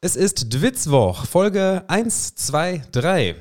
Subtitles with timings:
[0.00, 3.34] Es ist Dwitzwoch, Folge 1, 2, 3.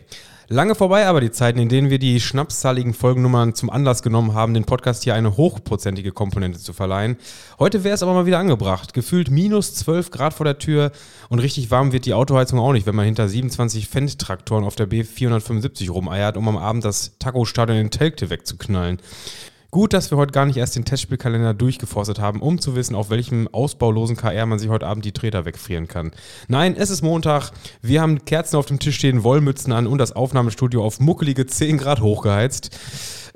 [0.48, 4.56] Lange vorbei aber die Zeiten, in denen wir die schnapszahligen Folgennummern zum Anlass genommen haben,
[4.56, 7.18] den Podcast hier eine hochprozentige Komponente zu verleihen.
[7.60, 8.96] Heute wäre es aber mal wieder angebracht.
[8.96, 10.92] Gefühlt minus 12 Grad vor der Tür
[11.30, 14.90] und richtig warm wird die Autoheizung auch nicht, wenn man hinter 27 Fendt-Traktoren auf der
[14.90, 18.98] B475 rumeiert, um am Abend das Taco-Stadion in Telgte wegzuknallen.
[19.70, 23.10] Gut, dass wir heute gar nicht erst den Testspielkalender durchgeforstet haben, um zu wissen, auf
[23.10, 26.12] welchem ausbaulosen KR man sich heute Abend die Treter wegfrieren kann.
[26.48, 27.52] Nein, es ist Montag.
[27.82, 31.78] Wir haben Kerzen auf dem Tisch stehen, Wollmützen an und das Aufnahmestudio auf muckelige 10
[31.80, 32.78] Grad hochgeheizt.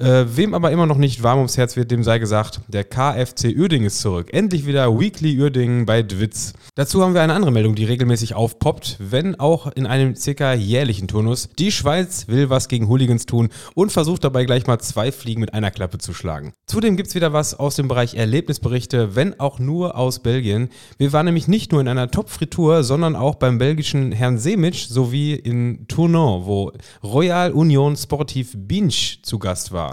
[0.02, 3.56] Äh, wem aber immer noch nicht warm ums Herz wird, dem sei gesagt, der KFC
[3.56, 4.34] Uerdingen ist zurück.
[4.34, 6.54] Endlich wieder Weekly Uerdingen bei Dwitz.
[6.74, 11.08] Dazu haben wir eine andere Meldung, die regelmäßig aufpoppt, wenn auch in einem circa jährlichen
[11.08, 11.50] Turnus.
[11.60, 15.54] Die Schweiz will was gegen Hooligans tun und versucht dabei gleich mal zwei Fliegen mit
[15.54, 16.54] einer Klappe zu schlagen.
[16.66, 20.70] Zudem gibt es wieder was aus dem Bereich Erlebnisberichte, wenn auch nur aus Belgien.
[20.98, 25.36] Wir waren nämlich nicht nur in einer Top-Fritur, sondern auch beim belgischen Herrn Semic sowie
[25.36, 26.72] in Tournon, wo
[27.04, 29.91] Royal Union Sportif Binch zu Gast war.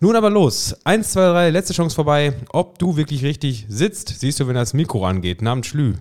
[0.00, 0.74] Nun aber los.
[0.84, 2.34] Eins, zwei, drei, letzte Chance vorbei.
[2.50, 5.42] Ob du wirklich richtig sitzt, siehst du, wenn das Mikro angeht.
[5.42, 5.94] Namens Schlü.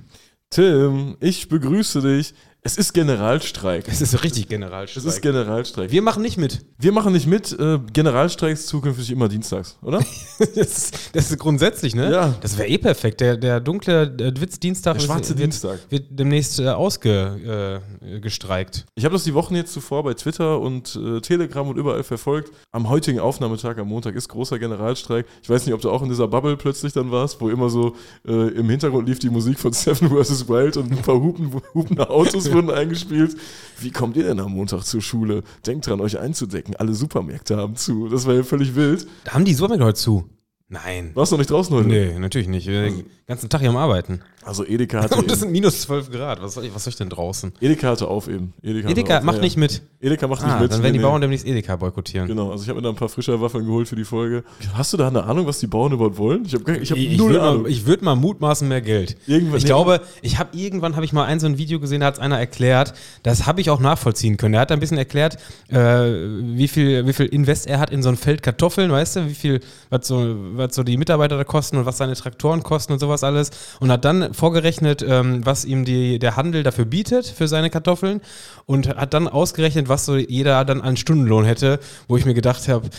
[0.50, 2.34] Tim, ich begrüße dich.
[2.64, 3.88] Es ist Generalstreik.
[3.88, 5.04] Es ist richtig Generalstreik.
[5.04, 5.90] Es ist Generalstreik.
[5.90, 6.64] Wir machen nicht mit.
[6.78, 7.52] Wir machen nicht mit.
[7.60, 9.98] Äh, Generalstreiks zukünftig immer dienstags, oder?
[10.38, 12.12] das, ist, das ist grundsätzlich, ne?
[12.12, 12.36] Ja.
[12.40, 13.20] Das wäre eh perfekt.
[13.20, 15.80] Der, der dunkle äh, Witz-Dienstag Der schwarze wird, Dienstag.
[15.90, 18.86] wird demnächst äh, ausgestreikt.
[18.94, 22.52] Ich habe das die Wochen jetzt zuvor bei Twitter und äh, Telegram und überall verfolgt.
[22.72, 25.26] Am heutigen Aufnahmetag, am Montag, ist großer Generalstreik.
[25.42, 27.96] Ich weiß nicht, ob du auch in dieser Bubble plötzlich dann warst, wo immer so
[28.28, 30.48] äh, im Hintergrund lief die Musik von Seven vs.
[30.48, 33.36] Wild und ein paar Hupen, hupende Autos wurden eingespielt.
[33.80, 35.44] Wie kommt ihr denn am Montag zur Schule?
[35.66, 36.76] Denkt dran, euch einzudecken.
[36.76, 38.08] Alle Supermärkte haben zu.
[38.10, 39.08] Das war ja völlig wild.
[39.28, 40.30] Haben die Supermärkte heute zu?
[40.74, 41.12] Nein.
[41.16, 41.90] Warst du noch nicht draußen heute?
[41.90, 42.66] Nee, natürlich nicht.
[42.66, 44.22] Wir sind den ganzen Tag hier am Arbeiten.
[44.44, 46.42] Also Edeka hatte, Und das sind minus 12 Grad.
[46.42, 47.52] Was soll ich, was soll ich denn draußen?
[47.60, 48.54] Edeka hatte auf eben.
[48.64, 49.82] Edeka, Edeka macht ja, nicht mit.
[50.00, 50.72] Edeka macht nicht Ah, mit.
[50.72, 52.26] dann werden die Nee, Bauern demnächst Edeka boykottieren.
[52.28, 54.46] Genau, also ich habe mir da ein paar frische Waffeln geholt für die Folge.
[54.74, 56.46] Hast du da eine Ahnung, was die Bauern überhaupt wollen?
[56.46, 57.62] Ich habe ich hab Ich, ich null würde Ahnung.
[57.64, 59.18] mal, ich würd mal mutmaßen mehr Geld.
[59.28, 59.68] Irgendwann- ich nee.
[59.68, 62.20] glaube, ich habe irgendwann habe ich mal ein so ein Video gesehen, da hat es
[62.22, 62.94] einer erklärt.
[63.24, 64.54] Das habe ich auch nachvollziehen können.
[64.56, 68.08] Er hat ein bisschen erklärt, äh, wie viel wie viel Invest er hat in so
[68.10, 69.60] ein Feld Kartoffeln, weißt du, wie viel
[69.90, 73.24] was so was so die Mitarbeiter da kosten und was seine Traktoren kosten und sowas
[73.24, 77.70] alles und hat dann vorgerechnet, ähm, was ihm die der Handel dafür bietet für seine
[77.70, 78.22] Kartoffeln
[78.66, 82.68] und hat dann ausgerechnet, was so jeder dann an Stundenlohn hätte, wo ich mir gedacht
[82.68, 82.90] habe,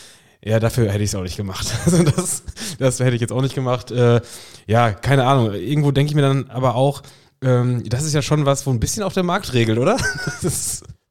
[0.44, 1.66] ja, dafür hätte ich es auch nicht gemacht.
[1.84, 2.42] Also das,
[2.78, 3.90] das hätte ich jetzt auch nicht gemacht.
[3.90, 4.20] Äh,
[4.66, 5.52] ja, keine Ahnung.
[5.54, 7.02] Irgendwo denke ich mir dann aber auch,
[7.42, 9.96] ähm, das ist ja schon was, wo ein bisschen auch der Markt regelt, oder?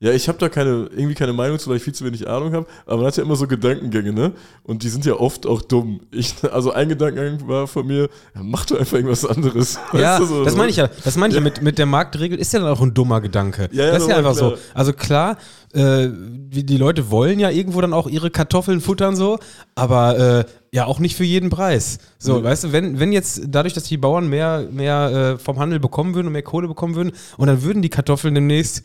[0.03, 2.53] Ja, ich habe da keine, irgendwie keine Meinung zu, weil ich viel zu wenig Ahnung
[2.53, 2.65] habe.
[2.87, 4.31] Aber man hat ja immer so Gedankengänge, ne?
[4.63, 6.01] Und die sind ja oft auch dumm.
[6.09, 9.75] Ich, also ein Gedankengang war von mir, ja, mach doch einfach irgendwas anderes.
[9.93, 10.89] ja, Weißt du, so, das meine ich ja.
[11.03, 13.69] Das meine ich ja, mit, mit der Marktregel ist ja dann auch ein dummer Gedanke.
[13.71, 14.49] Ja, ja, das ist ja einfach klar.
[14.49, 14.57] so.
[14.73, 15.37] Also klar,
[15.73, 19.37] äh, die, die Leute wollen ja irgendwo dann auch ihre Kartoffeln futtern so,
[19.75, 21.97] aber äh, ja auch nicht für jeden Preis.
[22.17, 22.43] So, Mhm.
[22.43, 26.15] weißt du, wenn, wenn jetzt dadurch, dass die Bauern mehr, mehr äh, vom Handel bekommen
[26.15, 28.83] würden und mehr Kohle bekommen würden und dann würden die Kartoffeln demnächst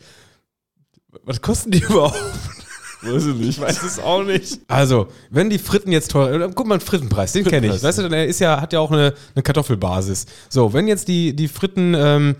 [1.23, 2.15] was kosten die überhaupt?
[3.01, 3.49] Weiß ich nicht.
[3.49, 4.59] Ich weiß es auch nicht.
[4.67, 7.81] Also, wenn die Fritten jetzt teuer, äh, guck mal, einen Frittenpreis, den kenne ich.
[7.83, 10.25] Weißt du, der ist ja, hat ja auch eine, eine Kartoffelbasis.
[10.49, 12.35] So, wenn jetzt die, die Fritten, ähm,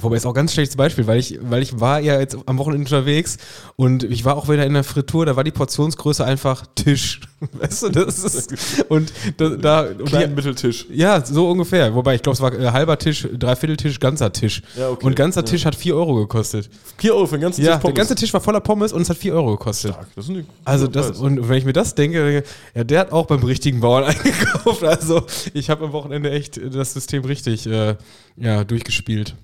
[0.00, 2.58] wobei ist auch ein ganz schlechtes Beispiel, weil ich, weil ich war ja jetzt am
[2.58, 3.36] Wochenende unterwegs
[3.76, 7.20] und ich war auch wieder in der Fritur, da war die Portionsgröße einfach Tisch.
[7.52, 10.86] Weißt du, das ist, und da, da und Kleinen die, Mitteltisch.
[10.90, 11.94] ja, so ungefähr.
[11.94, 14.62] Wobei, ich glaube, es war äh, halber Tisch, Dreivierteltisch, ganzer Tisch.
[14.76, 15.04] Ja, okay.
[15.06, 15.46] Und ganzer Ja.
[15.46, 16.70] Tisch hat 4 Euro gekostet.
[16.98, 17.96] 4 Euro für den ganzen Ja, Tisch der Pommes.
[17.96, 19.92] ganze Tisch war voller Pommes und es hat 4 Euro gekostet.
[19.92, 20.06] Stark.
[20.14, 21.18] Das ist ein Also das, Preis.
[21.18, 24.84] und wenn ich mir das denke, ja, der hat auch beim richtigen Bauern eingekauft.
[24.84, 25.22] Also
[25.52, 27.96] ich habe am Wochenende echt das System richtig äh,
[28.36, 29.34] ja, durchgespielt.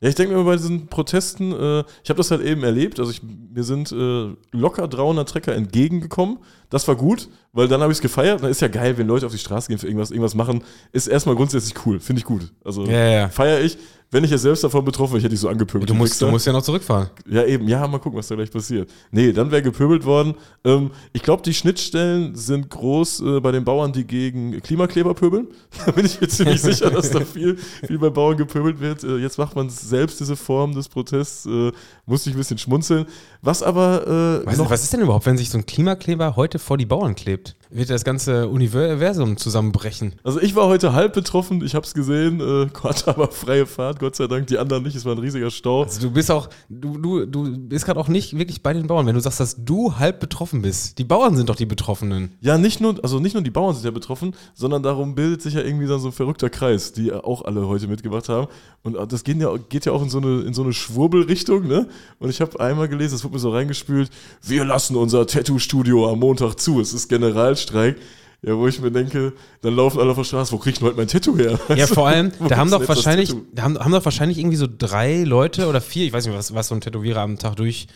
[0.00, 3.10] Ja, ich denke mir bei diesen Protesten, äh, ich habe das halt eben erlebt, also
[3.10, 6.38] ich, mir sind äh, locker 300 Trecker entgegengekommen.
[6.68, 8.42] Das war gut, weil dann habe ich es gefeiert.
[8.42, 10.62] Dann ist ja geil, wenn Leute auf die Straße gehen für irgendwas, irgendwas machen,
[10.92, 12.52] ist erstmal grundsätzlich cool, finde ich gut.
[12.62, 13.78] Also Ja, ja, feiere ich.
[14.08, 15.90] Wenn ich ja selbst davon betroffen wäre, ich hätte ich so angepöbelt.
[15.90, 17.10] Du musst, du musst ja noch zurückfahren.
[17.28, 17.66] Ja, eben.
[17.66, 18.88] Ja, mal gucken, was da gleich passiert.
[19.10, 20.34] Nee, dann wäre gepöbelt worden.
[20.64, 25.48] Ähm, ich glaube, die Schnittstellen sind groß äh, bei den Bauern, die gegen Klimakleber pöbeln.
[25.84, 29.02] Da bin ich mir ziemlich sicher, dass da viel, viel bei Bauern gepöbelt wird.
[29.02, 31.44] Äh, jetzt macht man selbst diese Form des Protests.
[31.46, 31.72] Äh,
[32.06, 33.06] musste ich ein bisschen schmunzeln.
[33.46, 36.58] Was aber äh, Was, noch was ist denn überhaupt, wenn sich so ein Klimakleber heute
[36.58, 37.54] vor die Bauern klebt?
[37.70, 40.14] Wird das ganze Universum zusammenbrechen.
[40.22, 43.98] Also ich war heute halb betroffen, ich habe es gesehen, äh, hatte aber freie Fahrt,
[43.98, 45.82] Gott sei Dank, die anderen nicht, es war ein riesiger Stau.
[45.82, 49.06] Also du bist auch, du, du, du bist gerade auch nicht wirklich bei den Bauern,
[49.06, 50.98] wenn du sagst, dass du halb betroffen bist.
[50.98, 52.32] Die Bauern sind doch die Betroffenen.
[52.40, 55.54] Ja, nicht nur, also nicht nur die Bauern sind ja betroffen, sondern darum bildet sich
[55.54, 58.48] ja irgendwie dann so ein verrückter Kreis, die auch alle heute mitgemacht haben.
[58.82, 61.88] Und das geht ja, geht ja auch in so eine, in so eine Schwurbelrichtung, ne?
[62.18, 64.10] Und ich habe einmal gelesen, das wurde mir so reingespült,
[64.42, 67.08] wir lassen unser Tattoo-Studio am Montag zu, es ist
[67.56, 67.96] Generalstreik.
[68.42, 69.32] Ja, wo ich mir denke,
[69.62, 71.58] dann laufen alle auf der Straße, wo krieg ich denn heute mein Tattoo her?
[71.74, 75.24] Ja, vor allem, da haben doch wahrscheinlich, da haben, haben doch wahrscheinlich irgendwie so drei
[75.24, 77.88] Leute oder vier, ich weiß nicht, was, was so ein Tätowierer am Tag durch,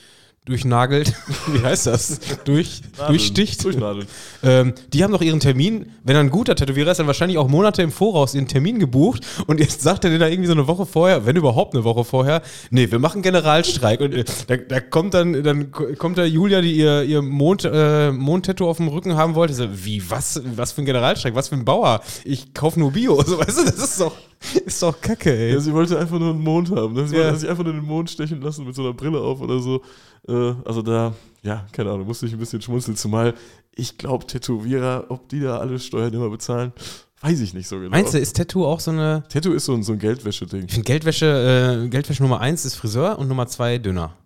[0.47, 1.13] durchnagelt.
[1.53, 2.19] Wie heißt das?
[2.45, 3.09] durch, Nadeln.
[3.09, 3.63] durchsticht.
[3.65, 4.07] Durchnadeln.
[4.43, 7.47] Ähm, die haben doch ihren Termin, wenn er ein guter Tätowierer ist, dann wahrscheinlich auch
[7.49, 10.67] Monate im Voraus ihren Termin gebucht und jetzt sagt er dir da irgendwie so eine
[10.67, 14.81] Woche vorher, wenn überhaupt eine Woche vorher, nee, wir machen Generalstreik und äh, da, da
[14.81, 18.89] kommt dann, dann ko- kommt da Julia, die ihr, ihr Mond, äh, Mondtattoo auf dem
[18.89, 22.55] Rücken haben wollte, so, wie, was, was für ein Generalstreik, was für ein Bauer, ich
[22.55, 24.17] kaufe nur Bio, so, weißt du, das ist doch,
[24.65, 25.53] ist doch kacke, ey.
[25.53, 26.95] Ja, sie wollte einfach nur einen Mond haben.
[26.95, 27.07] Ne?
[27.07, 27.25] Sie Ja.
[27.25, 29.83] wollte sich einfach nur den Mond stechen lassen mit so einer Brille auf oder so.
[30.29, 32.97] Äh, also da, ja, keine Ahnung, musste ich ein bisschen schmunzeln.
[32.97, 33.35] Zumal
[33.75, 36.73] ich glaube, Tätowierer, ob die da alle Steuern immer bezahlen,
[37.21, 37.91] weiß ich nicht so genau.
[37.91, 40.65] Meinst du, ist Tattoo auch so eine, Tattoo ist so ein, so ein Geldwäsche-Ding.
[40.67, 44.17] ich finde Geldwäsche, äh, Geldwäsche Nummer eins ist Friseur und Nummer zwei Döner.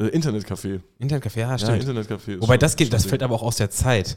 [0.00, 0.80] Äh, Internetcafé.
[1.00, 1.82] Internetcafé, ja, Ja, stimmt.
[1.84, 2.34] Internetcafé.
[2.34, 4.16] ist Wobei das geht, das fällt aber auch aus der Zeit.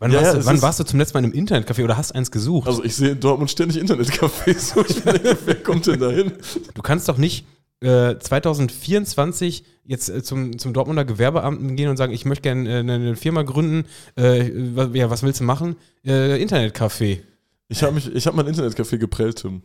[0.00, 1.96] Wann, Ja, warst, ja, du, wann warst du zum letzten Mal in einem Internetcafé oder
[1.98, 2.66] hast eins gesucht?
[2.66, 4.74] Also ich sehe in Dortmund ständig Internetcafés.
[5.44, 6.32] wer kommt denn da hin?
[6.74, 7.44] du kannst doch nicht
[7.82, 12.78] äh, 2024 jetzt äh, zum, zum Dortmunder Gewerbeamt gehen und sagen, ich möchte gerne äh,
[12.78, 13.86] eine, Firma gründen.
[14.16, 15.76] Äh, was, ja, was willst du machen?
[16.04, 17.20] Äh, Internetcafé.
[17.68, 19.62] Ich habe habe mein Internetcafé geprellt, Tim.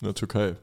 [0.00, 0.56] In der Türkei.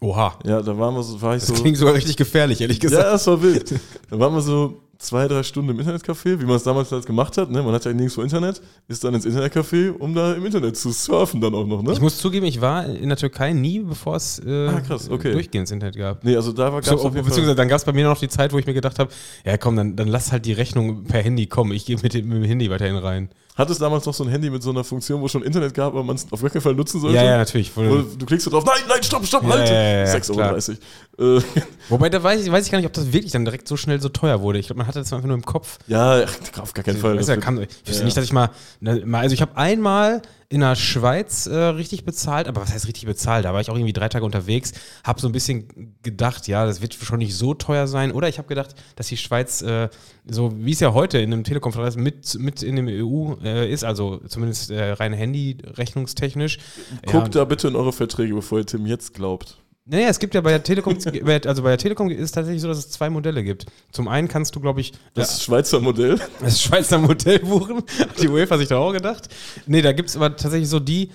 [0.00, 0.38] Oha.
[0.44, 1.62] Ja, da waren wir so, war ich Das so.
[1.62, 3.04] klingt sogar richtig gefährlich, ehrlich Ja, gesagt.
[3.04, 3.74] das war wild.
[4.10, 7.36] Da waren wir so zwei, drei Stunden im Internetcafé, wie man es damals halt gemacht
[7.38, 7.50] hat.
[7.50, 7.62] Ne?
[7.62, 11.40] Man hat ja nirgendwo Internet, ist dann ins Internetcafé, um da im Internet zu surfen
[11.40, 11.82] dann auch noch.
[11.82, 11.92] Ne?
[11.92, 15.32] Ich muss zugeben, ich war in der Türkei nie, bevor es äh, Ah, krass, okay.
[15.32, 16.24] durchgehend Internet gab.
[16.24, 18.28] Nee, also da war So, jeden Fall, beziehungsweise dann gab es bei mir noch die
[18.28, 19.10] Zeit, wo ich mir gedacht habe,
[19.44, 21.72] ja komm, dann, dann lass halt die Rechnung per Handy kommen.
[21.72, 23.28] Ich gehe mit, mit dem Handy weiterhin rein.
[23.54, 25.92] Hat es damals noch so ein Handy mit so einer Funktion, wo schon Internet gab,
[25.92, 27.16] aber man es auf gar keinen Fall nutzen sollte?
[27.16, 27.70] Ja, ja, natürlich.
[27.76, 29.68] Wo, du klickst so drauf, nein, nein, stopp, stopp, Ja, halt!
[29.68, 30.76] ja, ja, ja, 6,30
[31.18, 31.38] Euro.
[31.38, 31.42] Äh,
[31.88, 34.00] Wobei, da weiß ich, weiß ich gar nicht, ob das wirklich dann direkt so schnell
[34.00, 34.58] so teuer wurde.
[34.58, 35.78] Ich glaube, man hatte das einfach nur im Kopf.
[35.86, 36.24] ja,
[36.60, 37.20] auf gar keinen Fall.
[37.20, 41.54] Ich wüsste nicht, dass ich mal, mal also ich habe einmal in der Schweiz äh,
[41.56, 43.44] richtig bezahlt, aber was heißt richtig bezahlt?
[43.44, 44.72] Da war ich auch irgendwie drei Tage unterwegs,
[45.04, 48.12] habe so ein bisschen gedacht, ja, das wird schon nicht so teuer sein.
[48.12, 49.88] Oder ich habe gedacht, dass die Schweiz, äh,
[50.26, 53.84] so wie es ja heute in einem Telekom-Vertrag mit, mit in dem EU äh, ist,
[53.84, 56.58] also zumindest äh, rein Handy-rechnungstechnisch.
[57.06, 59.58] Guckt ja, da bitte in eure Verträge, bevor ihr Tim jetzt glaubt.
[59.86, 60.94] Naja, es gibt ja bei der Telekom,
[61.46, 63.66] also bei der Telekom ist es tatsächlich so, dass es zwei Modelle gibt.
[63.92, 66.18] Zum einen kannst du, glaube ich, Das Schweizer Modell.
[66.40, 67.82] das Schweizer Modell buchen.
[67.98, 69.28] Hat die UEFA sich da auch gedacht.
[69.66, 71.10] Nee, da gibt es aber tatsächlich so die,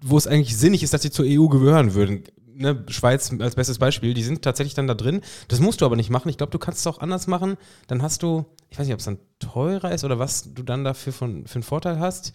[0.00, 2.24] wo es eigentlich sinnig ist, dass sie zur EU gehören würden.
[2.56, 5.20] Ne, Schweiz als bestes Beispiel, die sind tatsächlich dann da drin.
[5.48, 6.28] Das musst du aber nicht machen.
[6.28, 7.56] Ich glaube, du kannst es auch anders machen.
[7.88, 10.84] Dann hast du, ich weiß nicht, ob es dann teurer ist oder was du dann
[10.84, 12.32] dafür von, für einen Vorteil hast.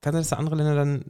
[0.00, 1.04] Kann sein, dass da andere Länder dann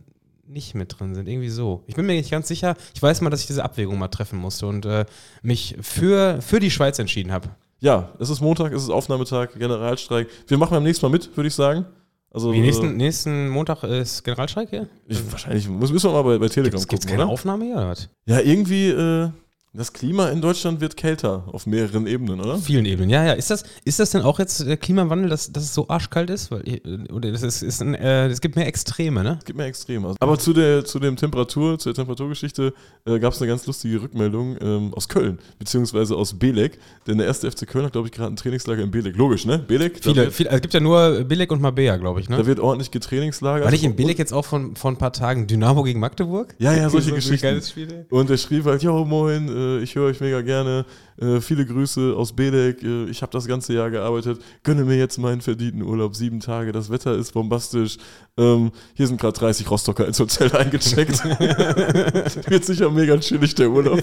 [0.49, 1.29] nicht mit drin sind.
[1.29, 1.83] Irgendwie so.
[1.87, 2.77] Ich bin mir nicht ganz sicher.
[2.95, 5.05] Ich weiß mal, dass ich diese Abwägung mal treffen musste und äh,
[5.43, 7.51] mich für, für die Schweiz entschieden habe.
[7.81, 10.29] Ja, es ist Montag, es ist Aufnahmetag, Generalstreik.
[10.47, 11.87] Wir machen beim nächsten Mal mit, würde ich sagen.
[12.31, 14.89] Also, Wie nächsten, äh, nächsten Montag ist Generalstreik hier?
[15.07, 17.33] ich, wahrscheinlich müssen wir mal bei, bei Telegram Gibt es gucken, keine oder?
[17.33, 18.09] Aufnahme hier oder was?
[18.27, 19.31] Ja, irgendwie, äh,
[19.75, 22.55] das Klima in Deutschland wird kälter auf mehreren Ebenen, oder?
[22.55, 23.11] Auf vielen Ebenen.
[23.11, 23.33] Ja, ja.
[23.35, 26.51] Ist das, ist das denn auch jetzt der Klimawandel, dass, dass es so arschkalt ist?
[26.51, 29.37] Weil, äh, oder das ist, ist ein, äh, es gibt mehr Extreme, ne?
[29.39, 30.15] Es gibt mehr Extreme.
[30.19, 32.73] Aber zu der, zu dem Temperatur, zur Temperaturgeschichte
[33.05, 36.79] äh, gab es eine ganz lustige Rückmeldung ähm, aus Köln, beziehungsweise aus Belek.
[37.07, 39.17] Denn der erste FC Köln hat, glaube ich, gerade ein Trainingslager in Belek.
[39.17, 39.59] Logisch, ne?
[39.59, 40.01] Belek?
[40.03, 42.39] Viele, wird, viele, also es gibt ja nur Billig und Mabea, glaube ich, ne?
[42.39, 43.65] da wird ordentlich getrainingslagert.
[43.65, 46.55] War nicht in Billig jetzt auch von, von ein paar Tagen Dynamo gegen Magdeburg?
[46.59, 47.47] Ja, ja, solche So Geschichten.
[47.47, 48.05] geiles Spiel, ey.
[48.11, 50.85] Und er schrieb halt, jo moin, äh, ich höre euch mega gerne,
[51.21, 55.19] äh, viele Grüße aus Belek, äh, ich habe das ganze Jahr gearbeitet, gönne mir jetzt
[55.19, 57.99] meinen verdienten Urlaub, sieben Tage, das Wetter ist bombastisch,
[58.37, 61.25] ähm, hier sind gerade 30 Rostocker ins Hotel eingecheckt.
[62.51, 64.03] Wird sicher mega chillig, der Urlaub.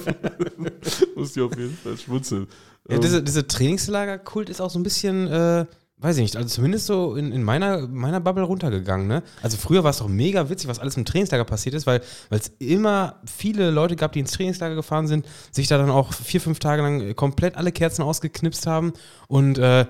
[1.16, 2.48] Muss ich auf jeden Fall schmunzeln.
[2.90, 5.66] Ja, Ähm, diese, diese Trainingslager-Kult ist auch so ein bisschen, äh,
[5.98, 9.24] weiß ich nicht, also zumindest so in, in meiner, meiner Bubble runtergegangen, ne?
[9.42, 12.52] Also früher war es doch mega witzig, was alles im Trainingslager passiert ist, weil es
[12.60, 16.60] immer viele Leute gab, die ins Trainingslager gefahren sind, sich da dann auch vier, fünf
[16.60, 18.92] Tage lang komplett alle Kerzen ausgeknipst haben
[19.28, 19.86] und äh,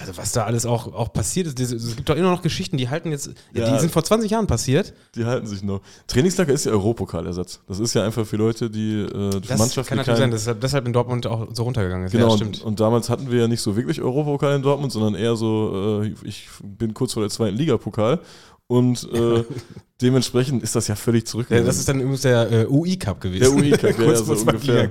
[0.00, 2.88] also was da alles auch, auch passiert ist, es gibt doch immer noch Geschichten, die
[2.88, 3.70] halten jetzt, Ja.
[3.72, 4.94] die sind vor 20 Jahren passiert.
[5.14, 5.80] die halten sich noch.
[6.06, 7.60] Trainingslager ist ja Europapokalersatz.
[7.68, 10.56] Das ist ja einfach für Leute, die äh, Das Mannschaften kann natürlich sein, dass es
[10.60, 12.12] deshalb in Dortmund auch so runtergegangen ist.
[12.12, 12.62] Genau, ja, und, stimmt.
[12.62, 16.14] und damals hatten wir ja nicht so wirklich Europapokal in Dortmund, sondern eher so, äh,
[16.24, 18.20] ich bin kurz vor der zweiten Liga-Pokal.
[18.66, 19.42] Und äh,
[20.00, 21.66] dementsprechend ist das ja völlig Ja, zurückgegangen.
[21.66, 23.40] das ist dann übrigens der äh, UI-Cup gewesen.
[23.42, 24.88] Der UI-Cup, ja, Kurz ja, so vor zwei ungefähr.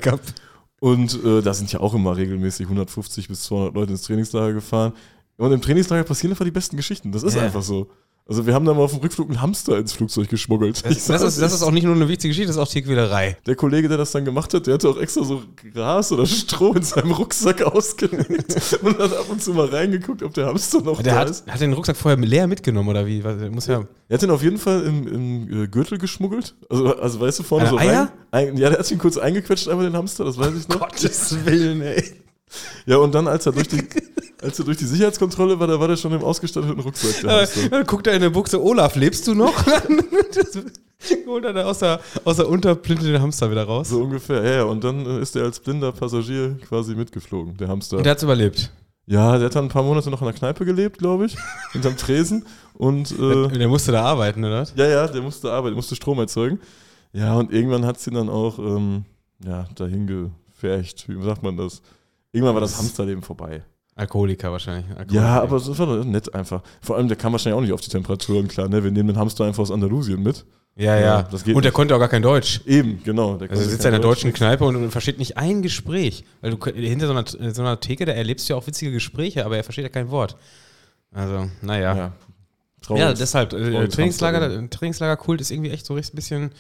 [0.80, 4.94] Und äh, da sind ja auch immer regelmäßig 150 bis 200 Leute ins Trainingslager gefahren.
[5.38, 7.12] Und im Trainingslager passieren einfach die besten Geschichten.
[7.12, 7.44] Das ist Ja.
[7.44, 7.90] einfach so.
[8.30, 10.86] Also wir haben da mal auf dem Rückflug einen Hamster ins Flugzeug geschmuggelt.
[10.86, 13.38] Das, das, ist, das ist auch nicht nur eine wichtige Geschichte, das ist auch Tierquälerei.
[13.48, 15.42] Der Kollege, der das dann gemacht hat, der hatte auch extra so
[15.74, 20.34] Gras oder Stroh in seinem Rucksack ausgelegt und hat ab und zu mal reingeguckt, ob
[20.36, 21.48] der Hamster noch Der da hat, ist.
[21.48, 23.20] hat den Rucksack vorher leer mitgenommen, oder wie?
[23.22, 23.84] Der muss ja.
[24.08, 26.56] Er hat den auf jeden Fall im, im äh, Gürtel geschmuggelt.
[26.70, 28.00] Also, also weißt du, vorne Äh, so Eier?
[28.32, 28.50] rein.
[28.50, 30.80] Ein, ja, der hat ihn kurz eingequetscht, einmal den Hamster, das weiß ich noch.
[30.80, 32.04] Gottes Willen, ey.
[32.86, 33.84] Ja, und dann, als er durch die,
[34.42, 37.22] als er durch die Sicherheitskontrolle war, da war der schon im ausgestatteten Rucksack.
[37.22, 37.70] Der Hamster.
[37.70, 39.54] Dann guckt er in der Buchse, Olaf, lebst du noch?
[41.28, 43.90] Holt er da aus der, aus der Unterplinte den Hamster wieder raus.
[43.90, 44.64] So ungefähr, ja, ja.
[44.64, 47.98] Und dann äh, ist er als blinder Passagier quasi mitgeflogen, der Hamster.
[47.98, 48.72] Und der hat's überlebt.
[49.06, 51.38] Ja, der hat dann ein paar Monate noch in der Kneipe gelebt, glaube ich,
[51.72, 52.46] hinterm Tresen.
[52.74, 54.68] Und äh, Der musste da arbeiten, oder?
[54.76, 56.60] ja, ja, der musste arbeiten, musste Strom erzeugen.
[57.12, 59.06] Ja, und irgendwann hat sie dann auch ähm,
[59.44, 61.06] ja, dahin gefercht.
[61.08, 61.82] Wie sagt man das?
[62.32, 63.64] Irgendwann war das Hamsterleben vorbei.
[63.96, 64.86] Alkoholiker wahrscheinlich.
[64.90, 65.16] Alkoholiker.
[65.16, 66.62] Ja, aber das war doch nett einfach.
[66.82, 68.70] Vor allem, der kam wahrscheinlich auch nicht auf die Temperaturen klar.
[68.70, 68.84] Ne?
[68.84, 70.46] Wir nehmen den Hamster einfach aus Andalusien mit.
[70.78, 71.22] Ja, Ja, ja.
[71.24, 71.76] das geht und der nicht.
[71.76, 72.62] konnte auch gar kein Deutsch.
[72.66, 73.36] Eben, genau.
[73.36, 74.20] Der Also er sitzt in einer Deutsch.
[74.22, 76.24] deutschen Kneipe und, und versteht nicht ein Gespräch.
[76.40, 79.46] Weil du hinter so einer, so einer Theke, da erlebst du ja auch witzige Gespräche,
[79.46, 80.38] aber er versteht ja kein Wort.
[81.12, 81.82] Also, naja.
[81.82, 82.14] Ja, Ja,
[82.82, 83.18] Traurig.
[83.20, 84.70] deshalb, äh, Trainingslager.
[84.70, 86.52] Trainingslagerkult ist irgendwie echt so richtig ein bisschen,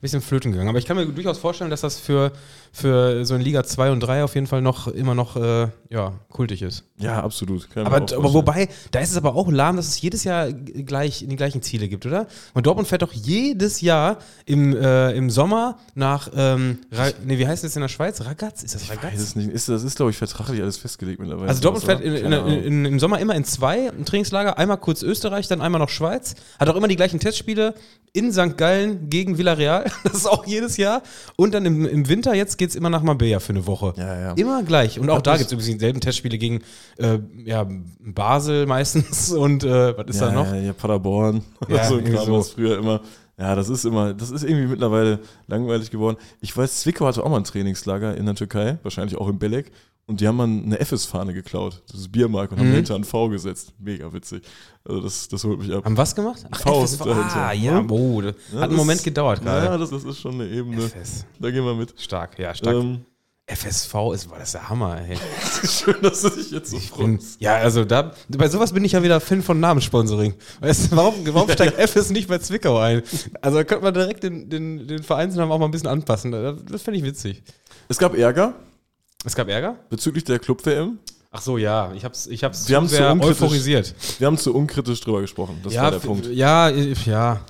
[0.00, 0.70] bisschen flöten gegangen.
[0.70, 2.32] Aber ich kann mir durchaus vorstellen, dass das für,
[2.76, 6.12] für so in Liga 2 und 3 auf jeden Fall noch immer noch äh, ja,
[6.28, 6.84] kultig ist.
[6.98, 7.68] Ja, absolut.
[7.74, 11.36] Aber, aber wobei, da ist es aber auch lahm, dass es jedes Jahr gleich die
[11.36, 12.26] gleichen Ziele gibt, oder?
[12.52, 16.78] Und Dortmund fährt doch jedes Jahr im, äh, im Sommer nach, ähm,
[17.24, 18.20] nee, wie heißt das in der Schweiz?
[18.20, 18.62] Ragaz?
[18.62, 19.20] Ist das Ich weiß Ragaz?
[19.20, 19.48] es nicht.
[19.48, 21.48] Ist, das ist, glaube ich, vertraglich alles festgelegt mittlerweile.
[21.48, 25.62] Also Dortmund fährt in, in, im Sommer immer in zwei Trainingslager, einmal kurz Österreich, dann
[25.62, 26.34] einmal noch Schweiz.
[26.58, 27.74] Hat auch immer die gleichen Testspiele
[28.12, 28.56] in St.
[28.56, 29.90] Gallen gegen Villarreal.
[30.04, 31.02] Das ist auch jedes Jahr.
[31.36, 33.94] Und dann im, im Winter, jetzt geht es immer nach Marbella für eine Woche.
[33.96, 34.32] Ja, ja.
[34.32, 34.98] Immer gleich.
[34.98, 36.62] Und auch da gibt es übrigens dieselben Testspiele gegen
[36.98, 37.66] äh, ja,
[38.00, 40.54] Basel meistens und äh, was ist ja, da noch?
[40.54, 42.42] Ja, Paderborn Ja, so ein Kram so.
[42.42, 43.00] früher immer.
[43.38, 46.16] Ja, das ist immer, das ist irgendwie mittlerweile langweilig geworden.
[46.40, 49.72] Ich weiß, Zwickau hatte auch mal ein Trainingslager in der Türkei, wahrscheinlich auch in Belek.
[50.08, 52.72] Und die haben mal eine FS-Fahne geklaut, das ist Biermark, und haben Mhm.
[52.72, 53.72] dahinter ein V gesetzt.
[53.78, 54.42] Mega witzig.
[54.84, 55.84] Also das, das holt mich ab.
[55.84, 56.44] Haben was gemacht?
[56.48, 57.04] Ach, V FSV.
[57.04, 57.36] dahinter.
[57.36, 57.84] Ah, ja, Ja.
[57.88, 59.78] oh, Ja, hat einen das- Moment gedauert Ja, gerade.
[59.80, 60.80] das, das ist schon eine Ebene.
[60.84, 61.24] FS.
[61.40, 62.00] Da gehen wir mit.
[62.00, 62.76] Stark, ja, stark.
[62.76, 63.00] Ähm,
[63.48, 65.16] FSV ist, boah, das der Hammer, ey.
[65.68, 67.40] schön, dass du dich jetzt so freust.
[67.40, 70.34] ja, also da, bei sowas bin ich ja wieder Fan von Namenssponsoring.
[70.60, 73.02] Weißt du, warum, warum steigt FS nicht bei Zwickau ein?
[73.40, 76.30] Also da könnte man direkt den, den, den Vereinsnamen auch mal ein bisschen anpassen.
[76.32, 77.42] Das, das fände ich witzig.
[77.88, 78.54] Es gab Ärger
[79.24, 79.76] Es gab Ärger?
[79.90, 80.98] bezüglich der Club-WM.
[81.32, 81.92] Ach so, ja.
[81.94, 83.94] Ich hab's, ich hab's Wir haben's sehr unkritisch- euphorisiert.
[84.18, 85.58] Wir haben zu unkritisch drüber gesprochen.
[85.64, 86.26] Das ja, war der Punkt.
[86.32, 87.40] Ja, ja.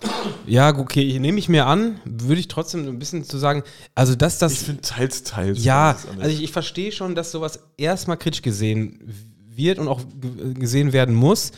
[0.46, 3.62] Ja, okay, nehme ich mir an, würde ich trotzdem ein bisschen zu sagen,
[3.94, 4.52] also dass das.
[4.54, 5.62] Ich finde teils, teils.
[5.62, 8.98] Ja, also ich, ich verstehe schon, dass sowas erstmal kritisch gesehen
[9.54, 11.52] wird und auch ge- gesehen werden muss.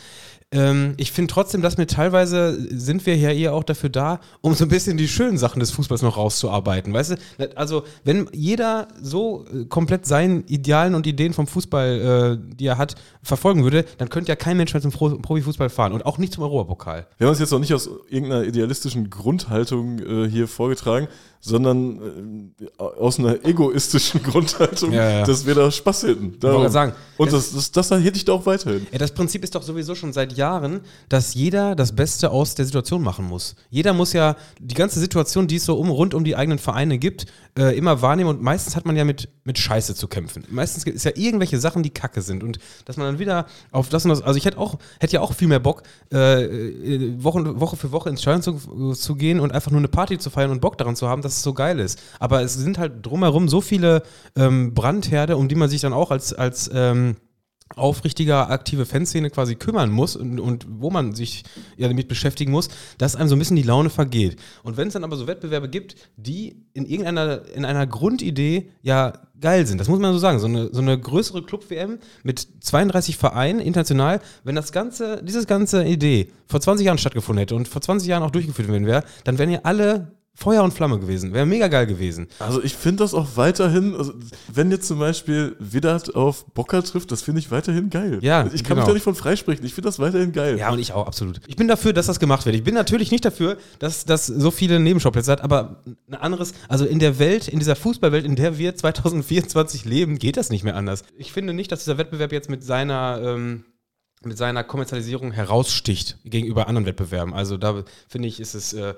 [0.51, 4.55] Ähm, ich finde trotzdem, dass mir teilweise sind wir ja eher auch dafür da, um
[4.55, 6.91] so ein bisschen die schönen Sachen des Fußballs noch rauszuarbeiten.
[6.91, 12.55] Weißt du, also wenn jeder so äh, komplett seinen Idealen und Ideen vom Fußball, äh,
[12.55, 15.93] die er hat, verfolgen würde, dann könnte ja kein Mensch mehr zum Pro Profifußball fahren
[15.93, 17.05] und auch nicht zum Europapokal.
[17.17, 21.07] Wir haben uns jetzt auch nicht aus irgendeiner idealistischen Grundhaltung äh, hier vorgetragen,
[21.41, 25.25] sondern äh, aus einer egoistischen Grundhaltung, Ja, ja.
[25.25, 26.39] dass wir da Spaß hätten.
[26.39, 26.67] Darum.
[26.69, 28.87] sagen, Und das, das, das hätte ich da auch weiterhin.
[28.91, 32.65] Ja, das Prinzip ist doch sowieso schon seit Jahren, dass jeder das Beste aus der
[32.65, 33.55] Situation machen muss.
[33.69, 36.97] Jeder muss ja die ganze Situation, die es so um, rund um die eigenen Vereine
[36.97, 37.25] gibt,
[37.57, 40.45] äh, immer wahrnehmen und meistens hat man ja mit, mit Scheiße zu kämpfen.
[40.49, 43.89] Meistens gibt es ja irgendwelche Sachen, die kacke sind und dass man dann wieder auf
[43.89, 47.23] das und das, also ich hätte auch, hätte ja auch viel mehr Bock, äh, äh,
[47.23, 50.29] Woche, Woche für Woche ins Stadion zu, zu gehen und einfach nur eine Party zu
[50.29, 51.99] feiern und Bock daran zu haben, dass es so geil ist.
[52.19, 54.03] Aber es sind halt drumherum so viele
[54.35, 57.15] ähm, Brandherde, um die man sich dann auch als, als ähm,
[57.75, 61.43] aufrichtiger, aktive Fanszene quasi kümmern muss und, und wo man sich
[61.77, 64.37] ja damit beschäftigen muss, dass einem so ein bisschen die Laune vergeht.
[64.63, 69.13] Und wenn es dann aber so Wettbewerbe gibt, die in irgendeiner, in einer Grundidee ja
[69.39, 73.17] geil sind, das muss man so sagen, so eine, so eine größere Club-WM mit 32
[73.17, 77.81] Vereinen international, wenn das ganze, dieses ganze Idee vor 20 Jahren stattgefunden hätte und vor
[77.81, 81.33] 20 Jahren auch durchgeführt worden wäre, dann wären ja alle Feuer und Flamme gewesen.
[81.33, 82.27] Wäre mega geil gewesen.
[82.39, 84.13] Also ich finde das auch weiterhin, also
[84.47, 88.19] wenn jetzt zum Beispiel Widdert auf Bocker trifft, das finde ich weiterhin geil.
[88.21, 88.75] Ja, Ich kann genau.
[88.77, 89.65] mich da nicht von freisprechen.
[89.65, 90.57] Ich finde das weiterhin geil.
[90.57, 91.41] Ja, und ich auch, absolut.
[91.47, 92.55] Ich bin dafür, dass das gemacht wird.
[92.55, 96.85] Ich bin natürlich nicht dafür, dass das so viele Nebenschauplätze hat, aber ein anderes, also
[96.85, 100.77] in der Welt, in dieser Fußballwelt, in der wir 2024 leben, geht das nicht mehr
[100.77, 101.03] anders.
[101.17, 103.65] Ich finde nicht, dass dieser Wettbewerb jetzt mit seiner, ähm,
[104.23, 107.33] mit seiner Kommerzialisierung heraussticht gegenüber anderen Wettbewerben.
[107.33, 108.93] Also da finde ich, ist es äh,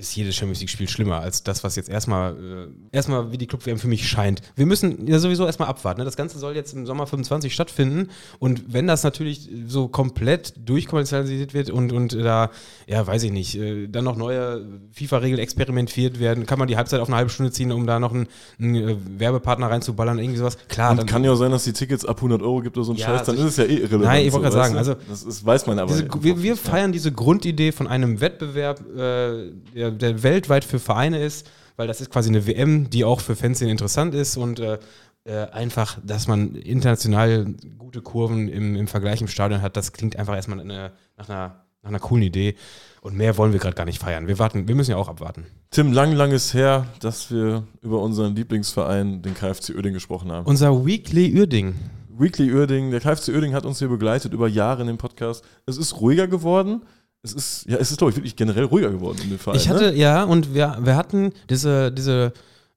[0.00, 3.78] ist jedes Champions League-Spiel schlimmer als das, was jetzt erstmal äh, erstmal wie die Club-WM
[3.78, 4.40] für mich scheint.
[4.56, 6.00] Wir müssen ja sowieso erstmal abwarten.
[6.00, 6.04] Ne?
[6.04, 11.54] Das Ganze soll jetzt im Sommer 25 stattfinden und wenn das natürlich so komplett durchkommerzialisiert
[11.54, 12.50] wird und, und da,
[12.86, 17.00] ja, weiß ich nicht, äh, dann noch neue FIFA-Regeln experimentiert werden, kann man die Halbzeit
[17.00, 18.26] auf eine halbe Stunde ziehen, um da noch einen,
[18.58, 20.56] einen äh, Werbepartner reinzuballern, irgendwie sowas.
[20.68, 20.92] Klar.
[20.92, 22.92] Und dann, kann ja auch sein, dass die Tickets ab 100 Euro gibt oder so
[22.92, 24.04] ein Ja, Scheiß, dann also ist es ja eh irrelevant.
[24.04, 25.92] Nein, ich wollte so, gerade sagen, also- Das ist, weiß man aber.
[25.92, 31.22] Diese, wir, wir feiern diese Grundidee von einem Wettbewerb, äh, der, der weltweit für Vereine
[31.22, 34.78] ist, weil das ist quasi eine WM, die auch für Fans interessant ist und äh,
[35.24, 40.16] äh, einfach, dass man international gute Kurven im, im Vergleich im Stadion hat, das klingt
[40.16, 42.54] einfach erstmal eine, nach, einer, nach einer coolen Idee.
[43.02, 44.28] Und mehr wollen wir gerade gar nicht feiern.
[44.28, 45.46] Wir warten, wir müssen ja auch abwarten.
[45.70, 50.46] Tim, lang, lang ist her, dass wir über unseren Lieblingsverein, den KfC Uerdingen, gesprochen haben.
[50.46, 51.74] Unser Weekly Uerding.
[52.10, 55.44] Weekly Uerdingen, der KfC Uerdingen hat uns hier begleitet über Jahre in dem Podcast.
[55.64, 56.82] Es ist ruhiger geworden.
[57.22, 59.58] Es ist, ja, es ist, glaube ich, wirklich generell ruhiger geworden in dem Verein.
[59.58, 59.94] Ich hatte, ne?
[59.94, 62.32] ja, und wir, wir hatten diese, diese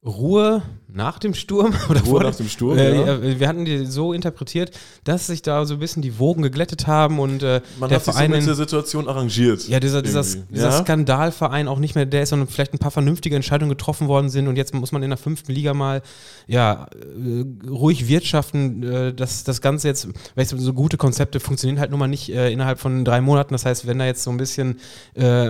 [0.06, 0.62] Ruhe
[0.96, 3.40] nach dem Sturm oder Ruhe vor nach dem Sturm, Äh, ja.
[3.40, 4.72] Wir hatten die so interpretiert,
[5.04, 8.06] dass sich da so ein bisschen die Wogen geglättet haben und äh, Man der hat
[8.06, 8.32] sich so Verein.
[8.32, 9.68] mit der Situation arrangiert.
[9.68, 10.72] ja, dieser, dieser, dieser Ja?
[10.72, 14.48] Skandalverein auch nicht mehr der ist, sondern vielleicht ein paar vernünftige Entscheidungen getroffen worden sind
[14.48, 16.02] und jetzt muss man in der fünften Liga mal
[16.48, 18.84] ja, äh, ruhig wirtschaften.
[18.84, 22.30] Äh, das, das Ganze jetzt, weißt du, so gute Konzepte funktionieren halt nun mal nicht
[22.30, 23.54] äh, innerhalb von drei Monaten.
[23.54, 24.78] Das heißt, wenn da jetzt so ein bisschen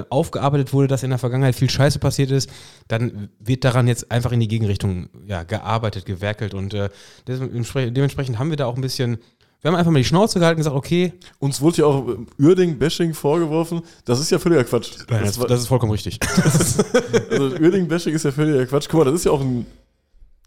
[0.09, 2.49] aufgearbeitet wurde, dass in der Vergangenheit viel Scheiße passiert ist,
[2.87, 6.89] dann wird daran jetzt einfach in die Gegenrichtung ja, gearbeitet, gewerkelt und äh,
[7.27, 9.17] dementsprechend, haben wir da auch ein bisschen.
[9.61, 12.05] Wir haben einfach mal die Schnauze gehalten und gesagt, okay, Uns wurde ja auch
[12.37, 13.81] Uerding-Bashing vorgeworfen.
[14.05, 14.91] Das ist ja völliger Quatsch.
[15.07, 16.19] das, Das das ist vollkommen richtig.
[17.31, 18.87] also Uerding-Bashing ist ja völliger Quatsch.
[18.89, 19.65] Guck mal, das ist ja auch ein,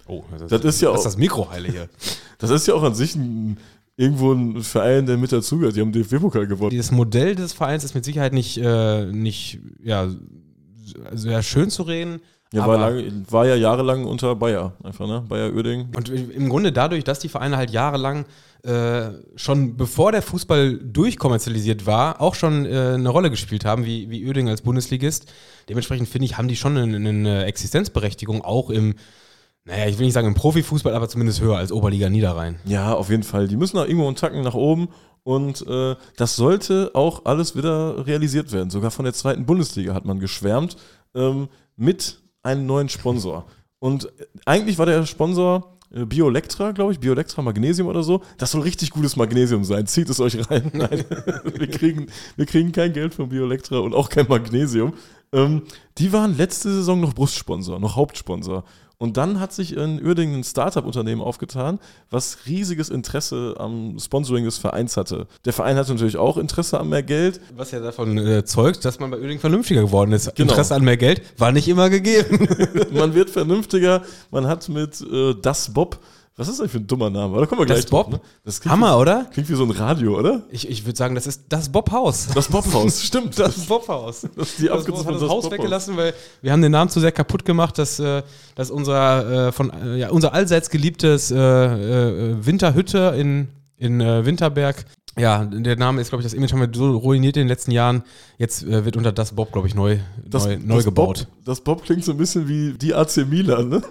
[0.09, 1.89] Oh, Das ist ja das, auch- das Mikro heile hier.
[2.39, 3.57] das ist ja auch an sich ein,
[3.97, 5.75] irgendwo ein Verein, der mit dazugehört.
[5.77, 6.71] Die haben den DFB-Pokal gewonnen.
[6.71, 10.09] Dieses Modell des Vereins ist mit Sicherheit nicht, äh, nicht ja,
[11.13, 12.21] sehr schön zu reden.
[12.53, 15.25] Ja, war, lang, war ja jahrelang unter Bayer, einfach, ne?
[15.29, 15.89] Bayer Uerding.
[15.97, 18.25] und im Grunde dadurch, dass die Vereine halt jahrelang
[18.63, 24.11] äh, schon bevor der Fußball durchkommerzialisiert war, auch schon äh, eine Rolle gespielt haben, wie,
[24.11, 25.33] wie Uerdingen als Bundesligist.
[25.69, 28.95] Dementsprechend finde ich, haben die schon eine, eine Existenzberechtigung, auch im,
[29.65, 32.61] naja, ich will nicht sagen im Profifußball, aber zumindest höher als Oberliga Niederrhein.
[32.65, 33.49] Ja, auf jeden Fall.
[33.49, 34.89] Die müssen auch irgendwo einen Tacken nach oben.
[35.25, 38.71] Und äh, das sollte auch alles wieder realisiert werden.
[38.71, 40.77] Sogar von der zweiten Bundesliga hat man geschwärmt
[41.17, 43.47] ähm, mit einem neuen Sponsor.
[43.79, 44.11] Und
[44.45, 48.23] eigentlich war der Sponsor äh, Biolectra, glaube ich, Biolectra Magnesium oder so.
[48.39, 49.87] Das soll richtig gutes Magnesium sein.
[49.87, 50.71] Zieht es euch rein.
[50.73, 51.05] Nein,
[51.55, 52.07] wir kriegen,
[52.37, 54.95] wir kriegen kein Geld von Biolectra und auch kein Magnesium.
[55.33, 55.63] Ähm,
[55.99, 58.65] die waren letzte Saison noch Brustsponsor, noch Hauptsponsor.
[58.99, 61.79] Und dann hat sich in Uerdingen ein Startup-Unternehmen aufgetan,
[62.11, 65.27] was riesiges Interesse am Sponsoring des Vereins hatte.
[65.45, 67.41] Der Verein hatte natürlich auch Interesse an mehr Geld.
[67.55, 70.35] Was ja davon äh, zeugt, dass man bei Uerdingen vernünftiger geworden ist.
[70.35, 70.51] Genau.
[70.51, 72.49] Interesse an mehr Geld war nicht immer gegeben.
[72.93, 74.03] Man wird vernünftiger.
[74.31, 75.99] Man hat mit äh, Das Bob,
[76.37, 77.33] was ist das für ein dummer Name?
[77.33, 78.11] Aber Da kommen wir gleich Das Bob?
[78.11, 78.29] drauf, ne?
[78.45, 79.25] Das Hammer, wie, oder?
[79.33, 80.43] Klingt wie so ein Radio, oder?
[80.51, 82.29] Ich, ich würde sagen, das ist das Bobhaus.
[82.35, 83.39] Das Bobhaus, stimmt.
[83.39, 84.27] Das, Bobhaus.
[84.37, 86.91] das ist die Das, Abkürzung hat von das Haus weggelassen, weil wir haben den Namen
[86.91, 88.23] zu sehr kaputt gemacht, dass, äh,
[88.55, 94.25] dass unser, äh, von, äh, ja, unser allseits geliebtes äh, äh, Winterhütte in, in äh,
[94.27, 94.85] Winterberg,
[95.19, 97.71] ja, der Name ist, glaube ich, das Image haben wir so ruiniert in den letzten
[97.71, 98.03] Jahren.
[98.37, 101.27] Jetzt äh, wird unter das Bob, glaube ich, neu, Das, neu, neu das gebaut.
[101.35, 103.83] Bob, das Bob klingt so ein bisschen wie die AC Milan, ne?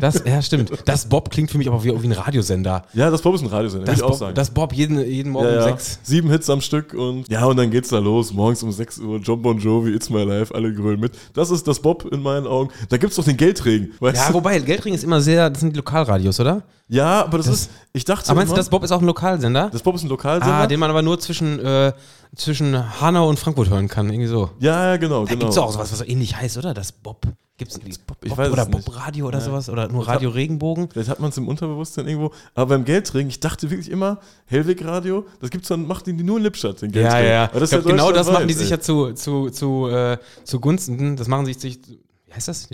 [0.00, 0.72] Das, ja, stimmt.
[0.86, 2.82] Das Bob klingt für mich aber wie, wie ein Radiosender.
[2.94, 4.34] Ja, das Bob ist ein Radiosender, würde Das ich auch Bob, sagen.
[4.34, 5.64] das Bob jeden, jeden Morgen ja, ja.
[5.64, 5.98] um sechs.
[6.02, 8.32] Sieben Hits am Stück und ja, und dann geht's da los.
[8.32, 11.12] Morgens um 6 Uhr, John Bon Jovi, It's My Life, alle grölen mit.
[11.34, 12.70] Das ist das Bob in meinen Augen.
[12.88, 14.34] Da gibt's doch den Geldregen, weißt Ja, du?
[14.34, 16.62] wobei, Geldring ist immer sehr, das sind die Lokalradios, oder?
[16.88, 19.68] Ja, aber das, ist, ich dachte Aber meinst du, das Bob ist auch ein Lokalsender?
[19.72, 20.54] das Bob ist ein Lokalsender.
[20.54, 21.92] Ah, den man aber nur zwischen, äh,
[22.34, 24.50] zwischen Hanau und Frankfurt hören kann, irgendwie so.
[24.58, 25.40] ja, ja, genau, Da genau.
[25.46, 26.74] gibt's auch sowas, was so ähnlich heißt, oder?
[26.74, 27.22] Das Bob.
[27.60, 28.86] Gibt's das Bob, ich weiß oder es nicht.
[28.86, 29.44] Bob Radio oder Ja.
[29.44, 29.68] sowas?
[29.68, 30.88] Oder nur Radio Regenbogen?
[30.90, 32.32] Vielleicht hat man es im Unterbewusstsein irgendwo.
[32.54, 36.38] Aber beim Geldregen, ich dachte wirklich immer, Hellweg Radio, das gibt's dann, macht die nur
[36.38, 37.32] in Lippstadt, den Geldregen.
[37.50, 39.10] Aber das Ich ist glaub, genau das machen die deutschlandweit, sich ey.
[39.10, 41.16] ja zu, zu, zu, äh, zugunsten.
[41.16, 41.78] Das machen sich sich.
[42.26, 42.68] Wie heißt das?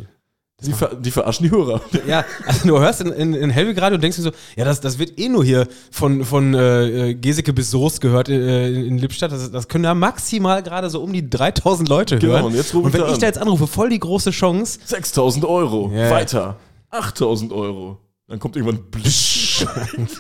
[0.63, 1.83] Die, ver die verarschen die Hörer.
[2.07, 4.81] Ja, also du hörst in, in, in Hellweg Radio und denkst dir so, ja, das,
[4.81, 8.87] das wird eh nur hier von, von äh, äh, Geseke bis Soest gehört äh, in,
[8.87, 9.33] in Lippstadt.
[9.33, 12.45] Das, das können ja maximal gerade so um die 3000 Leute Genau, hören.
[12.47, 13.21] und jetzt und wenn da ich an.
[13.21, 14.79] da jetzt anrufe, voll die große Chance.
[14.85, 15.93] 6000 Euro.
[15.95, 16.11] Ja.
[16.11, 16.57] Weiter.
[16.91, 17.99] 8000 Euro.
[18.27, 18.81] Dann kommt irgendwann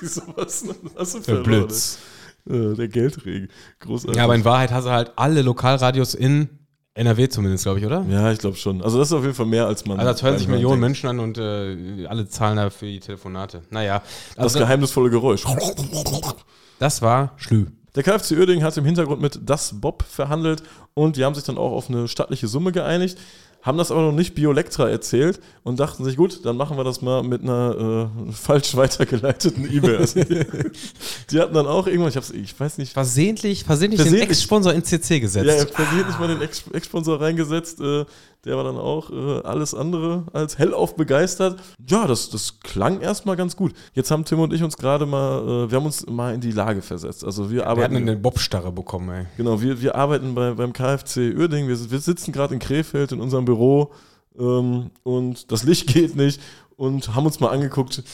[0.03, 0.65] sowas.
[0.65, 0.75] ne?
[0.99, 1.99] Hast du verloren, Blitz.
[2.49, 2.57] ey.
[2.73, 3.49] Äh, Der Geldregen.
[3.81, 4.17] Großartig.
[4.17, 6.49] Ja, aber in Wahrheit hast du halt alle Lokalradios in
[6.97, 8.05] NRW zumindest, glaube ich, oder?
[8.09, 8.81] Ja, ich glaube schon.
[8.83, 9.99] Also das ist auf jeden Fall mehr, als man.
[10.01, 11.03] Also das hören sich Millionen denkt.
[11.05, 13.63] Menschen an und äh, alle zahlen dafür die Telefonate.
[13.71, 14.03] Naja,
[14.35, 15.45] Das also geheimnisvolle Geräusch.
[16.79, 17.67] das war Schlü.
[17.95, 20.63] Der KfC Uerdingen hat im Hintergrund mit Das Bob verhandelt
[20.95, 23.19] und die haben sich dann auch auf eine stattliche Summe geeinigt
[23.67, 27.03] haben das aber noch nicht Biolectra erzählt und dachten sich, gut, dann machen wir das
[27.03, 29.97] mal mit einer äh, falsch weitergeleiteten E-Mail.
[29.97, 30.45] Also die,
[31.31, 32.93] die, hatten dann auch irgendwann, ich, hab's, ich weiß nicht.
[32.93, 35.47] Versehentlich, versehentlich, versehentlich den Ex-Sponsor in CC gesetzt.
[35.47, 36.21] Ja, versehentlich ah.
[36.21, 37.81] mal den Ex-Sponsor reingesetzt.
[37.81, 38.05] Äh,
[38.45, 41.61] der war dann auch äh, alles andere als hellauf begeistert.
[41.89, 43.73] Ja, das, das klang erstmal ganz gut.
[43.95, 46.53] Jetzt haben Tim und ich uns gerade mal, äh, wir haben uns mal in die
[46.53, 47.25] Lage versetzt.
[47.25, 47.93] Also wir arbeiten.
[47.93, 49.27] Wir hatten eine Bobstarre bekommen, ey.
[49.37, 51.69] Genau, wir, wir arbeiten bei, beim KfC Uerdingen.
[51.69, 53.93] Wir, wir sitzen gerade in Krefeld in unserem Büro
[54.39, 56.41] ähm, und das Licht geht nicht
[56.77, 58.03] und haben uns mal angeguckt.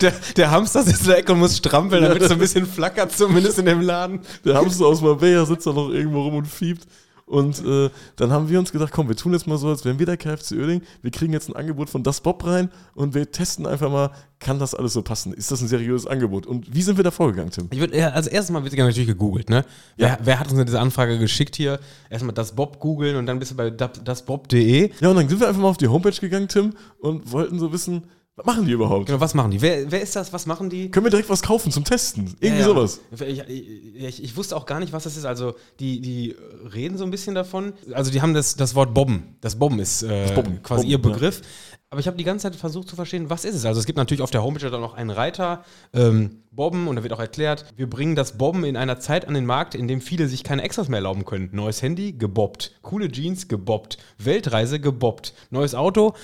[0.00, 2.66] Der, der Hamster sitzt in der Ecke und muss strampeln, damit es so ein bisschen
[2.66, 4.20] flackert, zumindest in dem Laden.
[4.44, 6.86] Der Hamster aus Marbella sitzt da noch irgendwo rum und fiebt.
[7.28, 9.98] Und äh, dann haben wir uns gedacht, komm, wir tun jetzt mal so, als wären
[9.98, 10.82] wir der KFC Oerding.
[11.02, 14.10] Wir kriegen jetzt ein Angebot von Das Bob rein und wir testen einfach mal,
[14.40, 15.32] kann das alles so passen?
[15.32, 16.46] Ist das ein seriöses Angebot?
[16.46, 17.68] Und wie sind wir da vorgegangen, Tim?
[17.70, 19.64] Ich würd, ja, also erstmal Mal wird natürlich gegoogelt, ne?
[19.96, 20.08] Ja.
[20.08, 21.80] Wer, wer, hat uns diese Anfrage geschickt hier?
[22.08, 24.90] Erstmal Das Bob googeln und dann bist du bei dasbob.de.
[25.00, 27.72] Ja, und dann sind wir einfach mal auf die Homepage gegangen, Tim, und wollten so
[27.72, 28.04] wissen,
[28.38, 29.06] was machen die überhaupt?
[29.06, 29.60] Genau, was machen die?
[29.60, 30.32] Wer, wer ist das?
[30.32, 30.92] Was machen die?
[30.92, 32.36] Können wir direkt was kaufen zum Testen?
[32.38, 32.64] Irgendwie ja, ja.
[32.66, 33.00] sowas.
[33.10, 35.24] Ich, ich, ich, wusste auch gar nicht, was das ist.
[35.24, 36.36] Also, die, die
[36.72, 37.72] reden so ein bisschen davon.
[37.92, 39.36] Also, die haben das, das Wort Bobben.
[39.40, 40.62] Das Bobben ist äh, das Bobben.
[40.62, 41.40] quasi Bobben, ihr Begriff.
[41.40, 41.46] Ja.
[41.90, 43.64] Aber ich habe die ganze Zeit versucht zu verstehen, was ist es?
[43.64, 47.02] Also, es gibt natürlich auf der Homepage dann noch einen Reiter, ähm, Bobben, und da
[47.02, 50.00] wird auch erklärt, wir bringen das Bobben in einer Zeit an den Markt, in dem
[50.00, 51.50] viele sich keine Extras mehr erlauben können.
[51.52, 52.72] Neues Handy, gebobbt.
[52.82, 53.98] Coole Jeans, gebobbt.
[54.18, 55.34] Weltreise, gebobbt.
[55.50, 56.14] Neues Auto,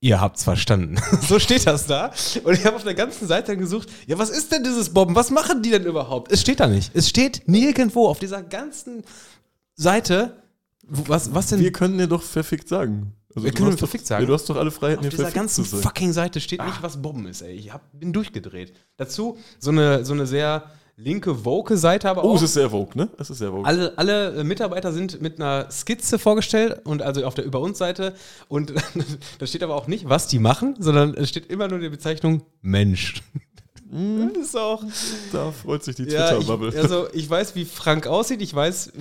[0.00, 0.96] Ihr habt's verstanden.
[1.28, 2.12] so steht das da.
[2.44, 5.14] Und ich habe auf der ganzen Seite gesucht, ja, was ist denn dieses Bomben?
[5.14, 6.30] Was machen die denn überhaupt?
[6.30, 6.90] Es steht da nicht.
[6.94, 9.04] Es steht nirgendwo auf dieser ganzen
[9.74, 10.42] Seite.
[10.82, 11.60] Was, was denn?
[11.60, 13.12] Wir können dir doch verfickt sagen.
[13.34, 14.22] Also wir können verfickt sagen.
[14.22, 17.26] Ja, du hast doch alle Freiheiten Auf dieser ganzen fucking Seite steht nicht, was Bomben
[17.26, 17.52] ist, ey.
[17.52, 18.72] Ich hab, bin durchgedreht.
[18.96, 22.32] Dazu so eine, so eine sehr linke Woke-Seite aber oh, auch.
[22.32, 23.10] Oh, es ist sehr Vogue, ne?
[23.18, 23.66] Es ist sehr Vogue.
[23.66, 27.78] Alle, alle äh, Mitarbeiter sind mit einer Skizze vorgestellt und also auf der Über uns
[27.78, 28.14] Seite
[28.48, 28.72] und
[29.38, 32.42] da steht aber auch nicht, was die machen, sondern es steht immer nur die Bezeichnung
[32.62, 33.22] Mensch.
[33.90, 34.32] Mhm.
[34.34, 34.82] Das ist auch.
[35.32, 36.72] Da freut sich die Twitter-Bubble.
[36.76, 38.42] Also, ich weiß, wie Frank aussieht.
[38.42, 38.92] Ich weiß,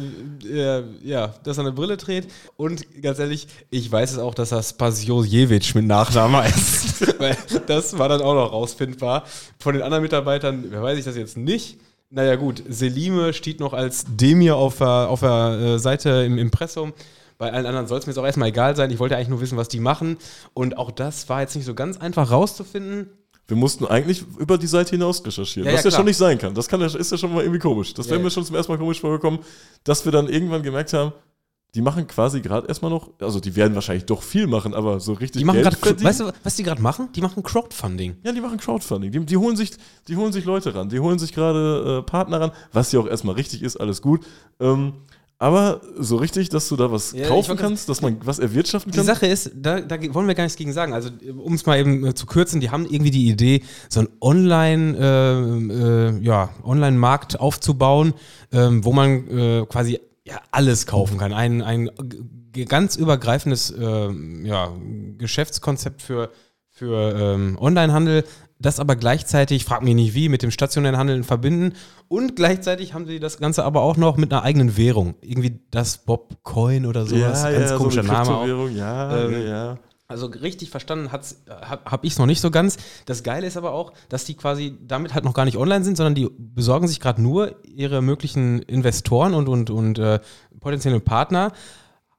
[0.48, 2.32] äh, ja, dass er eine Brille trägt.
[2.56, 7.20] Und ganz ehrlich, ich weiß es auch, dass er Spasiojewitsch mit Nachnamen heißt.
[7.20, 9.24] Weil das war dann auch noch rausfindbar.
[9.60, 11.80] Von den anderen Mitarbeitern weiß ich das jetzt nicht.
[12.12, 16.94] Naja, gut, Selime steht noch als Demir auf der, auf der äh, Seite im Impressum.
[17.38, 18.92] Bei allen anderen soll es mir jetzt auch erstmal egal sein.
[18.92, 20.18] Ich wollte eigentlich nur wissen, was die machen.
[20.54, 23.10] Und auch das war jetzt nicht so ganz einfach rauszufinden.
[23.48, 26.38] Wir mussten eigentlich über die Seite hinaus recherchieren, ja, was ja, ja schon nicht sein
[26.38, 26.56] kann.
[26.56, 27.94] Das kann, ist ja schon mal irgendwie komisch.
[27.94, 29.40] Das wäre mir schon zum ersten Mal komisch vorgekommen,
[29.84, 31.14] dass wir dann irgendwann gemerkt haben,
[31.76, 35.12] die machen quasi gerade erstmal noch, also die werden wahrscheinlich doch viel machen, aber so
[35.12, 37.10] richtig die machen Geld grad, Weißt du, was die gerade machen?
[37.14, 38.16] Die machen Crowdfunding.
[38.24, 39.12] Ja, die machen Crowdfunding.
[39.12, 39.72] Die, die, holen, sich,
[40.08, 43.08] die holen sich Leute ran, die holen sich gerade äh, Partner ran, was ja auch
[43.08, 44.26] erstmal richtig ist, alles gut.
[44.62, 44.94] Ähm,
[45.38, 49.02] aber so richtig, dass du da was ja, kaufen kannst, dass man was erwirtschaften kann?
[49.02, 50.94] Die Sache ist, da, da wollen wir gar nichts gegen sagen.
[50.94, 51.10] Also,
[51.44, 54.98] um es mal eben äh, zu kürzen, die haben irgendwie die Idee, so einen Online,
[54.98, 58.14] äh, äh, ja, Online-Markt aufzubauen,
[58.54, 61.34] ähm, wo man äh, quasi ja, alles kaufen kann.
[61.34, 61.92] Ein, ein
[62.68, 64.10] ganz übergreifendes äh,
[64.44, 64.72] ja,
[65.18, 66.32] Geschäftskonzept für,
[66.70, 68.24] für ähm, Onlinehandel,
[68.60, 71.74] das aber gleichzeitig, frag mich nicht wie, mit dem stationären Handeln verbinden
[72.08, 75.16] und gleichzeitig haben sie das Ganze aber auch noch mit einer eigenen Währung.
[75.22, 77.44] Irgendwie das Bobcoin oder sowas.
[77.44, 78.70] Ja, ganz ja, komischer so Name auch.
[78.70, 79.78] Ja, ähm, ja.
[80.08, 82.78] Also richtig verstanden habe hab ich es noch nicht so ganz.
[83.08, 85.98] Das Geile ist aber auch, dass die quasi damit halt noch gar nicht online sind,
[85.98, 90.20] sondern die besorgen sich gerade nur ihre möglichen Investoren und, und, und äh,
[90.60, 91.54] potenzielle Partner,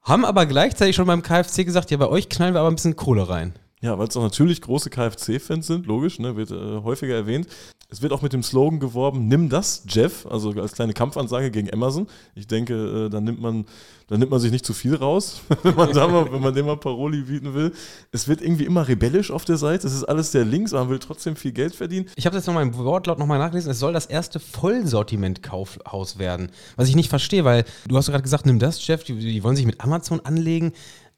[0.01, 2.97] haben aber gleichzeitig schon beim KFC gesagt, ja, bei euch knallen wir aber ein bisschen
[2.97, 3.53] Kohle rein.
[3.79, 7.47] Ja, weil es auch natürlich große KFC-Fans sind, logisch, ne, wird äh, häufiger erwähnt.
[7.89, 11.71] Es wird auch mit dem Slogan geworben, nimm das, Jeff, also als kleine Kampfansage gegen
[11.71, 12.07] Amazon.
[12.33, 13.65] Ich denke, äh, dann nimmt man,
[14.07, 16.65] dann nimmt man sich nicht zu viel raus, wenn man da mal, wenn man dem
[16.65, 17.71] mal Paroli bieten will.
[18.11, 19.85] Es wird irgendwie immer rebellisch auf der Seite.
[19.85, 22.09] Es ist alles sehr links, aber man will trotzdem viel Geld verdienen.
[22.15, 23.69] Ich habe jetzt nochmal im Wortlaut nochmal nachgelesen.
[23.69, 26.49] Es soll das erste Vollsortiment-Kaufhaus werden.
[26.77, 29.55] Was ich nicht verstehe, weil du hast gerade gesagt, nimm das, Jeff, die, die wollen
[29.55, 30.73] sich mit Amazon anlegen.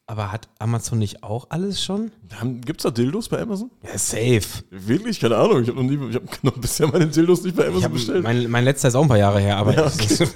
[0.10, 2.10] Aber hat Amazon nicht auch alles schon?
[2.66, 3.70] Gibt es da Dildos bei Amazon?
[3.84, 4.64] Ja, safe.
[4.72, 5.20] Wirklich?
[5.20, 5.62] Keine Ahnung.
[5.62, 8.24] Ich habe noch nie, ich habe noch bisher meine Dildos nicht bei Amazon hab, bestellt.
[8.24, 10.28] Mein, mein, letzter ist auch ein paar Jahre her, aber ja, okay.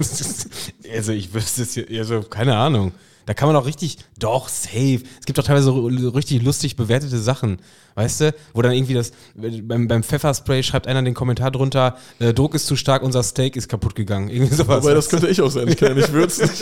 [0.94, 2.92] also ich wüsste es hier, also keine Ahnung.
[3.26, 5.02] Da kann man auch richtig, doch, safe.
[5.20, 7.58] Es gibt doch teilweise so richtig lustig bewertete Sachen,
[7.96, 8.36] weißt du?
[8.54, 12.68] Wo dann irgendwie das, beim, beim Pfefferspray schreibt einer den Kommentar drunter, äh, Druck ist
[12.68, 14.30] zu stark, unser Steak ist kaputt gegangen.
[14.30, 14.86] Irgendwie sowas.
[14.86, 16.48] Aber das könnte ich auch sein, ich kann ja nicht würzen.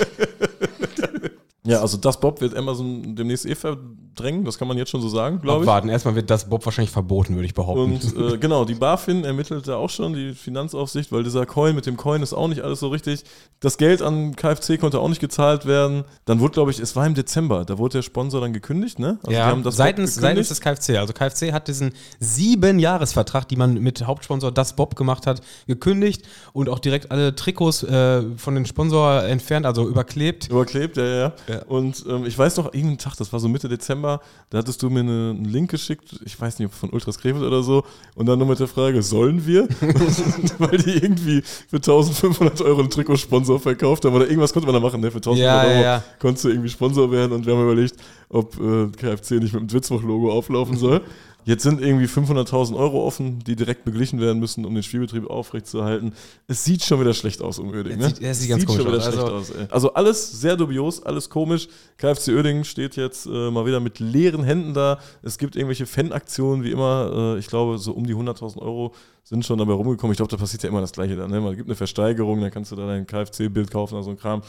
[1.63, 3.78] Ja, also das Bob wird Amazon demnächst eh ver
[4.15, 5.67] drängen, das kann man jetzt schon so sagen, glaube ich.
[5.67, 7.93] Warten, erstmal wird das Bob wahrscheinlich verboten, würde ich behaupten.
[7.93, 11.86] Und äh, genau, die BaFin ermittelt da auch schon, die Finanzaufsicht, weil dieser Coin mit
[11.86, 13.24] dem Coin ist auch nicht alles so richtig.
[13.60, 16.04] Das Geld an KfC konnte auch nicht gezahlt werden.
[16.26, 19.19] Dann wurde, glaube ich, es war im Dezember, da wurde der Sponsor dann gekündigt, ne?
[19.24, 20.97] Also ja, seitens, seitens des KfC.
[20.97, 26.26] Also KfC hat diesen sieben Jahresvertrag, die man mit Hauptsponsor Das Bob gemacht hat, gekündigt
[26.54, 30.50] und auch direkt alle Trikots äh, von den Sponsor entfernt, also überklebt.
[30.50, 31.34] Überklebt, ja, ja.
[31.47, 31.63] Ja.
[31.67, 34.89] Und ähm, ich weiß noch, irgendeinen Tag, das war so Mitte Dezember, da hattest du
[34.89, 37.83] mir eine, einen Link geschickt, ich weiß nicht, ob von Ultras Krefeld oder so,
[38.15, 39.67] und dann nur mit der Frage, sollen wir?
[40.57, 44.79] Weil die irgendwie für 1500 Euro einen Trikotsponsor verkauft haben oder irgendwas konnte man da
[44.81, 45.11] machen, ne?
[45.11, 46.03] Für 1500 Ja, Euro ja.
[46.19, 47.95] konntest du irgendwie Sponsor werden und wir haben überlegt,
[48.29, 51.01] ob äh, KFC nicht mit dem Dwitzwoch-Logo auflaufen soll.
[51.43, 56.13] Jetzt sind irgendwie 500.000 Euro offen, die direkt beglichen werden müssen, um den Spielbetrieb aufrechtzuerhalten.
[56.47, 57.73] Es sieht schon wieder schlecht aus um.
[57.73, 58.04] Es Ne?
[58.10, 59.06] sieht- es sieht ganz komisch schon wieder aus.
[59.13, 59.49] schlecht Also- aus.
[59.51, 59.65] ey.
[59.69, 61.67] Also alles sehr dubios, alles komisch.
[61.97, 64.99] KFC Uerdingen steht jetzt äh, mal wieder mit leeren Händen da.
[65.23, 67.36] Es gibt irgendwelche Fanaktionen, wie immer.
[67.36, 70.12] Äh, ich glaube, so um die 100.000 Euro sind schon dabei rumgekommen.
[70.13, 71.32] Ich glaube, da passiert ja immer das Gleiche dann.
[71.32, 71.41] Ne?
[71.41, 74.41] Man gibt eine Versteigerung, dann kannst du da dein KFC-Bild kaufen oder so ein Kram.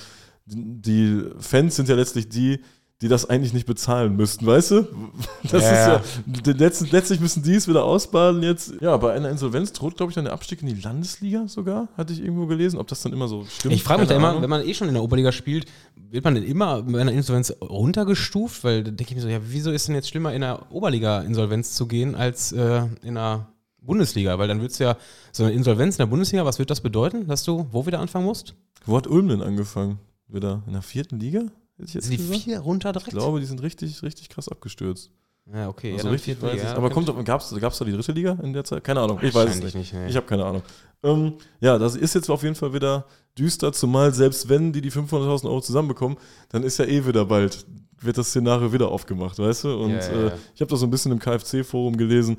[0.47, 2.61] Die Fans sind ja letztlich die,
[3.03, 4.87] die das eigentlich nicht bezahlen müssten, weißt du?
[5.51, 8.75] Das Ja, ist ja, letztlich, letztlich müssen die es wieder ausbaden jetzt.
[8.81, 12.13] Ja, bei einer Insolvenz droht, glaube ich, dann der Abstieg in die Landesliga sogar, hatte
[12.13, 12.79] ich irgendwo gelesen.
[12.79, 13.75] Ob das dann immer so stimmt.
[13.75, 16.37] Ich frage mich da immer, wenn man eh schon in der Oberliga spielt, wird man
[16.37, 18.63] denn immer bei einer Insolvenz runtergestuft?
[18.63, 21.23] Weil da denke ich mir so, ja, wieso ist denn jetzt schlimmer, in der Oberliga
[21.23, 23.49] Insolvenz zu gehen, als äh, in der
[23.81, 24.39] Bundesliga?
[24.39, 24.97] Weil dann würdest du ja,
[25.33, 28.27] so eine Insolvenz in der Bundesliga, was wird das bedeuten, dass du wo wieder anfangen
[28.27, 28.55] musst?
[28.87, 29.99] Wo hat Ulm denn angefangen?
[30.29, 31.47] Wieder in der vierten Liga?
[31.77, 32.43] Hätte ich jetzt Sind die gesagt?
[32.45, 33.09] vier runter direkt?
[33.09, 35.11] Ich glaube, die sind richtig, richtig krass abgestürzt.
[35.53, 35.93] Ja, okay.
[35.95, 36.77] Also ja, richtig weiß Liga, ich.
[36.77, 38.85] Aber kommt, gab es da die dritte Liga in der Zeit?
[38.85, 39.19] Keine Ahnung.
[39.23, 39.75] Ich weiß es nicht.
[39.75, 40.07] nicht, nee.
[40.09, 40.63] Ich habe keine Ahnung.
[41.03, 43.07] Ähm, ja, das ist jetzt auf jeden Fall wieder
[43.37, 46.17] düster, zumal selbst wenn die die 500.000 Euro zusammenbekommen,
[46.51, 47.67] dann ist ja eh wieder bald,
[48.01, 49.81] wird das Szenario wieder aufgemacht, weißt du?
[49.83, 50.33] Und Ja, ja, äh, ja.
[50.55, 52.37] ich habe das so ein bisschen im KFC-Forum gelesen.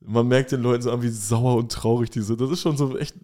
[0.00, 2.40] Man merkt den Leuten so an, wie sauer und traurig die sind.
[2.40, 3.14] Das ist schon so echt.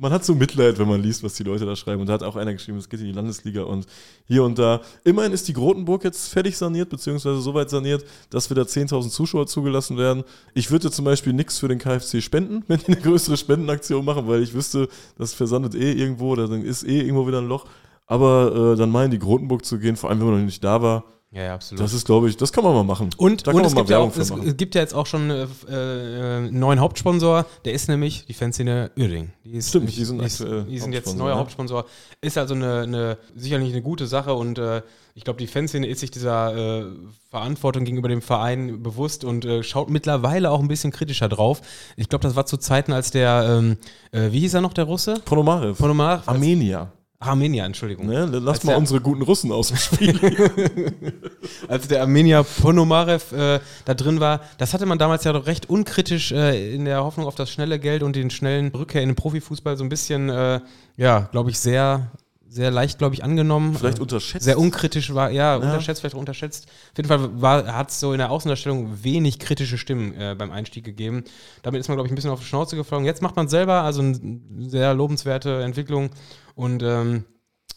[0.00, 2.00] Man hat so Mitleid, wenn man liest, was die Leute da schreiben.
[2.00, 3.86] Und da hat auch einer geschrieben, es geht in die Landesliga und
[4.24, 4.80] hier und da.
[5.04, 9.98] Immerhin ist die Grotenburg jetzt fertig saniert, beziehungsweise soweit saniert, dass wieder 10.000 Zuschauer zugelassen
[9.98, 10.24] werden.
[10.54, 14.26] Ich würde zum Beispiel nichts für den KFC spenden, wenn die eine größere Spendenaktion machen,
[14.26, 17.66] weil ich wüsste, das versandet eh irgendwo, oder dann ist eh irgendwo wieder ein Loch.
[18.06, 20.64] Aber äh, dann mal in die Grotenburg zu gehen, vor allem wenn man noch nicht
[20.64, 21.84] da war, Ja, ja, absolut.
[21.84, 23.10] das ist, glaube ich, das kann man mal machen.
[23.16, 24.94] Und, da und kann es, man gibt ja auch, Werbung für es gibt ja jetzt
[24.94, 29.32] auch schon äh, äh, einen neuen Hauptsponsor, der ist nämlich die Fanszene Uerdingen.
[29.44, 31.36] Die ist, Stimmt, die sind die, ist, die sind jetzt neuer ja.
[31.36, 31.84] Hauptsponsor.
[32.20, 34.82] Ist also eine, eine sicherlich eine gute Sache und äh,
[35.14, 36.86] ich glaube, die Fanszene ist sich dieser äh,
[37.30, 41.60] Verantwortung gegenüber dem Verein bewusst und äh, schaut mittlerweile auch ein bisschen kritischer drauf.
[41.96, 43.76] Ich glaube, das war zu Zeiten, als der, ähm,
[44.10, 45.14] äh, wie hieß er noch, der Russe?
[45.24, 45.78] Ponomarev.
[45.78, 46.28] Ponomarev?
[46.28, 46.90] Armenier.
[47.22, 48.06] Armenier, Entschuldigung.
[48.06, 48.24] Ne?
[48.32, 50.18] Lass Als mal der- unsere guten Russen aus dem Spiel.
[51.68, 55.68] als der Armenier Ponomarev äh, da drin war, das hatte man damals ja doch recht
[55.68, 59.16] unkritisch äh, in der Hoffnung auf das schnelle Geld und den schnellen Rückkehr in den
[59.16, 60.60] Profifußball so ein bisschen, äh,
[60.96, 62.10] ja, glaube ich, sehr,
[62.48, 63.76] sehr leicht, glaube ich, angenommen.
[63.76, 64.44] Vielleicht Äh, unterschätzt.
[64.46, 66.66] sehr unkritisch war, ja, unterschätzt, vielleicht auch unterschätzt.
[66.92, 70.84] Auf jeden Fall hat es so in der Außendarstellung wenig kritische Stimmen äh, beim Einstieg
[70.84, 71.24] gegeben.
[71.62, 73.04] Damit ist man, glaube ich, ein bisschen auf die Schnauze geflogen.
[73.04, 76.10] Jetzt macht man selber, also eine sehr lobenswerte Entwicklung.
[76.54, 77.24] Und ähm,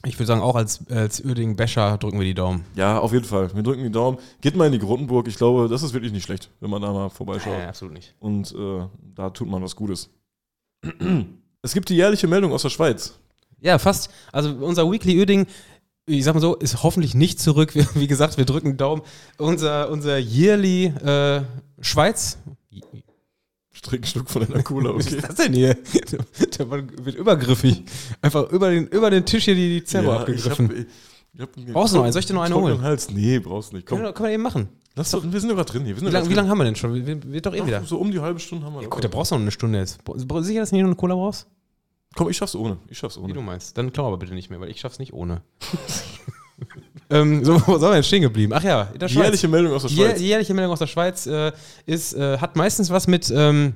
[0.05, 2.65] ich würde sagen, auch als, als Uerdingen-Basher drücken wir die Daumen.
[2.75, 3.53] Ja, auf jeden Fall.
[3.55, 4.17] Wir drücken die Daumen.
[4.41, 5.27] Geht mal in die Grotenburg.
[5.27, 7.57] Ich glaube, das ist wirklich nicht schlecht, wenn man da mal vorbeischaut.
[7.57, 8.13] Nee, absolut nicht.
[8.19, 10.09] Und äh, da tut man was Gutes.
[11.61, 13.17] es gibt die jährliche Meldung aus der Schweiz.
[13.61, 14.09] Ja, fast.
[14.33, 15.47] Also unser Weekly Öding,
[16.05, 17.73] ich sag mal so, ist hoffentlich nicht zurück.
[17.73, 19.03] Wir, wie gesagt, wir drücken Daumen.
[19.37, 21.43] Unser, unser Yearly äh,
[21.79, 22.39] Schweiz.
[23.83, 25.17] Ich trinke einen Schluck von einer Cola, Was okay.
[25.17, 25.75] ist das denn hier?
[26.57, 27.83] Der Mann wird übergriffig.
[28.21, 30.71] Einfach über den, über den Tisch hier die, die Zerbo Ja, abgegriffen.
[30.71, 30.87] Ich hab,
[31.33, 32.13] ich hab einen Brauchst du noch einen?
[32.13, 32.81] Soll ich dir noch einen holen?
[32.81, 33.09] Hals.
[33.11, 33.85] Nee, brauchst nicht.
[33.85, 34.69] Kann, Komm, man- kann man eben machen.
[34.95, 35.95] lass doch, wir sind doch gerade drin hier.
[35.95, 36.35] Wir Wie lange grad wie drin.
[36.37, 36.93] lang haben wir denn schon?
[37.05, 37.83] Wir- Wird doch eh wieder.
[37.83, 39.79] So um die halbe Stunde haben wir Ja, guck, der brauchst du noch eine Stunde
[39.79, 39.99] jetzt.
[40.15, 41.47] Sicher, dass du nicht noch eine Cola brauchst?
[42.15, 42.77] Komm, ich schaff's ohne.
[42.87, 43.33] Ich schaff's Wie ohne.
[43.33, 43.77] du meinst.
[43.77, 45.41] Dann klau aber bitte nicht mehr, weil ich schaff's nicht ohne.
[47.09, 48.53] ähm, so, wo sind wir jetzt stehen geblieben?
[48.55, 49.23] Ach ja, in der Die Schweiz.
[49.25, 50.17] jährliche Meldung aus der Schweiz.
[50.19, 51.51] die jährliche Meldung aus der Schweiz äh,
[51.85, 53.73] ist, äh, hat meistens was mit ähm,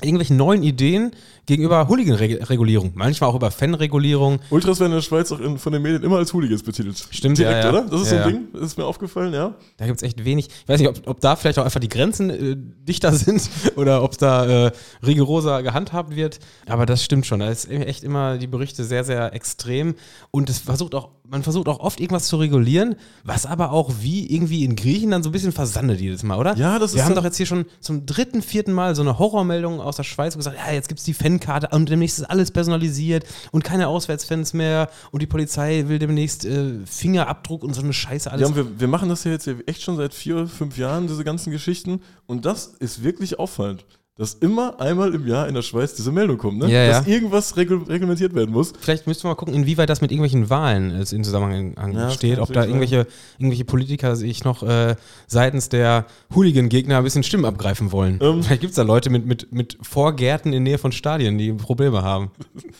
[0.00, 1.12] irgendwelchen neuen Ideen
[1.46, 2.92] gegenüber Hooligan-Regulierung.
[2.94, 4.40] Manchmal auch über Fanregulierung.
[4.50, 7.06] Ultras werden in der Schweiz auch in, von den Medien immer als Hooligans betitelt.
[7.10, 7.78] Stimmt, Direkt, ja, ja.
[7.80, 7.88] oder?
[7.90, 8.34] Das ist Ja, so ein.
[8.34, 9.54] Ding, das ist mir aufgefallen, ja.
[9.76, 10.48] Da gibt es echt wenig.
[10.48, 14.02] Ich weiß nicht, ob, ob da vielleicht auch einfach die Grenzen äh, dichter sind oder
[14.02, 14.72] ob da äh,
[15.04, 16.38] rigoroser gehandhabt wird.
[16.66, 17.40] Aber das stimmt schon.
[17.40, 19.94] Da ist echt immer die Berichte sehr, sehr extrem.
[20.30, 24.32] Und es versucht auch man versucht auch oft irgendwas zu regulieren, was aber auch wie
[24.32, 26.56] irgendwie in Griechenland so ein bisschen versandet jedes Mal, oder?
[26.56, 29.02] Ja, das Wir ist haben ja- doch jetzt hier schon zum dritten, vierten Mal so
[29.02, 32.18] eine Horrormeldung aus der Schweiz wo gesagt, ja, jetzt gibt es die Fankarte und demnächst
[32.18, 37.74] ist alles personalisiert und keine Auswärtsfans mehr und die Polizei will demnächst äh, Fingerabdruck und
[37.74, 38.48] so eine Scheiße alles.
[38.48, 41.50] Ja, wir, wir machen das ja jetzt echt schon seit vier, fünf Jahren, diese ganzen
[41.50, 42.00] Geschichten.
[42.26, 43.84] Und das ist wirklich auffallend,
[44.18, 46.70] dass immer einmal im Jahr in der Schweiz diese Meldung kommt, ne?
[46.70, 47.12] Ja, dass ja.
[47.12, 48.72] irgendwas regul reglementiert werden muss.
[48.80, 52.38] Vielleicht müssten wir mal gucken, inwieweit das mit irgendwelchen Wahlen äh, in Zusammenhang Ja, steht,
[52.38, 53.06] ob da irgendwelche,
[53.38, 58.18] irgendwelche Politiker sich noch äh, seitens der Hooligan-Gegner ein bisschen Stimmen abgreifen wollen.
[58.22, 58.42] Ähm.
[58.42, 62.02] Vielleicht gibt es da Leute mit, mit, mit Vorgärten in Nähe von Stadien, die Probleme
[62.02, 62.30] haben.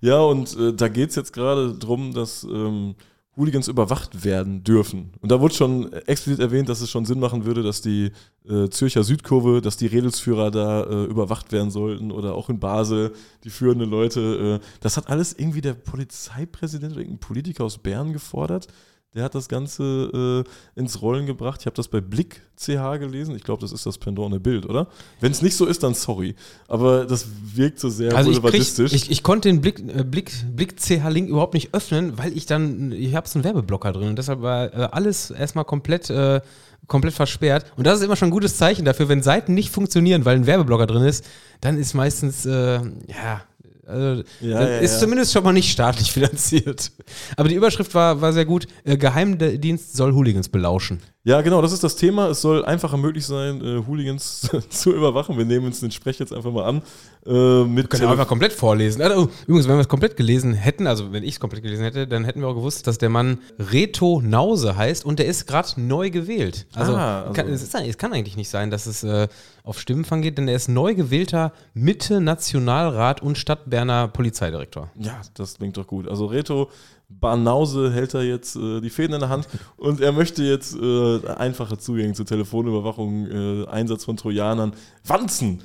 [0.00, 2.94] Ja, und äh, da geht es jetzt gerade drum, dass ähm,
[3.38, 5.12] Hooligans überwacht werden dürfen.
[5.20, 8.10] Und da wurde schon explizit erwähnt, dass es schon Sinn machen würde, dass die
[8.48, 13.12] äh, Zürcher Südkurve, dass die Redelsführer da äh, überwacht werden sollten oder auch in Basel
[13.44, 14.60] die führenden Leute.
[14.60, 18.66] Äh, das hat alles irgendwie der Polizeipräsident oder irgendein Politiker aus Bern gefordert.
[19.14, 20.44] Der hat das Ganze
[20.76, 21.60] äh, ins Rollen gebracht.
[21.60, 23.34] Ich habe das bei Blick CH gelesen.
[23.34, 24.88] Ich glaube, das ist das Pendant der Bild, oder?
[25.20, 26.34] Wenn es nicht so ist, dann sorry.
[26.68, 28.92] Aber das wirkt so sehr Also ich, krieg, boulevardistisch.
[28.92, 32.92] ich, ich konnte den Blick, äh, Blick, Blick CH-Link überhaupt nicht öffnen, weil ich dann,
[32.92, 36.42] ich habe so einen Werbeblocker drin und deshalb war äh, alles erstmal komplett, äh,
[36.86, 37.72] komplett versperrt.
[37.76, 40.46] Und das ist immer schon ein gutes Zeichen dafür, wenn Seiten nicht funktionieren, weil ein
[40.46, 41.24] Werbeblocker drin ist,
[41.62, 43.42] dann ist meistens, äh, ja,
[43.88, 44.98] also, Ja, ja, ist ja.
[45.00, 46.92] zumindest schon mal nicht staatlich finanziert.
[47.36, 48.66] Aber die Überschrift war, war sehr gut.
[48.84, 51.00] Äh, Geheimdienst soll Hooligans belauschen.
[51.28, 52.28] Ja, genau, das ist das Thema.
[52.28, 55.36] Es soll einfacher möglich sein, äh, Hooligans zu überwachen.
[55.36, 56.82] Wir nehmen uns den Sprech jetzt einfach mal an.
[57.26, 59.02] Äh, mit Können wir einfach komplett vorlesen.
[59.02, 62.06] Also, übrigens, wenn wir es komplett gelesen hätten, also wenn ich es komplett gelesen hätte,
[62.06, 65.68] dann hätten wir auch gewusst, dass der Mann Reto Nause heißt und der ist gerade
[65.78, 66.66] neu gewählt.
[66.74, 69.28] Also, Ah, also- Kann, es, ist, es kann eigentlich nicht sein, dass es äh,
[69.64, 74.90] auf Stimmenfang geht, denn er ist neu gewählter Mitte-Nationalrat und Stadtberner Polizeidirektor.
[74.98, 76.08] ja, das klingt doch gut.
[76.08, 76.70] Also Reto
[77.08, 81.26] Barnause hält da jetzt äh, die Fäden in der Hand und er möchte jetzt äh,
[81.28, 84.72] einfache Zugänge zur Telefonüberwachung, äh, Einsatz von Trojanern,
[85.06, 85.62] Wanzen.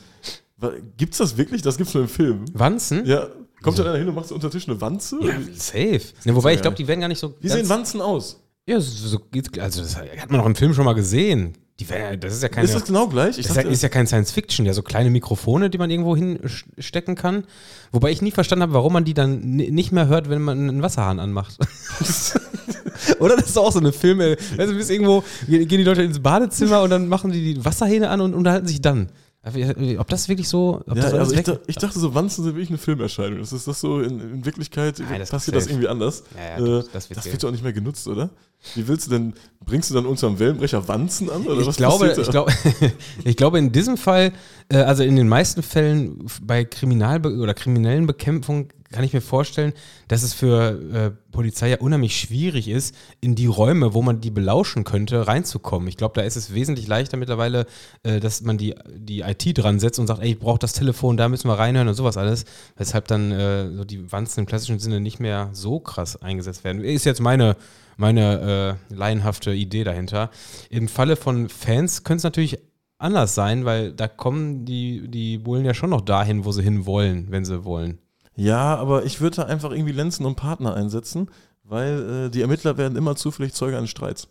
[0.57, 1.61] Wa- Gibt's das wirklich?
[1.61, 2.45] Das gibt's nur im Film.
[2.53, 3.05] Wanzen?
[3.05, 3.27] Ja,
[3.61, 5.17] kommt da einer hin und macht so unter Tisch eine Wanze?
[5.21, 6.01] Ja, safe.
[6.23, 7.33] Ne, wobei, ich glaube, die werden gar nicht so.
[7.41, 8.39] Wie sehen Wanzen aus?
[8.65, 9.19] Ja, so,
[9.59, 11.57] also das hat man auch im Film schon mal gesehen.
[11.79, 12.65] Die werden, das ist ja keine.
[12.65, 13.39] Ist das genau gleich?
[13.39, 15.89] Ich Das ist ja, ist ja kein Science Fiction, ja, so kleine Mikrofone, die man
[15.89, 17.45] irgendwo hinstecken kann.
[17.91, 20.57] Wobei ich nie verstanden habe, warum man die dann ni- nicht mehr hört, wenn man
[20.69, 21.57] einen Wasserhahn anmacht.
[23.19, 24.31] Oder das ist auch so eine Filme.
[24.37, 27.65] Weißt du, du bist irgendwo, gehen die Leute ins Badezimmer und dann machen die die
[27.65, 29.09] Wasserhähne an und unterhalten sich dann.
[29.45, 30.81] Ob das wirklich so.
[30.87, 33.39] Ja, das also ich, ich dachte so, Wanzen sind wirklich eine Filmerscheinung.
[33.39, 36.23] Das ist das so, in, in Wirklichkeit Nein, das passiert das irgendwie anders.
[36.37, 38.29] Ja, ja, äh, das- wird das wird doch nicht mehr genutzt, oder?
[38.75, 39.33] Wie willst du denn,
[39.65, 41.45] bringst du dann unterm Wellenbrecher Wanzen an?
[41.45, 42.53] Oder ich was glaube, ich, glaube,
[43.25, 44.31] ich glaube, in diesem Fall,
[44.69, 49.73] äh, also in den meisten Fällen bei Kriminalbe oder kriminellen Bekämpfung kann ich mir vorstellen,
[50.07, 54.31] dass es für äh, Polizei ja unheimlich schwierig ist, in die Räume, wo man die
[54.31, 55.89] belauschen könnte, reinzukommen.
[55.89, 57.65] Ich glaube, da ist es wesentlich leichter mittlerweile,
[58.03, 61.17] äh, dass man die, die IT dran setzt und sagt, ey, ich brauche das Telefon,
[61.17, 62.45] da müssen wir reinhören und sowas alles.
[62.77, 66.83] Weshalb dann äh, so die Wanzen im klassischen Sinne nicht mehr so krass eingesetzt werden.
[66.83, 67.57] Ist jetzt meine
[67.97, 70.31] meine äh, laienhafte Idee dahinter.
[70.69, 72.57] Im Falle von Fans könnte es natürlich
[72.97, 76.85] anders sein, weil da kommen die, die Bullen ja schon noch dahin, wo sie hin
[76.85, 77.99] wollen, wenn sie wollen.
[78.35, 81.29] Ja, aber ich würde da einfach irgendwie Lenzen und Partner einsetzen,
[81.63, 84.27] weil äh, die Ermittler werden immer zufällig Zeuge eines Streits.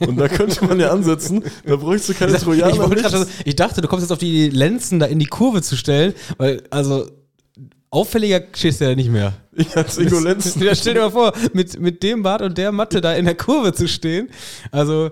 [0.00, 2.92] Und da könnte man ja ansetzen, da bräuchst du keine Trojaner.
[2.92, 5.76] ich, grad, ich dachte, du kommst jetzt auf die Lenzen da in die Kurve zu
[5.76, 7.08] stellen, weil, also,
[7.88, 9.32] auffälliger stehst du ja nicht mehr.
[9.52, 10.62] ich als Ingo Lenzen.
[10.62, 13.36] Ja, stell dir mal vor, mit, mit dem Bart und der Matte da in der
[13.36, 14.28] Kurve zu stehen.
[14.70, 15.10] Also,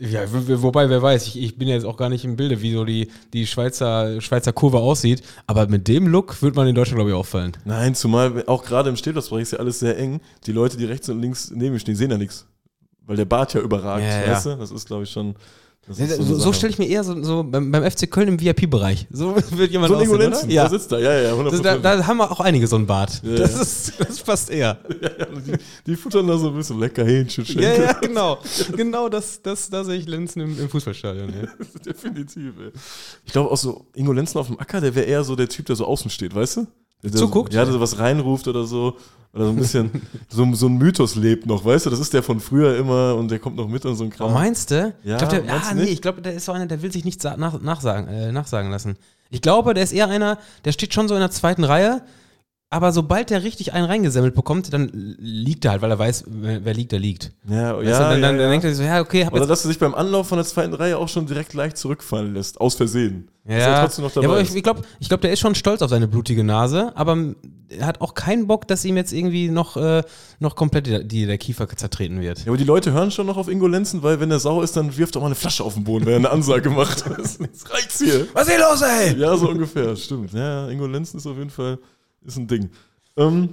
[0.00, 0.22] ja,
[0.62, 2.84] wobei, wer weiß, ich, ich bin ja jetzt auch gar nicht im Bilde, wie so
[2.84, 5.22] die, die Schweizer, Schweizer Kurve aussieht.
[5.46, 7.52] Aber mit dem Look wird man in Deutschland, glaube ich, auffallen.
[7.66, 10.20] Nein, zumal auch gerade im Stellplatzbereich ist ja alles sehr eng.
[10.46, 12.46] Die Leute, die rechts und links neben mir stehen, sehen ja nichts.
[13.06, 14.32] Weil der Bart ja überragt, Ja, ja.
[14.32, 14.56] weißt du?
[14.56, 15.34] Das ist, glaube ich, schon.
[15.88, 16.54] So, so Sache.
[16.54, 19.06] stelle ich mir eher so, so beim, beim FC Köln im VIP-Bereich.
[19.10, 20.46] So wird jemand so aussehen, oder?
[20.46, 20.64] Ja.
[20.64, 21.50] da sitzt da, ja, ja, ja, 100%.
[21.50, 23.20] Das, da, da haben wir auch einige so einen Bart.
[23.24, 24.78] Ja, das, ist, das passt eher.
[25.02, 25.54] ja, die,
[25.86, 28.38] die futtern da so ein bisschen lecker Hähnchen, Ja, ja, genau.
[28.76, 31.32] Genau das, das, da sehe ich Lenzen im, im Fußballstadion.
[31.84, 32.72] Definitiv, ey.
[33.24, 35.66] Ich glaube auch so, Ingo Lenzen auf dem Acker, der wäre eher so der Typ,
[35.66, 36.66] der so außen steht, weißt du?
[37.08, 37.54] Zuguckt?
[37.54, 38.96] Ja, der so was reinruft oder so.
[39.32, 39.90] Oder so ein bisschen,
[40.28, 41.90] so, so ein Mythos lebt noch, weißt du?
[41.90, 44.30] Das ist der von früher immer und der kommt noch mit und so ein Kram.
[44.30, 44.92] Oh, meinst du?
[45.04, 45.92] Ja, ich glaub, der, ah, nee, nicht?
[45.92, 48.70] ich glaube, der ist so einer, der will sich nichts sa- nach, nachsagen, äh, nachsagen
[48.70, 48.96] lassen.
[49.30, 52.02] Ich glaube, der ist eher einer, der steht schon so in der zweiten Reihe,
[52.72, 56.72] aber sobald der richtig einen reingesammelt bekommt, dann liegt er halt, weil er weiß, wer,
[56.72, 57.32] liegt, der liegt.
[57.48, 58.42] Ja, Weißt du, ja, dann, ja, dann, ja.
[58.42, 60.38] dann denkt er sich so, ja, okay, hab Oder dass er sich beim Anlauf von
[60.38, 63.28] der zweiten Reihe auch schon direkt leicht zurückfallen lässt, aus Versehen.
[63.44, 65.56] Er Ja, trotzdem noch dabei ja aber ich, ich glaube, ich glaub, der ist schon
[65.56, 67.34] stolz auf seine blutige Nase, aber
[67.70, 70.04] er hat auch keinen Bock, dass ihm jetzt irgendwie noch, äh,
[70.38, 72.40] noch komplett die, die, der Kiefer zertreten wird.
[72.40, 74.76] Ja, aber die Leute hören schon noch auf Ingo Lenzen, weil wenn er sauer ist,
[74.76, 77.04] dann wirft er mal eine Flasche auf den Boden, weil er eine Ansage macht.
[77.18, 78.28] Jetzt reicht's hier.
[78.32, 79.16] Was ist hier los, ey?
[79.18, 80.32] Ja, so ungefähr, stimmt.
[80.32, 81.78] Ja, Ingo Lenzen ist auf jeden Fall
[82.24, 82.70] ist ein Ding.
[83.16, 83.48] Ähm,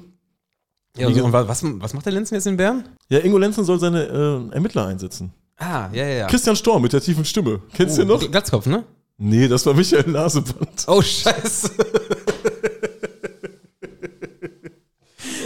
[0.98, 2.84] Ja, und was, was macht der Lenzen jetzt in Bern?
[3.10, 5.32] ja, Ingo Lenzen soll seine äh, Ermittler einsetzen.
[5.58, 6.28] Ah, ja, ja, ja.
[6.28, 7.60] Christian Storm mit der tiefen Stimme.
[7.74, 8.20] Kennst du den noch?
[8.32, 8.84] Glatzkopf, ne?
[9.18, 10.86] Nee, das war Michael Naseband.
[10.88, 11.72] Oh, scheiße.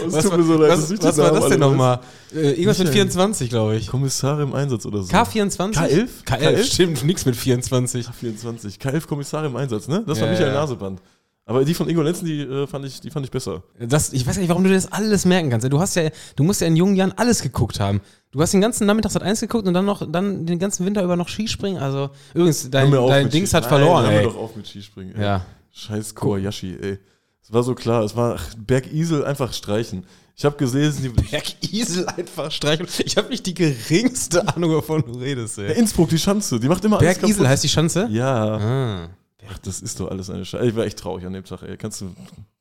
[0.06, 2.00] Es Was, tut war- mir so leid, was, was war das denn nochmal?
[2.34, 2.92] Äh, irgendwas mit Michael.
[3.10, 3.86] 24, glaube ich.
[3.86, 5.10] Kommissar im Einsatz oder so.
[5.12, 5.72] K24?
[5.74, 6.08] K11?
[6.26, 6.64] K11, K11?
[6.64, 8.06] stimmt, nix mit 24.
[8.06, 8.74] 24.
[8.76, 10.02] K11 Kommissar im Einsatz, ne?
[10.06, 10.60] Das war Ja, Michael ja.
[10.60, 11.00] Naseband.
[11.44, 13.64] Aber die von Ingo Lenzen, die, äh, fand, ich, die fand ich besser.
[13.80, 15.70] Das, ich weiß nicht, warum du dir das alles merken kannst.
[15.70, 18.00] Du hast ja, du musst ja in jungen Jahren alles geguckt haben.
[18.30, 21.02] Du hast den ganzen Nachmittag Sat 1 geguckt und dann noch, dann den ganzen Winter
[21.02, 21.82] über noch Skispringen.
[21.82, 24.18] Also, übrigens, dein, Hör dein Dings Ski- hat Nein, verloren, hör ey.
[24.18, 25.22] mir doch auf mit Skispringen, ey.
[25.22, 25.44] Ja.
[25.72, 26.98] Scheiß Kobayashi, ey.
[27.42, 30.04] Es war so klar, es war ach, Bergisel einfach streichen.
[30.36, 32.86] Ich habe gelesen, die, Bergisel einfach streichen.
[33.04, 35.78] Ich habe nicht die geringste Ahnung, wovon du redest, Ja, ey.
[35.78, 38.06] Innsbruck, die Schanze, die macht immer alles Bergisel heißt die Schanze?
[38.12, 38.56] Ja.
[38.56, 39.08] Ah.
[39.50, 40.66] Ach, das ist doch alles eine Scheiße.
[40.66, 41.76] Ich war echt traurig an dem Tag, ey.
[41.76, 42.14] Kannst du.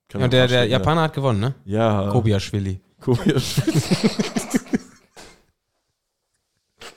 [0.07, 1.53] Kann Ja, der, der Japaner hat gewonnen, ne?
[1.65, 2.05] Ja.
[2.05, 2.11] ja.
[2.11, 2.81] Kobiaschwili.
[2.99, 3.81] Kobiaschwili.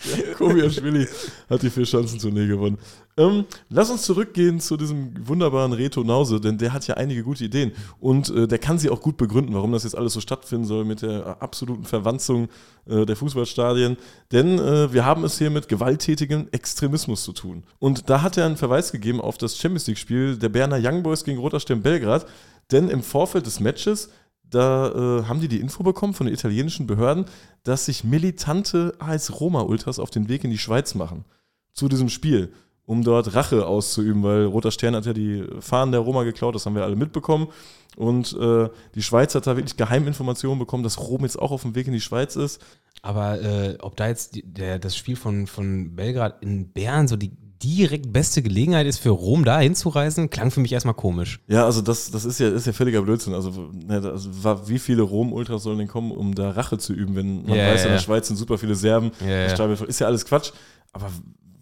[0.39, 1.07] Kobiaschwili
[1.49, 2.79] hat die Vier-Schanzentournee gewonnen.
[3.17, 7.45] Ähm, lass uns zurückgehen zu diesem wunderbaren Reto Nause, denn der hat ja einige gute
[7.45, 10.67] Ideen und äh, der kann sie auch gut begründen, warum das jetzt alles so stattfinden
[10.67, 12.49] soll mit der absoluten Verwanzung
[12.87, 13.97] äh, der Fußballstadien.
[14.33, 17.63] Denn äh, wir haben es hier mit gewalttätigem Extremismus zu tun.
[17.79, 21.25] Und da hat er einen Verweis gegeben auf das Champions League-Spiel der Berner Young Boys
[21.25, 22.27] gegen Roter Stern Belgrad,
[22.73, 24.11] denn im Vorfeld des Matches
[24.55, 27.27] da äh, haben die die Info bekommen von den italienischen Behörden,
[27.63, 31.25] dass sich militante AS Roma-Ultras auf den Weg in die Schweiz machen
[31.73, 32.53] zu diesem Spiel,
[32.87, 36.67] um dort Rache auszuüben, weil Roter Stern hat ja die Fahnen der Roma geklaut, das
[36.67, 37.49] haben wir alle mitbekommen.
[37.97, 41.75] Und äh, die Schweiz hat da wirklich Geheiminformationen bekommen, dass Rom jetzt auch auf dem
[41.75, 42.61] Weg in die Schweiz ist.
[43.03, 47.17] Aber äh, ob da jetzt die, der, das Spiel von, von Belgrad in Bern so
[47.17, 47.33] die
[47.65, 51.41] direkt beste Gelegenheit ist für Rom da hinzureisen, klang für mich erstmal komisch.
[51.49, 53.33] Ja, also das, das ist ja, ist ja völliger Blödsinn.
[53.35, 57.17] Also, ne, also wa- wie viele Rom-Ultras sollen denn kommen, um da Rache zu üben,
[57.17, 57.99] wenn man Ja, weiß, ja, in der.
[58.01, 60.53] Schweiz sind super viele Serben, das voll- ist ja alles Quatsch.
[60.93, 61.11] Aber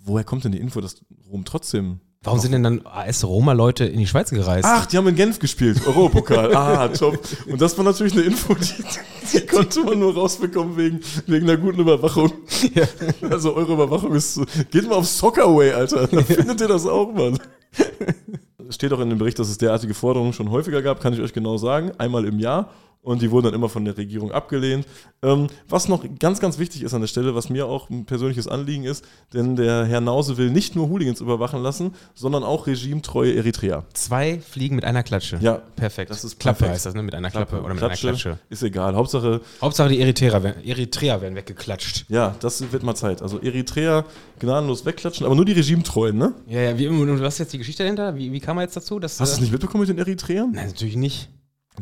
[0.05, 0.96] woher kommt denn die Info, dass
[1.30, 4.64] Rom trotzdem Warum sind denn dann AS-Roma-Leute in die Schweiz gereist?
[4.68, 6.54] Ach, die haben in Genf gespielt, Europapokal.
[6.62, 7.18] Ah, top.
[7.46, 8.84] Und das war natürlich eine Info, die,
[9.32, 12.32] die konnte man nur rausbekommen wegen, wegen einer guten Überwachung.
[13.28, 14.44] Also eure Überwachung ist so.
[14.70, 16.06] Geht mal auf Soccerway, Alter.
[16.06, 17.38] Da findet ihr das auch, Mann.
[18.68, 21.20] Es steht auch in dem Bericht, dass es derartige Forderungen schon häufiger gab, kann ich
[21.20, 21.90] euch genau sagen.
[21.98, 22.70] Einmal im Jahr.
[23.05, 24.86] Und die wurden dann immer von der Regierung abgelehnt.
[25.22, 28.46] Ähm, was noch ganz, ganz wichtig ist an der Stelle, was mir auch ein persönliches
[28.46, 33.34] Anliegen ist, denn der Herr Nause will nicht nur Hooligans überwachen lassen, sondern auch regimetreue
[33.34, 33.84] Eritreer.
[33.92, 35.38] Zwei Fliegen mit einer Klatsche.
[35.40, 36.12] Ja, Perfekt.
[36.12, 36.74] das ist Klappe perfekt.
[36.76, 37.03] heißt das, ne?
[37.03, 38.38] Mit einer Klappe, oder mit einer Klatsche.
[38.48, 38.94] Ist egal.
[38.94, 42.05] Hauptsache, Hauptsache die Eritreer werden, Eritreer werden weggeklatscht.
[42.09, 43.20] ja, das wird mal Zeit.
[43.20, 44.05] Also Eritreer
[44.38, 46.34] gnadenlos wegklatschen, aber nur die Regimetreuen, ne?
[46.46, 48.14] Ja, ja, wie, und was ist jetzt die Geschichte dahinter?
[48.16, 49.00] Wie, wie kam man jetzt dazu?
[49.00, 50.53] Dass, Hast du es äh, nicht mitbekommen mit den Eritreern?
[50.55, 51.30] Nein, natürlich nicht.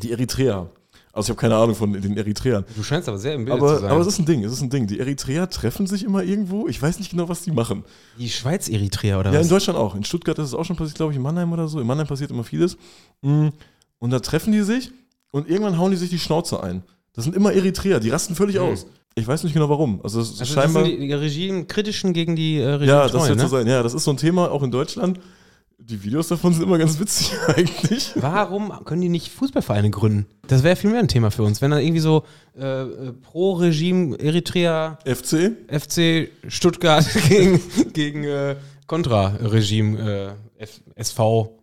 [0.02, 0.70] Die Eritreer.
[1.12, 2.64] Also ich habe keine Ahnung von den Eritreern.
[2.76, 3.90] Du scheinst aber sehr im Bild zu Aber, sein.
[3.90, 4.86] aber es ist ein Ding, es ist ein Ding.
[4.86, 6.68] Die Eritreer treffen sich immer irgendwo.
[6.68, 7.84] Ich weiß nicht genau, was die machen.
[8.18, 9.46] die Schweiz-Eritreer oder Ja, was?
[9.46, 9.94] in Deutschland auch.
[9.96, 11.80] In Stuttgart ist es auch schon passiert, glaube ich, in Mannheim oder so.
[11.80, 12.76] In Mannheim passiert immer vieles.
[13.22, 13.48] Mm,
[13.98, 14.92] Und da treffen die sich
[15.32, 16.82] und irgendwann hauen die sich die Schnauze ein.
[17.12, 18.62] Das sind immer Eritreer, die rasten völlig Mhm.
[18.62, 18.86] aus.
[19.16, 20.00] Ich weiß nicht genau warum.
[20.04, 20.82] Also, ist also scheinbar.
[20.84, 23.48] das sind die, Regime-kritischen gegen die äh, Ja, das wird so ne?
[23.48, 23.66] sein.
[23.66, 25.18] Ja, das ist so ein Thema auch in Deutschland.
[25.82, 28.12] Die Videos davon sind immer ganz witzig eigentlich.
[28.16, 30.26] Warum können die nicht Fußballvereine gründen?
[30.46, 31.60] Das wäre viel mehr ein Thema für uns.
[31.62, 32.24] Wenn da irgendwie so
[32.56, 35.52] äh, äh, Pro-Regime Eritrea FC?
[35.68, 37.60] FC Stuttgart gegen,
[37.92, 38.56] gegen äh,
[38.86, 41.58] Contra-Regime äh, SV,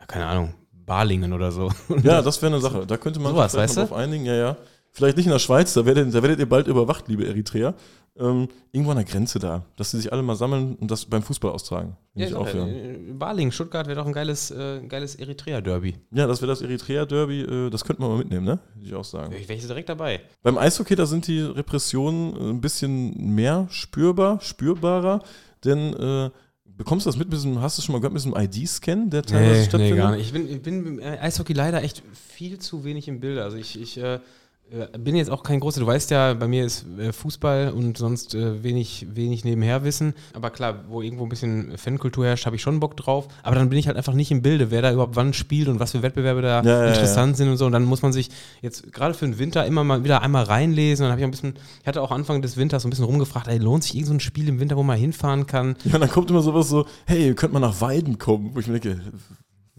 [0.00, 1.70] ja, keine Ahnung, Balingen oder so.
[2.02, 2.86] Ja, das wäre eine Sache.
[2.86, 3.80] Da könnte man sich weißt du?
[3.80, 4.24] drauf einigen.
[4.24, 4.56] Ja, ja.
[4.96, 7.74] Vielleicht nicht in der Schweiz, da werdet, da werdet ihr bald überwacht, liebe Eritreer.
[8.18, 11.22] Ähm, irgendwo an der Grenze da, dass sie sich alle mal sammeln und das beim
[11.22, 11.98] Fußball austragen.
[12.14, 12.66] Ja, ich auch, ja.
[12.66, 15.96] äh, Balingen, Stuttgart wäre doch ein geiles, äh, geiles Eritrea-Derby.
[16.12, 18.58] ja, das wäre das Eritrea-Derby, äh, das könnte man mal mitnehmen, ne?
[18.74, 19.34] Würde ich auch sagen.
[19.38, 20.22] Ich wäre direkt dabei.
[20.42, 25.22] Beim Eishockey, da sind die Repressionen äh, ein bisschen mehr spürbar, spürbarer,
[25.62, 26.30] denn äh,
[26.64, 29.24] bekommst du das mit, mit diesem, hast du schon mal gehört, mit diesem ID-Scan, der
[29.24, 29.98] teilweise Nee, nee, stattfindet?
[29.98, 30.26] gar nicht.
[30.26, 33.42] Ich bin, ich bin im Eishockey leider echt viel zu wenig im Bilde.
[33.42, 34.20] Also ich, ich äh, äh,
[34.98, 38.34] bin jetzt auch kein großer, du weißt ja, bei mir ist äh, Fußball und sonst
[38.34, 40.14] äh, wenig, wenig nebenher Wissen.
[40.34, 43.28] Aber klar, wo irgendwo ein bisschen Fankultur herrscht, habe ich schon Bock drauf.
[43.44, 45.78] Aber dann bin ich halt einfach nicht im Bilde, wer da überhaupt wann spielt und
[45.78, 47.66] was für Wettbewerbe da Ja, ja, interessant sind und so.
[47.66, 48.28] Und dann muss man sich
[48.60, 51.04] jetzt gerade für den Winter immer mal wieder einmal reinlesen.
[51.04, 53.04] Und dann habe ich ein bisschen, ich hatte auch Anfang des Winters so ein bisschen
[53.04, 55.76] rumgefragt, ey, lohnt sich irgend so ein Spiel im Winter, wo man hinfahren kann?
[55.84, 58.66] Ja, und dann kommt immer sowas so, hey, könnt mal nach Weiden kommen, wo ich
[58.66, 59.00] mir denke,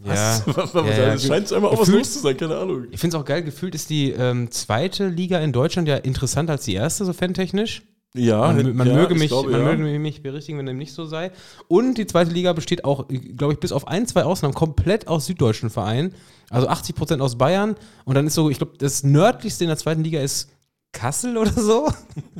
[0.03, 0.73] Ja, Was?
[0.73, 1.13] ja, ja.
[1.13, 2.85] Es scheint einmal auch was los zu sein, keine Ahnung.
[2.91, 6.53] Ich finde es auch geil, gefühlt ist die ähm, zweite Liga in Deutschland ja interessanter
[6.53, 7.81] als die erste, so fantechnisch.
[8.13, 9.75] Ja, Man, man ja, möge, ich mich, glaube, man ja.
[9.75, 11.31] möge mich berichtigen, wenn dem nicht so sei.
[11.67, 15.25] Und die zweite Liga besteht auch, glaube ich, bis auf ein, zwei Ausnahmen komplett aus
[15.25, 16.13] süddeutschen Vereinen.
[16.49, 17.75] Also 80 Prozent aus Bayern.
[18.05, 20.49] Und dann ist so, ich glaube, das nördlichste in der zweiten Liga ist
[20.93, 21.89] Kassel oder so.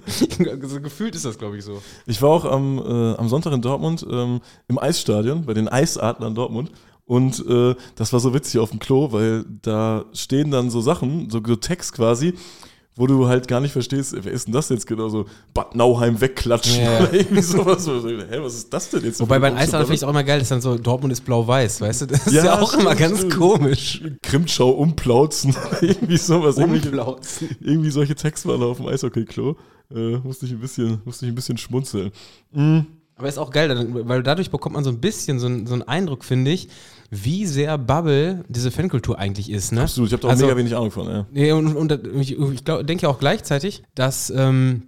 [0.68, 1.82] so gefühlt ist das, glaube ich, so.
[2.06, 6.34] Ich war auch am, äh, am Sonntag in Dortmund ähm, im Eisstadion bei den Eisadlern
[6.34, 6.72] Dortmund.
[7.08, 11.30] Und äh, das war so witzig auf dem Klo, weil da stehen dann so Sachen,
[11.30, 12.34] so, so Text quasi,
[12.98, 15.26] wo du halt gar nicht verstehst, wer ist denn das jetzt genau so?
[15.54, 16.98] Bad Nauheim wegklatschen Ja.
[17.00, 17.88] oder irgendwie sowas.
[17.88, 19.20] Hä, was ist das denn jetzt?
[19.22, 21.80] Wobei bei den finde ich es auch immer geil, dass dann so Dortmund ist blau-weiß,
[21.80, 22.06] weißt du?
[22.08, 23.36] Das ist Ja, auch immer ganz stimmt.
[23.38, 24.02] komisch.
[24.24, 26.58] Krimtschau umplauzen, irgendwie sowas.
[26.58, 27.56] Irgendwie, Umplauzen.
[27.62, 29.56] irgendwie solche Texte waren auf dem Eishockey-Klo.
[29.96, 32.12] Äh, musste, ich ein bisschen, musste ich ein bisschen schmunzeln.
[32.52, 32.88] Mhm.
[33.16, 35.82] Aber ist auch geil, weil dadurch bekommt man so ein bisschen so, einen- so einen
[35.84, 36.68] Eindruck, finde ich,
[37.10, 39.72] wie sehr Bubble diese Fankultur eigentlich ist.
[39.72, 39.82] Ne?
[39.82, 41.08] Absolut, ich habe da auch Also- mega wenig Ahnung von.
[41.08, 41.26] Ja.
[41.32, 44.84] Nee, und, und, ich, ich denke auch gleichzeitig, dass ähm,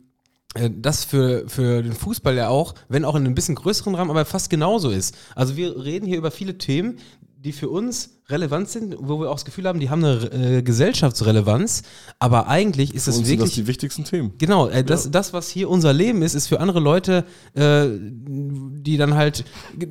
[0.56, 4.10] äh, das für, für den Fußball ja auch, wenn auch in einem bisschen größeren Rahmen,
[4.12, 5.16] aber fast genauso ist.
[5.36, 6.98] Also wir reden hier über viele Themen,
[7.38, 10.62] die für uns relevant sind, wo wir auch das Gefühl haben, die haben eine äh,
[10.62, 11.84] Gesellschaftsrelevanz,
[12.20, 14.34] aber eigentlich ist Für es uns sind das wirklich die wichtigsten Themen.
[14.38, 17.26] Genau, äh, das, das, was hier unser Leben ist, ist für andere Leute,
[17.56, 19.46] äh, die dann halt,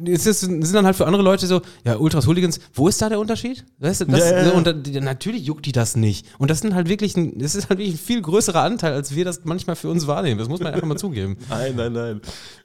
[0.07, 3.09] es ist, sind dann halt für andere Leute so, ja, Ultras, Hooligans, wo ist da
[3.09, 3.65] der Unterschied?
[3.79, 4.51] Weißt du, das, Ja, ja, ja.
[4.53, 6.27] Und die, natürlich juckt die das nicht.
[6.39, 9.15] Und das sind halt wirklich, ein, das ist halt wirklich ein viel größerer Anteil, als
[9.15, 10.39] wir das manchmal für uns wahrnehmen.
[10.39, 11.37] Das muss man einfach mal zugeben.
[11.49, 12.21] Nein, nein, nein.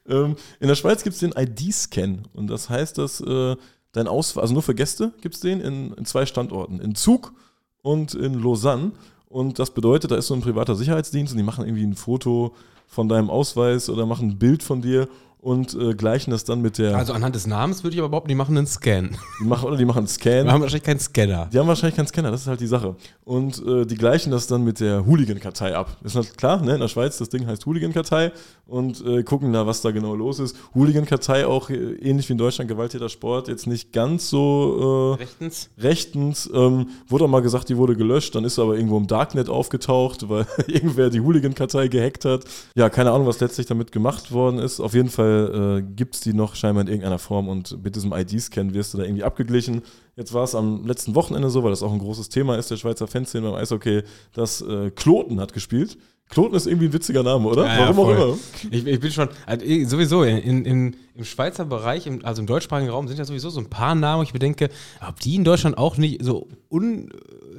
[0.07, 3.55] Ähm, in der Schweiz gibt es den ID-Scan und das heißt, dass äh,
[3.93, 7.33] dein Ausweis, also nur für Gäste gibt es den in, in zwei Standorten, in Zug
[7.81, 8.91] und in Lausanne.
[9.29, 12.53] Und das bedeutet, da ist so ein privater Sicherheitsdienst und die machen irgendwie ein Foto
[12.87, 15.07] von deinem Ausweis oder machen ein Bild von dir
[15.43, 16.95] und äh, gleichen das dann mit der.
[16.95, 19.09] Also anhand des Namens würde ich aber behaupten, die machen einen Scan.
[19.41, 20.45] die machen, oder die machen einen Scan.
[20.45, 21.49] Wir haben wahrscheinlich keinen Scanner.
[21.51, 22.95] Die haben wahrscheinlich keinen Scanner, das ist halt die Sache.
[23.25, 25.97] Und äh, die gleichen das dann mit der Hooligan-Kartei ab.
[26.03, 26.75] Ist halt klar, ne?
[26.75, 28.31] in der Schweiz, das Ding heißt Hooligan-Kartei
[28.65, 30.55] und äh, gucken da, was da genau los ist.
[30.73, 35.69] Hooligan-Kartei auch äh, ähnlich wie in Deutschland Gewalttäter-Sport, jetzt nicht ganz so äh, Rechtens.
[35.77, 36.49] rechtens.
[36.53, 39.49] Ähm, wurde auch mal gesagt, die wurde gelöscht, dann ist sie aber irgendwo im Darknet
[39.49, 42.45] aufgetaucht, weil irgendwer die Hooligan-Kartei gehackt hat.
[42.75, 44.79] Ja, keine Ahnung, was letztlich damit gemacht worden ist.
[44.79, 48.13] Auf jeden Fall äh, gibt es die noch scheinbar in irgendeiner Form und mit diesem
[48.13, 49.81] ID-Scan wirst du da irgendwie abgeglichen.
[50.15, 52.77] Jetzt war es am letzten Wochenende so, weil das auch ein großes Thema ist, der
[52.77, 55.97] Schweizer Fanszene beim Eishockey, dass äh, Kloten hat gespielt.
[56.29, 57.65] Kloten ist irgendwie ein witziger Name, oder?
[57.65, 58.37] Ja, ja, Warum auch voll.
[58.63, 58.73] immer.
[58.75, 62.89] Ich, ich bin schon, also sowieso, in, in, im Schweizer Bereich, im, also im deutschsprachigen
[62.89, 64.69] Raum, sind ja sowieso so ein paar Namen, wo ich bedenke,
[65.07, 67.11] ob die in Deutschland auch nicht so un,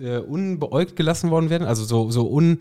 [0.03, 2.59] äh, unbeäugt gelassen worden werden, also so, so un,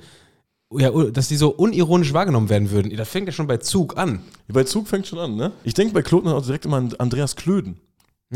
[0.77, 2.95] ja, dass die so unironisch wahrgenommen werden würden.
[2.95, 4.21] Das fängt ja schon bei Zug an.
[4.47, 5.51] Bei Zug fängt schon an, ne?
[5.63, 7.79] Ich denke bei Kloten auch direkt immer an Andreas Klöden.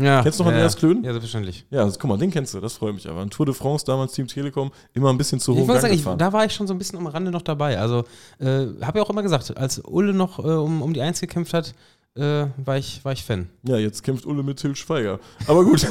[0.00, 1.04] Ja, Kennst du noch ja, Andreas Klöden?
[1.04, 1.66] Ja, selbstverständlich.
[1.70, 3.20] Ja, das, guck mal, den kennst du, das freut mich aber.
[3.20, 5.94] Ein Tour de France, damals Team Telekom, immer ein bisschen zu Ich hoch wollte sagen,
[5.94, 7.78] ich, da war ich schon so ein bisschen am Rande noch dabei.
[7.78, 8.04] Also,
[8.38, 11.52] äh, habe ja auch immer gesagt, als Ulle noch äh, um, um die Eins gekämpft
[11.52, 11.74] hat,
[12.18, 13.48] äh, war, ich, war ich Fan.
[13.62, 15.20] Ja, jetzt kämpft Ulle mit Til Schweiger.
[15.46, 15.86] Aber gut.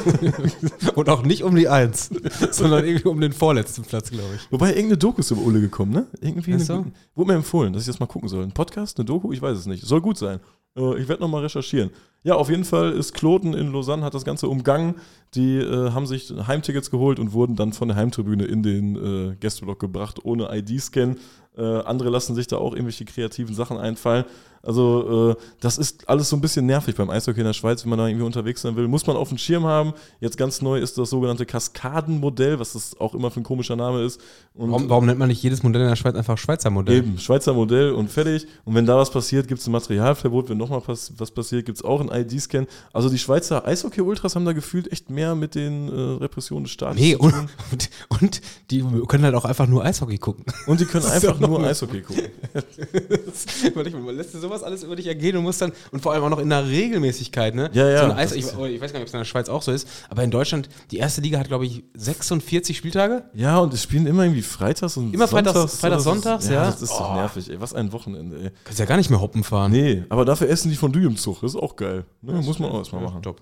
[0.94, 2.10] Und auch nicht um die Eins,
[2.50, 4.52] sondern irgendwie um den vorletzten Platz, glaube ich.
[4.52, 6.06] Wobei irgendeine Doku ist über Ulle gekommen, ne?
[6.20, 6.84] Irgendwie eine, so.
[7.14, 8.42] wurde mir empfohlen, dass ich das mal gucken soll.
[8.42, 9.84] Ein Podcast, eine Doku, ich weiß es nicht.
[9.84, 10.40] Soll gut sein.
[10.78, 11.90] Äh, ich werde nochmal recherchieren.
[12.24, 14.96] Ja, auf jeden Fall ist Kloten in Lausanne, hat das Ganze umgangen.
[15.34, 19.36] Die äh, haben sich Heimtickets geholt und wurden dann von der Heimtribüne in den äh,
[19.36, 21.16] Gästeblock gebracht, ohne ID-Scan.
[21.58, 24.24] Äh, andere lassen sich da auch irgendwelche kreativen Sachen einfallen.
[24.62, 27.90] Also, äh, das ist alles so ein bisschen nervig beim Eishockey in der Schweiz, wenn
[27.90, 28.88] man da irgendwie unterwegs sein will.
[28.88, 29.92] Muss man auf dem Schirm haben.
[30.20, 34.02] Jetzt ganz neu ist das sogenannte Kaskadenmodell, was das auch immer für ein komischer Name
[34.02, 34.20] ist.
[34.54, 36.98] Warum, warum nennt man nicht jedes Modell in der Schweiz einfach Schweizer Modell?
[36.98, 38.46] Eben, Schweizer Modell und fertig.
[38.64, 40.48] Und wenn da was passiert, gibt es ein Materialverbot.
[40.48, 42.66] Wenn nochmal was, was passiert, gibt es auch einen ID-Scan.
[42.92, 47.00] Also die Schweizer Eishockey-Ultras haben da gefühlt echt mehr mit den äh, Repressionen des Staates
[47.00, 47.34] Nee, und,
[47.70, 47.90] und,
[48.20, 48.40] und
[48.70, 50.44] die können halt auch einfach nur Eishockey gucken.
[50.66, 52.24] Und die können einfach noch nur Eishockey gucken.
[53.66, 56.12] Überleg mal, man lässt dir sowas alles über dich ergehen und muss dann, und vor
[56.12, 57.70] allem auch noch in der Regelmäßigkeit, ne?
[57.72, 59.48] Ja, ja, So Eis, das ich, ich weiß gar nicht, ob es in der Schweiz
[59.48, 63.24] auch so ist, aber in Deutschland, die erste Liga hat, glaube ich, 46 Spieltage.
[63.34, 65.76] Ja, und die spielen immer irgendwie freitags und Immer freitags- sonntags.
[65.80, 66.64] freitags, Das ist- sonntags, ja.
[66.66, 67.14] Das ist doch Oh.
[67.14, 67.60] nervig, ey.
[67.60, 68.50] Was ein Wochenende, ey.
[68.64, 69.72] Kannst ja gar nicht mehr hoppen fahren.
[69.72, 71.40] Nee, aber dafür essen die Fondue im Zug.
[71.40, 72.04] Das ist auch geil.
[72.22, 72.32] Ne?
[72.34, 73.22] Muss man auch erstmal machen.
[73.22, 73.40] Top.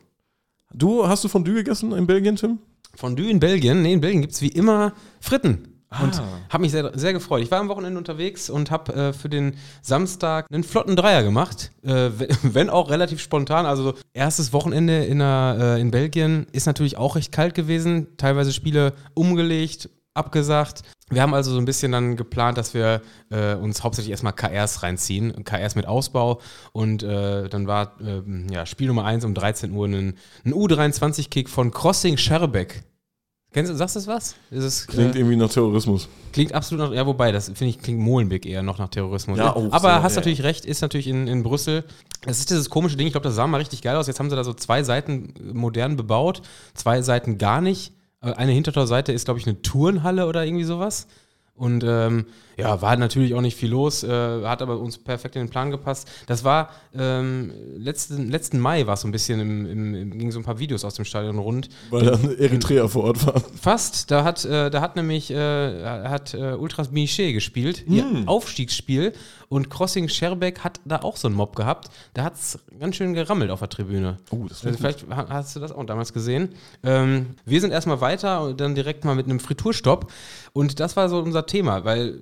[0.74, 2.58] Du, hast du Fondue gegessen in Belgien, Tim?
[2.94, 5.75] Fondue in Belgien, nee, in Belgien gibt es wie immer Fritten.
[6.02, 6.24] Und Ah.
[6.50, 7.42] habe mich sehr, sehr gefreut.
[7.42, 11.70] Ich war am Wochenende unterwegs und habe äh, für den Samstag einen flotten Dreier gemacht.
[11.84, 12.10] Äh,
[12.42, 13.66] wenn, auch relativ spontan.
[13.66, 18.08] Also erstes Wochenende in, der, äh, in Belgien ist natürlich auch recht kalt gewesen.
[18.16, 20.82] Teilweise Spiele umgelegt, abgesagt.
[21.08, 24.82] Wir haben also so ein bisschen dann geplant, dass wir äh, uns hauptsächlich erstmal KRs
[24.82, 26.40] reinziehen, KRs mit Ausbau
[26.72, 28.22] und äh, dann war äh,
[28.52, 30.14] ja, Spiel Nummer 1 um 13 Uhr ein,
[30.44, 32.82] ein U23-Kick von Crossing Scherbeck.
[33.56, 34.34] Kennst du, sagst du das was?
[34.50, 36.10] Es, klingt äh, irgendwie nach Terrorismus.
[36.34, 39.38] Klingt absolut nach, ja, wobei, das finde ich, klingt Molenbeek eher noch nach Terrorismus.
[39.38, 40.20] Ja, auch Aber so, hast ja.
[40.20, 41.84] natürlich recht, ist natürlich in, in Brüssel.
[42.26, 44.08] Es ist dieses komische Ding, ich glaube, das sah mal richtig geil aus.
[44.08, 46.42] Jetzt haben sie da so zwei Seiten modern bebaut,
[46.74, 47.94] zwei Seiten gar nicht.
[48.20, 51.06] Äh, eine Hintertorseite ist, glaube ich, eine Turnhalle oder irgendwie sowas.
[51.56, 52.26] Und ähm,
[52.58, 55.70] ja, war natürlich auch nicht viel los, äh, hat aber uns perfekt in den Plan
[55.70, 56.08] gepasst.
[56.26, 60.30] Das war ähm, letzten, letzten Mai war es so ein bisschen, im, im, im, ging
[60.30, 61.68] so ein paar Videos aus dem Stadion rund.
[61.90, 63.42] Weil dann Eritrea vor Ort war.
[63.60, 68.28] Fast, da hat, äh, da hat nämlich äh, hat, äh, Ultras Miché gespielt, hm.
[68.28, 69.12] Aufstiegsspiel.
[69.48, 71.88] Und Crossing Scherbeck hat da auch so einen Mob gehabt.
[72.14, 74.16] Da hat es ganz schön gerammelt auf der Tribüne.
[74.30, 75.16] Oh, das also Vielleicht gut.
[75.16, 76.48] hast du das auch damals gesehen.
[76.82, 80.10] Ähm, wir sind erstmal weiter und dann direkt mal mit einem Friturstopp.
[80.52, 82.20] Und das war so unser Thema, weil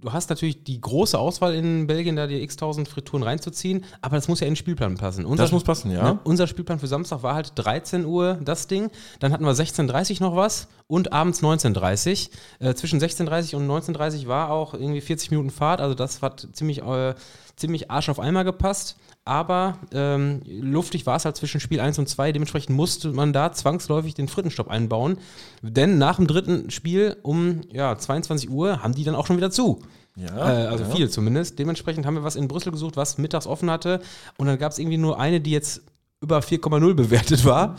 [0.00, 4.28] du hast natürlich die große Auswahl in Belgien, da die x-tausend Frituren reinzuziehen, aber das
[4.28, 5.24] muss ja in den Spielplan passen.
[5.24, 6.12] Unser, das muss passen, ja.
[6.14, 10.20] Ne, unser Spielplan für Samstag war halt 13 Uhr das Ding, dann hatten wir 16.30
[10.20, 12.68] Uhr noch was und abends 19.30 Uhr.
[12.68, 16.22] Äh, zwischen 16.30 Uhr und 19.30 Uhr war auch irgendwie 40 Minuten Fahrt, also das
[16.22, 17.14] hat ziemlich, äh,
[17.60, 18.96] ziemlich Arsch auf einmal gepasst.
[19.24, 22.32] Aber ähm, luftig war es halt zwischen Spiel 1 und 2.
[22.32, 25.18] Dementsprechend musste man da zwangsläufig den Frittenstopp einbauen.
[25.62, 29.50] Denn nach dem dritten Spiel um ja, 22 Uhr haben die dann auch schon wieder
[29.50, 29.82] zu.
[30.16, 30.90] Ja, äh, also ja.
[30.90, 31.58] viel zumindest.
[31.58, 34.00] Dementsprechend haben wir was in Brüssel gesucht, was mittags offen hatte.
[34.38, 35.82] Und dann gab es irgendwie nur eine, die jetzt
[36.20, 37.76] über 4,0 bewertet war.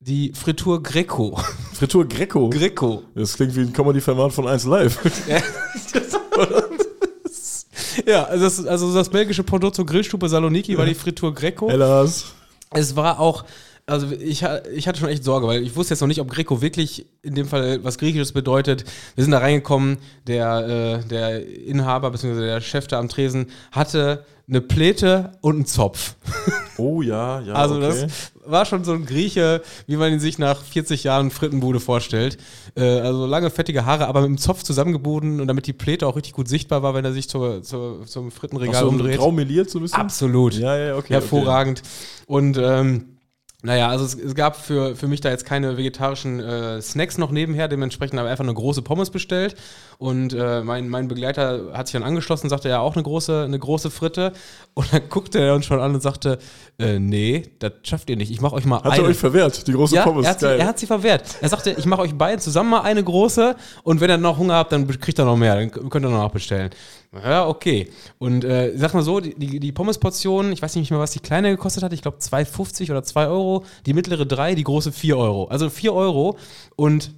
[0.00, 1.38] Die Fritur Greco.
[1.74, 2.50] Fritur Greco?
[2.50, 3.04] Greco.
[3.14, 4.98] Das klingt wie ein Comedy-Format von 1 Live.
[5.28, 5.40] ja,
[8.28, 11.68] also das, also das belgische Produkt zur Grillstube Saloniki war die Fritur Greco.
[11.68, 12.32] Hellas.
[12.70, 13.44] Es war auch,
[13.86, 16.62] also ich, ich hatte schon echt Sorge, weil ich wusste jetzt noch nicht, ob Greco
[16.62, 18.84] wirklich in dem Fall was Griechisches bedeutet.
[19.14, 22.40] Wir sind da reingekommen, der, äh, der Inhaber bzw.
[22.40, 26.14] der Chef da am Tresen hatte eine Pläte und einen Zopf.
[26.78, 27.52] Oh ja, ja.
[27.52, 27.86] Also okay.
[27.86, 32.38] das war schon so ein Grieche, wie man ihn sich nach 40 Jahren Frittenbude vorstellt.
[32.74, 36.16] Äh, also lange, fettige Haare, aber mit dem Zopf zusammengebunden und damit die Pläte auch
[36.16, 39.18] richtig gut sichtbar war, wenn er sich zur, zur, zum Frittenregal Ach so, umdreht.
[39.18, 40.00] Grau meliert so ein bisschen?
[40.00, 40.54] Absolut.
[40.54, 41.12] Ja, ja, okay.
[41.14, 41.80] Hervorragend.
[41.80, 42.32] Okay.
[42.32, 43.12] Und ähm,
[43.62, 47.30] naja, also es, es, gab für, für mich da jetzt keine vegetarischen äh, Snacks noch
[47.30, 49.54] nebenher, dementsprechend habe ich einfach eine große Pommes bestellt.
[50.02, 53.56] Und äh, mein, mein Begleiter hat sich dann angeschlossen, sagte ja auch eine große, eine
[53.56, 54.32] große Fritte.
[54.74, 56.38] Und dann guckte er uns schon an und sagte,
[56.80, 58.32] äh, nee, das schafft ihr nicht.
[58.32, 58.94] Ich mache euch mal hat eine.
[58.94, 60.24] Hat er euch verwehrt, die große ja, Pommes?
[60.24, 61.22] Er hat, sie, er hat sie verwehrt.
[61.40, 64.54] Er sagte, ich mache euch beiden zusammen mal eine große und wenn ihr noch Hunger
[64.54, 66.70] habt, dann kriegt ihr noch mehr, dann könnt ihr noch bestellen.
[67.12, 67.88] Ja, okay.
[68.18, 71.20] Und äh, sag mal so, die, die, die Pommesportion, ich weiß nicht mehr, was die
[71.20, 75.16] kleine gekostet hat, ich glaube 2,50 oder 2 Euro, die mittlere 3, die große 4
[75.16, 75.44] Euro.
[75.44, 76.36] Also 4 Euro
[76.74, 77.12] und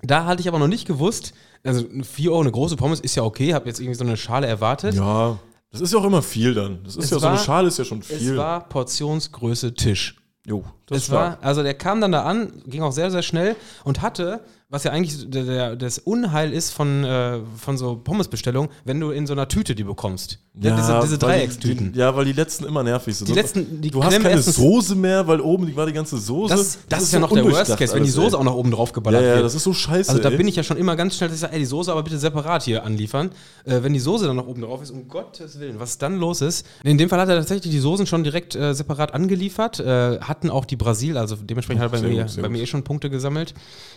[0.00, 1.34] da hatte ich aber noch nicht gewusst,
[1.64, 4.46] also 4 Euro eine große Pommes ist ja okay, habe jetzt irgendwie so eine Schale
[4.46, 4.94] erwartet.
[4.94, 5.38] Ja,
[5.70, 6.84] das ist ja auch immer viel dann.
[6.84, 8.32] Das ist es ja war, so eine Schale ist ja schon viel.
[8.32, 10.16] Es war Portionsgröße Tisch.
[10.46, 13.56] Jo, das es war, also der kam dann da an, ging auch sehr, sehr schnell
[13.82, 14.44] und hatte
[14.74, 19.10] was ja eigentlich der, der, das Unheil ist von, äh, von so Pommesbestellungen, wenn du
[19.10, 20.40] in so einer Tüte die bekommst.
[20.60, 21.92] Ja, diese, diese Dreieckstüten.
[21.92, 23.28] Die, ja, weil die letzten immer nervig sind.
[23.28, 26.54] Die letzten, die du hast keine Soße mehr, weil oben war die ganze Soße.
[26.54, 28.40] Das, das, das ist, ist ja noch der Worst Case, wenn die Soße ey.
[28.40, 29.44] auch noch oben drauf geballert ja, ja, wird.
[29.44, 30.10] das ist so scheiße.
[30.10, 30.36] Also da ey.
[30.36, 32.18] bin ich ja schon immer ganz schnell, dass ich sage, ey, die Soße aber bitte
[32.18, 33.30] separat hier anliefern.
[33.64, 36.40] Äh, wenn die Soße dann noch oben drauf ist, um Gottes Willen, was dann los
[36.40, 36.66] ist.
[36.82, 40.50] In dem Fall hat er tatsächlich die Soßen schon direkt äh, separat angeliefert, äh, hatten
[40.50, 43.10] auch die Brasil, also dementsprechend oh, hat er bei, mir, bei mir eh schon Punkte
[43.10, 43.54] gesammelt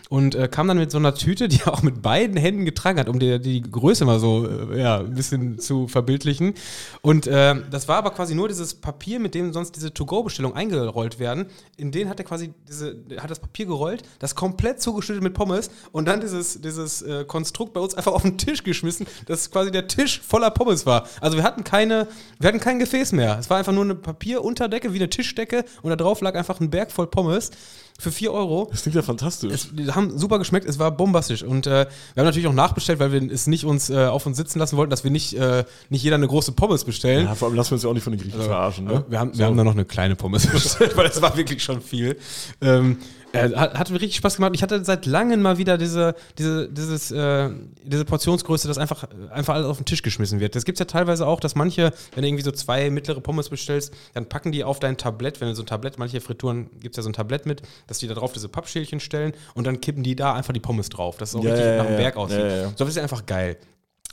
[0.09, 3.09] und äh, dann mit so einer Tüte, die er auch mit beiden Händen getragen hat,
[3.09, 6.53] um die, die Größe mal so äh, ja, ein bisschen zu verbildlichen.
[7.01, 11.19] Und äh, das war aber quasi nur dieses Papier, mit dem sonst diese To-Go-Bestellungen eingerollt
[11.19, 11.47] werden.
[11.77, 15.69] In den hat er quasi diese, hat das Papier gerollt, das komplett zugeschüttet mit Pommes
[15.91, 19.71] und dann dieses, dieses äh, Konstrukt bei uns einfach auf den Tisch geschmissen, dass quasi
[19.71, 21.07] der Tisch voller Pommes war.
[21.21, 22.07] Also wir hatten keine,
[22.39, 23.37] wir hatten kein Gefäß mehr.
[23.39, 26.69] Es war einfach nur eine Papierunterdecke wie eine Tischdecke und da drauf lag einfach ein
[26.69, 27.51] Berg voll Pommes
[27.97, 28.67] für 4 Euro.
[28.71, 29.51] Das klingt ja fantastisch.
[29.51, 31.43] Es, die haben super geschmeckt, es war bombastisch.
[31.43, 34.37] Und äh, wir haben natürlich auch nachbestellt, weil wir es nicht uns äh, auf uns
[34.37, 37.25] sitzen lassen wollten, dass wir nicht, äh, nicht jeder eine große Pommes bestellen.
[37.25, 38.85] Ja, vor allem lassen wir uns ja auch nicht von den Griechen also, verarschen.
[38.85, 39.03] Ne?
[39.07, 39.39] Wir, haben, so.
[39.39, 42.17] wir haben da noch eine kleine Pommes bestellt, weil es war wirklich schon viel.
[42.61, 42.97] Ähm,
[43.33, 44.51] äh, hat, hat, mir richtig Spaß gemacht.
[44.55, 47.49] Ich hatte seit langem mal wieder diese, diese, dieses, äh,
[47.83, 50.55] diese Portionsgröße, dass einfach, einfach alles auf den Tisch geschmissen wird.
[50.55, 53.49] Das gibt es ja teilweise auch, dass manche, wenn du irgendwie so zwei mittlere Pommes
[53.49, 56.95] bestellst, dann packen die auf dein Tablett, wenn du so ein Tablett, manche Frituren gibt
[56.95, 59.81] es ja so ein Tablett mit, dass die da drauf diese Pappschälchen stellen und dann
[59.81, 61.17] kippen die da einfach die Pommes drauf.
[61.17, 62.45] Das ist auch ja, richtig ja, nach dem Berg aussieht.
[62.75, 63.57] So ist ja einfach geil.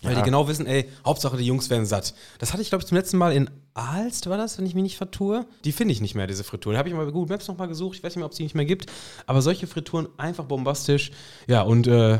[0.04, 0.18] Weil ja.
[0.20, 2.14] die genau wissen, ey, Hauptsache die Jungs werden satt.
[2.38, 4.84] Das hatte ich, glaube ich, zum letzten Mal in Aalst, war das, wenn ich mich
[4.84, 5.46] nicht vertue?
[5.64, 6.74] Die finde ich nicht mehr, diese Frituren.
[6.74, 7.96] Da habe ich mal bei Google Maps nochmal gesucht.
[7.96, 8.86] Ich weiß nicht mehr, ob es die nicht mehr gibt.
[9.26, 11.10] Aber solche Frituren einfach bombastisch.
[11.48, 12.18] Ja, und äh,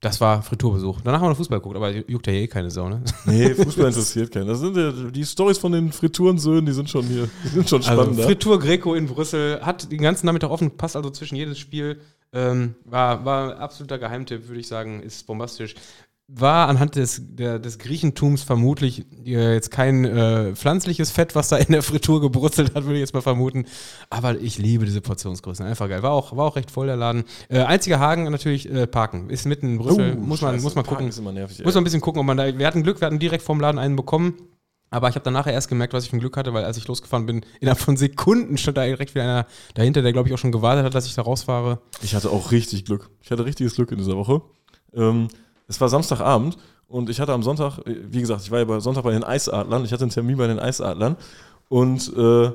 [0.00, 1.00] Das war Friturbesuch.
[1.02, 3.02] Danach haben wir noch Fußball geguckt, aber juckt ja eh keine Sau, ne?
[3.24, 4.48] Nee, Fußball interessiert keinen.
[4.48, 7.82] Das sind ja, die Stories von den Friturensöhnen, die sind schon hier, die sind schon
[7.84, 8.20] Also spannend.
[8.20, 12.00] Fritur Greco in Brüssel hat den ganzen Nachmittag offen, passt also zwischen jedes Spiel.
[12.32, 15.74] Ähm, war, war absoluter Geheimtipp, würde ich sagen, ist bombastisch.
[16.34, 21.58] War anhand des, der, des Griechentums vermutlich äh, jetzt kein äh, pflanzliches Fett, was da
[21.58, 23.66] in der Fritur gebrutzelt hat, würde ich jetzt mal vermuten.
[24.08, 25.66] Aber ich liebe diese Portionsgrößen.
[25.66, 26.02] Einfach geil.
[26.02, 27.24] War auch, war auch recht voll der Laden.
[27.50, 29.28] Äh, einziger Haken natürlich äh, Parken.
[29.28, 30.16] Ist mitten in Brüssel.
[30.16, 31.34] muss, man, Oh, Scheiße, muss man gucken.
[31.34, 31.64] Nervig.
[31.64, 32.58] Muss man ein bisschen gucken, ob man da.
[32.58, 34.34] Wir hatten Glück, wir hatten direkt vorm Laden einen bekommen.
[34.88, 36.76] Aber ich habe dann nachher erst gemerkt, was ich für ein Glück hatte, weil als
[36.76, 40.34] ich losgefahren bin, innerhalb von Sekunden stand da direkt wieder einer dahinter, der glaube ich
[40.34, 41.80] auch schon gewartet hat, dass ich da rausfahre.
[42.02, 43.08] Ich hatte auch richtig Glück.
[43.22, 44.42] Ich hatte richtiges Glück in dieser Woche.
[44.94, 45.28] Ähm,
[45.72, 46.56] es war Samstagabend
[46.86, 49.84] und ich hatte am Sonntag, wie gesagt, ich war ja bei Sonntag bei den Eisadlern.
[49.84, 51.16] Ich hatte einen Termin bei den Eisadlern
[51.68, 52.50] und äh,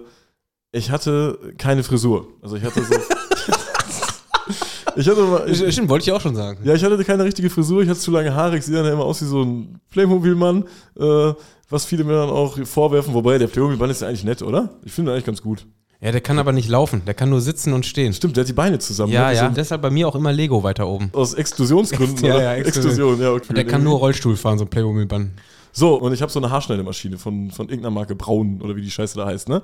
[0.71, 2.27] ich hatte keine Frisur.
[2.41, 2.93] Also ich hatte so.
[4.95, 6.59] ich hatte mal, ich, Stimmt, wollte ich auch schon sagen.
[6.63, 7.81] ja, ich hatte keine richtige Frisur.
[7.81, 8.57] Ich hatte zu lange Haare.
[8.57, 10.65] Ich sehe dann ja immer aus wie so ein Playmobil-Mann.
[10.99, 11.33] Äh,
[11.69, 13.15] was viele mir dann auch vorwerfen.
[13.15, 14.69] Wobei, der Playmobil-Mann ist ja eigentlich nett, oder?
[14.83, 15.65] Ich finde ihn eigentlich ganz gut.
[15.99, 18.13] Ja, der kann aber nicht laufen, der kann nur sitzen und stehen.
[18.13, 19.11] Stimmt, der hat die Beine zusammen.
[19.11, 19.35] Ja, ne?
[19.35, 21.09] Ja, so- deshalb bei mir auch immer Lego weiter oben.
[21.13, 22.43] Aus Exklusionsgründen, Ja, oder?
[22.43, 22.91] ja, Exklusion.
[22.91, 23.45] Exklusion, ja, okay.
[23.49, 25.31] Und der kann nur Rollstuhl fahren, so ein Playmobil-Bann.
[25.71, 28.91] So, und ich habe so eine Haarschneidemaschine von, von irgendeiner Marke Braun oder wie die
[28.91, 29.63] Scheiße da heißt, ne?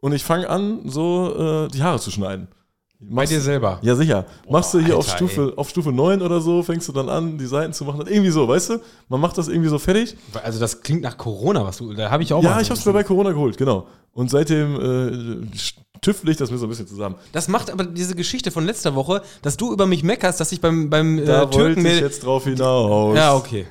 [0.00, 2.48] Und ich fange an, so äh, die Haare zu schneiden.
[3.00, 3.78] Bei dir selber.
[3.82, 4.26] Ja, sicher.
[4.50, 7.38] Machst du hier auf, Alter, Stufe, auf Stufe 9 oder so, fängst du dann an,
[7.38, 8.04] die Seiten zu machen.
[8.08, 8.78] Irgendwie so, weißt du?
[9.08, 10.16] Man macht das irgendwie so fertig.
[10.42, 11.94] Also das klingt nach Corona, was du.
[11.94, 13.86] Da habe ich auch Ja, mal- ich habe es mir bei Corona geholt, genau.
[14.14, 14.74] Und seitdem
[15.44, 15.46] äh,
[16.00, 17.14] tüftel ich das mir so ein bisschen zusammen.
[17.30, 20.60] Das macht aber diese Geschichte von letzter Woche, dass du über mich meckerst, dass ich
[20.60, 22.00] beim, beim Da äh, wollte Türken ich mir.
[22.00, 23.16] jetzt drauf hinaus.
[23.16, 23.66] Ja, okay.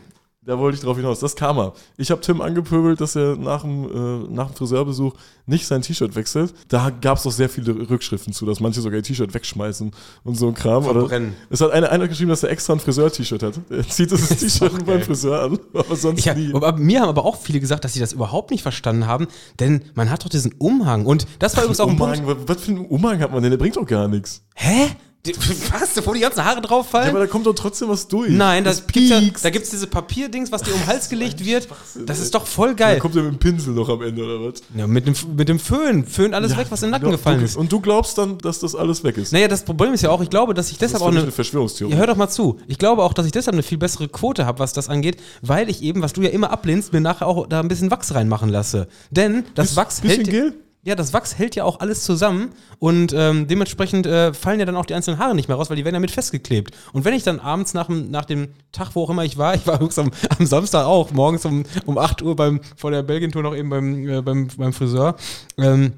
[0.47, 1.19] Da wollte ich drauf hinaus.
[1.19, 1.73] Das kam er.
[1.97, 5.13] Ich habe Tim angepöbelt, dass er nach dem, äh, nach dem Friseurbesuch
[5.45, 6.53] nicht sein T-Shirt wechselt.
[6.69, 9.91] Da gab es doch sehr viele Rückschriften zu, dass manche sogar ihr T-Shirt wegschmeißen
[10.23, 10.85] und so ein Kram.
[10.85, 11.31] Verbrennen.
[11.31, 13.59] Oder es hat einer, einer geschrieben, dass er extra ein Friseur-T-Shirt hat.
[13.69, 15.01] Er zieht ist T-Shirt beim.
[15.01, 16.53] Friseur an, aber sonst Ich nie.
[16.53, 19.27] aber mir haben aber auch viele gesagt, dass sie das überhaupt nicht verstanden haben,
[19.59, 21.05] denn man hat doch diesen Umhang.
[21.05, 22.19] Und das war übrigens auch ein Punkt.
[22.19, 23.51] Umhang, was was für einen Umhang hat man denn?
[23.51, 24.43] Der bringt doch gar nichts.
[24.55, 24.95] Hä?
[25.71, 26.05] Was?
[26.05, 27.09] Wo die ganzen Haare drauf Ja, fallen?
[27.09, 28.29] aber da kommt doch trotzdem was durch.
[28.31, 31.43] Nein, das, gibt's ja, da gibt es diese Papierdings, was dir um den Hals gelegt
[31.43, 31.67] wird.
[32.05, 32.99] Das ist doch voll Da geil.
[32.99, 34.61] kommt er mit dem Pinsel noch am Ende, oder was?
[34.73, 36.05] Ja, mit, dem, mit dem Föhn.
[36.05, 37.57] Föhn alles weg, was den Nacken Ja, gefallen ist.
[37.57, 39.33] Und du glaubst dann, dass das alles weg ist.
[39.33, 41.23] Naja, das Problem ist ja auch, ich glaube, dass ich das ist deshalb auch eine.
[41.23, 41.91] eine Verschwörungstheorie.
[41.91, 42.59] Ja, hör doch mal zu.
[42.67, 45.69] Ich glaube auch, dass ich deshalb eine viel bessere Quote habe, was das angeht, weil
[45.69, 48.47] ich eben, was du ja immer ablehnst, mir nachher auch da ein bisschen Wachs reinmachen
[48.49, 48.87] lasse.
[49.11, 50.29] Denn das Wachs bisschen hält.
[50.29, 50.53] Gel?
[50.83, 54.77] Ja, das Wachs hält ja auch alles zusammen und ähm, dementsprechend äh, fallen ja dann
[54.77, 56.73] auch die einzelnen Haare nicht mehr raus, weil die werden ja mit festgeklebt.
[56.93, 59.53] Und wenn ich dann abends nach dem, nach dem Tag, wo auch immer ich war,
[59.55, 63.43] ich war am, am Samstag auch, morgens um, um 8 Uhr beim, vor der Belgien-Tour
[63.43, 65.17] noch eben beim, äh, beim, beim Friseur,
[65.57, 65.93] ähm,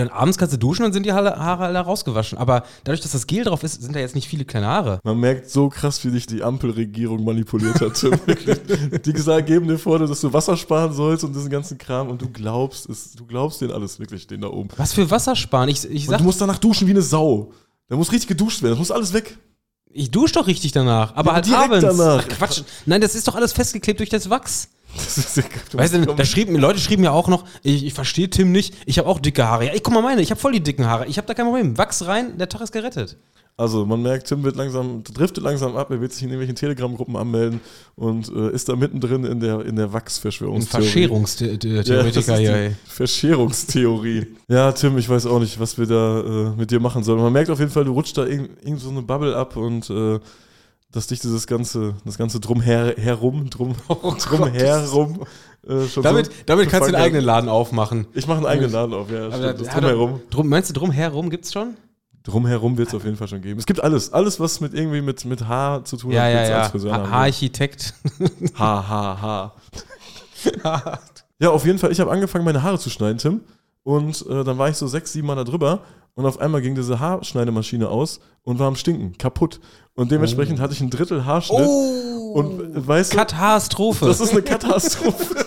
[0.00, 2.38] und dann abends kannst du duschen und sind die Haare, alle rausgewaschen.
[2.38, 5.00] Aber dadurch, dass das Gel drauf ist, sind da jetzt nicht viele kleine Haare.
[5.04, 7.96] Man merkt so krass, wie dich die Ampelregierung manipuliert hat.
[9.06, 12.20] Die gesagt, geben dir vor, dass du Wasser sparen sollst und diesen ganzen Kram und
[12.22, 14.68] du glaubst es, du glaubst denen alles wirklich, den da oben.
[14.76, 15.68] Was für Wasser sparen?
[15.68, 17.52] Ich, ich Und sag, du musst danach duschen wie eine Sau.
[17.88, 19.36] Da muss richtig geduscht werden, das muss alles weg.
[19.92, 21.84] ich dusche doch richtig danach, aber Ja, halt abends.
[21.96, 22.24] danach.
[22.24, 22.62] Ach, Quatsch.
[22.84, 24.68] Nein, das ist doch alles festgeklebt durch das Wachs.
[24.96, 27.94] Das ist ja, du Weißt du, da schrieben, Leute schrieben ja auch noch, ich, ich
[27.94, 29.66] verstehe Tim nicht, ich habe auch dicke Haare.
[29.66, 31.06] Ja, ich guck mal meine, ich habe voll die dicken Haare.
[31.06, 31.78] Ich habe da kein Problem.
[31.78, 33.16] Wachs rein, der Tag ist gerettet.
[33.58, 37.16] Also man merkt, Tim wird langsam, driftet langsam ab, er wird sich in irgendwelchen Telegram-Gruppen
[37.16, 37.60] anmelden
[37.94, 40.84] und äh, ist da mittendrin in der, in der Ein Wachsverschwörungstheorie.
[40.84, 42.76] Verschärungstheoretiker Ja, ey.
[42.86, 44.26] Verschärungstheorie.
[44.48, 47.20] ja, Tim, ich weiß auch nicht, was wir da äh, mit dir machen sollen.
[47.20, 49.88] Man merkt auf jeden Fall, du rutscht da irgend, irgend so eine Bubble ab und
[49.88, 50.18] äh,
[50.92, 55.20] dass dich dieses ganze, das ganze drumher herum, drum, drumherum
[55.66, 58.06] äh, schon Oh Damit, so damit kannst du den eigenen Laden aufmachen.
[58.14, 59.26] Ich mache einen eigenen Laden auf, ja.
[59.26, 59.60] Aber stimmt.
[59.60, 60.20] Das er- drumherum.
[60.30, 61.76] Drum, meinst du, drumherum gibt's schon?
[62.22, 63.58] Drumherum wird es auf jeden Fall schon geben.
[63.58, 64.12] Es gibt alles.
[64.12, 66.58] Alles, was mit irgendwie mit, mit Haar zu tun Ja, hat, ja, ja.
[66.62, 67.08] als Friseur Ha-.
[67.08, 67.94] Haararchitekt.
[68.58, 69.54] Ha, ha, ha.
[71.38, 73.40] ja, auf jeden Fall, ich habe angefangen, meine Haare zu schneiden, Tim.
[73.86, 75.82] Und äh, dann war ich so sechs, sieben Mal da drüber.
[76.14, 79.60] Und auf einmal ging diese Haarschneidemaschine aus und war am Stinken, kaputt.
[79.94, 81.68] Und dementsprechend hatte ich ein Drittel Haarschnitt.
[81.68, 82.32] Oh!
[82.34, 84.06] Und äh, weißt du, Kat-Haarstrophe.
[84.06, 85.36] das ist eine Katastrophe.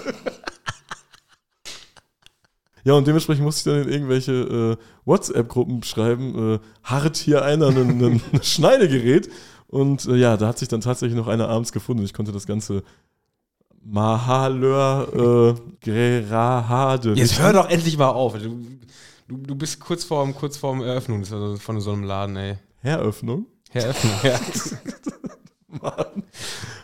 [2.86, 7.68] Ja, und dementsprechend musste ich dann in irgendwelche äh, WhatsApp-Gruppen schreiben, äh, hart hier einer
[7.68, 9.30] ein, ein, ein Schneidegerät.
[9.68, 12.04] Und äh, ja, da hat sich dann tatsächlich noch einer abends gefunden.
[12.06, 12.84] Ich konnte das ganze
[13.90, 17.14] Mahaleur äh, Gerahade.
[17.14, 18.34] Jetzt hör doch endlich mal auf.
[18.34, 18.60] Du,
[19.28, 22.58] du, du bist kurz vorm, kurz vorm Eröffnung also von so einem Laden, ey.
[22.82, 23.48] Heröffnung.
[23.74, 24.40] Eröffnung, ja.
[25.68, 26.24] Mann.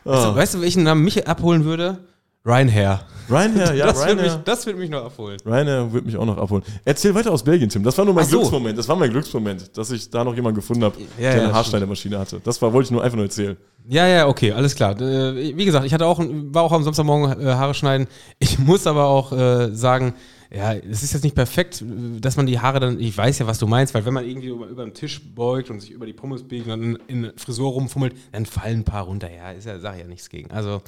[0.04, 2.06] Weißt, du, Ah, weißt du, welchen Namen mich abholen würde?
[2.46, 3.02] Ryanair.
[3.30, 4.42] Ryanair, ja, das, wird mich, Ryanair.
[4.46, 5.38] das wird mich noch abholen.
[5.46, 6.64] Ryanair wird mich auch noch abholen.
[6.84, 7.84] Erzähl weiter aus Belgien, Tim.
[7.84, 8.38] Das war nur mein so.
[8.38, 8.78] Glücksmoment.
[8.78, 11.54] Das war mein Glücksmoment, dass ich da noch jemanden gefunden habe, Ja, der ja, eine
[11.54, 12.40] Haarschneidermaschine hatte.
[12.44, 13.58] Das war, wollte ich nur einfach nur erzählen.
[13.88, 15.00] Ja, ja, okay, alles klar.
[15.00, 18.08] Äh, wie gesagt, ich hatte auch, war auch am Samstagmorgen äh, Haare schneiden.
[18.40, 20.14] Ich muss aber auch äh, sagen,
[20.56, 21.84] ja, es ist jetzt nicht perfekt,
[22.22, 24.48] dass man die Haare dann, ich weiß ja, was du meinst, weil wenn man irgendwie
[24.48, 27.72] über, über den Tisch beugt und sich über die Pommes biegt und dann in Frisur
[27.72, 29.30] rumfummelt, dann fallen ein paar runter.
[29.30, 30.52] Ja, ist ja, sag ich ja nichts gegen.
[30.52, 30.82] Also,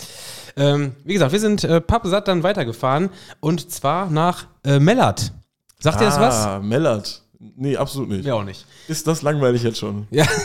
[0.56, 3.10] ähm, wie gesagt, wir sind äh, pappsatt dann weitergefahren
[3.42, 5.34] und zwar nach äh, Mellert.
[5.80, 6.36] Sagt dir das was?
[6.46, 7.24] Ah, Mellert.
[7.40, 8.24] Nee, absolut nicht.
[8.24, 8.66] Mir auch nicht.
[8.88, 10.08] Ist das langweilig jetzt schon?
[10.12, 10.26] Ja.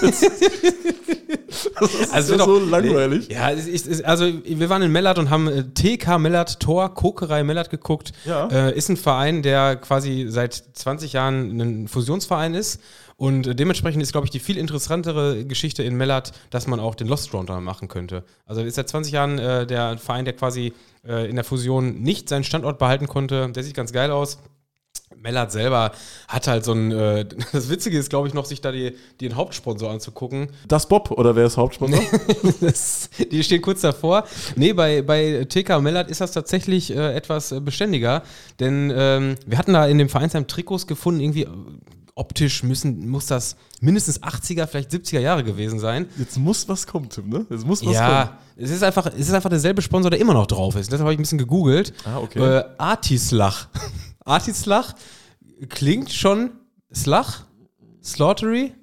[1.80, 3.28] Das ist Also ja doch- so langweilig.
[3.30, 7.42] Ja, ist, es- also wir waren in Mellert und haben äh, TK Mellert Tor, Kokerei
[7.44, 8.12] Mellert geguckt.
[8.24, 8.46] Ja.
[8.48, 12.80] Äh, ist ein Verein, der quasi seit 20 Jahren ein Fusionsverein ist.
[13.16, 16.94] Und äh, dementsprechend ist, glaube ich, die viel interessantere Geschichte in Mellert, dass man auch
[16.94, 18.24] den Lost Round da machen könnte.
[18.46, 20.72] Also ist seit 20 Jahren äh, der Verein, der quasi
[21.07, 23.48] äh, in der Fusion nicht seinen Standort behalten konnte.
[23.50, 24.38] Der sieht ganz geil aus.
[25.20, 25.92] Mellert selber
[26.28, 29.36] hat halt so ein, äh, das Witzige ist, glaube ich, noch, sich da die, den
[29.36, 30.48] Hauptsponsor anzugucken.
[30.68, 32.02] Das Bob, oder wer ist Hauptsponsor?
[32.60, 34.24] Das, die stehen kurz davor.
[34.56, 38.22] Nee, bei, bei TK Mellert ist das tatsächlich äh, etwas äh, beständiger,
[38.60, 41.48] denn ähm, wir hatten da in dem Vereinsheim Trikots gefunden, irgendwie äh,
[42.14, 46.06] optisch müssen, muss das mindestens 80er, vielleicht 70er Jahre gewesen sein.
[46.18, 47.46] Jetzt muss was kommen, Tim, ne?
[47.48, 47.94] Jetzt muss was kommen.
[47.94, 50.92] ja, es ist, einfach, es ist einfach derselbe Sponsor, der immer noch drauf ist.
[50.92, 51.94] Deshalb habe ich ein bisschen gegoogelt.
[52.04, 52.58] Ah, okay.
[52.58, 53.68] Äh, Artislach.
[54.24, 54.94] Artislach
[55.68, 56.58] klingt schon
[56.92, 57.46] Slach,
[58.02, 58.74] Slaughtery.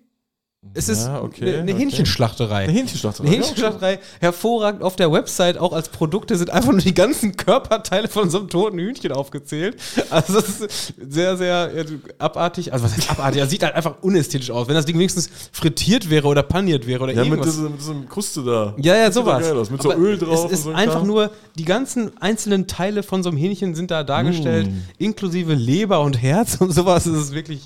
[0.74, 1.80] Es ist Ja, okay, eine, eine okay.
[1.84, 2.64] Hähnchenschlachterei.
[2.66, 3.28] Eine Hähnchenschlachterei.
[3.28, 8.10] Eine Hähnchenschlachterei, hervorragend auf der Website, auch als Produkte sind einfach nur die ganzen Körperteile
[8.10, 9.78] von so einem toten Hühnchen aufgezählt.
[10.10, 11.86] Also das ist sehr, sehr äh,
[12.18, 12.74] abartig.
[12.74, 13.39] Also was heißt abartig?
[13.41, 14.68] Das sieht halt einfach unästhetisch aus.
[14.68, 17.53] Wenn das Ding wenigstens frittiert wäre oder paniert wäre oder Ja, mit, irgendwas.
[17.55, 18.76] diesem, mit diesem Kruste da.
[18.80, 19.41] ja, ja, sowas.
[19.41, 20.51] geil aus, Mit so Aber Öl drauf.
[20.51, 21.07] Es ist und so ein einfach Kram.
[21.07, 24.74] nur, die ganzen einzelnen Teile von so einem Hähnchen sind da dargestellt, Mm.
[24.97, 27.05] inklusive Leber und Herz und sowas.
[27.05, 27.62] Das ist wirklich.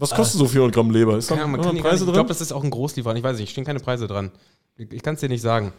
[0.00, 1.18] Was kostet so 400 Gramm Leber?
[1.18, 2.12] Ist da Ja, Preise nicht, ich drin?
[2.12, 3.18] glaube, das ist auch ein Großlieferant.
[3.18, 4.30] Ich weiß nicht, stehen keine Preise dran.
[4.76, 5.72] Ich, ich kann es dir nicht sagen.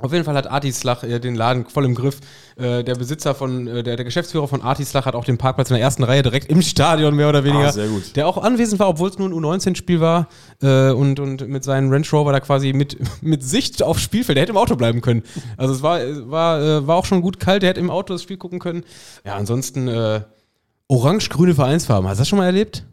[0.00, 2.20] Auf jeden Fall hat Artislach äh, den Laden voll im Griff.
[2.54, 5.74] Äh, der Besitzer von, äh, der, der Geschäftsführer von Artislach hat auch den Parkplatz in
[5.74, 7.66] der ersten Reihe direkt im Stadion mehr oder weniger.
[7.66, 8.14] Ah, sehr gut.
[8.14, 10.28] Der auch anwesend war, obwohl es nur ein U19-Spiel war
[10.62, 14.36] äh, und, und mit seinem Range Rover da quasi mit, mit Sicht aufs Spielfeld.
[14.36, 15.24] Der hätte im Auto bleiben können.
[15.56, 17.62] Also es war, es war, äh, war auch schon gut kalt.
[17.62, 18.84] Der hätte im Auto das Spiel gucken können.
[19.24, 20.20] Ja, ansonsten äh,
[20.86, 22.08] orange-grüne Vereinsfarben.
[22.08, 22.84] Hast du das schon mal erlebt?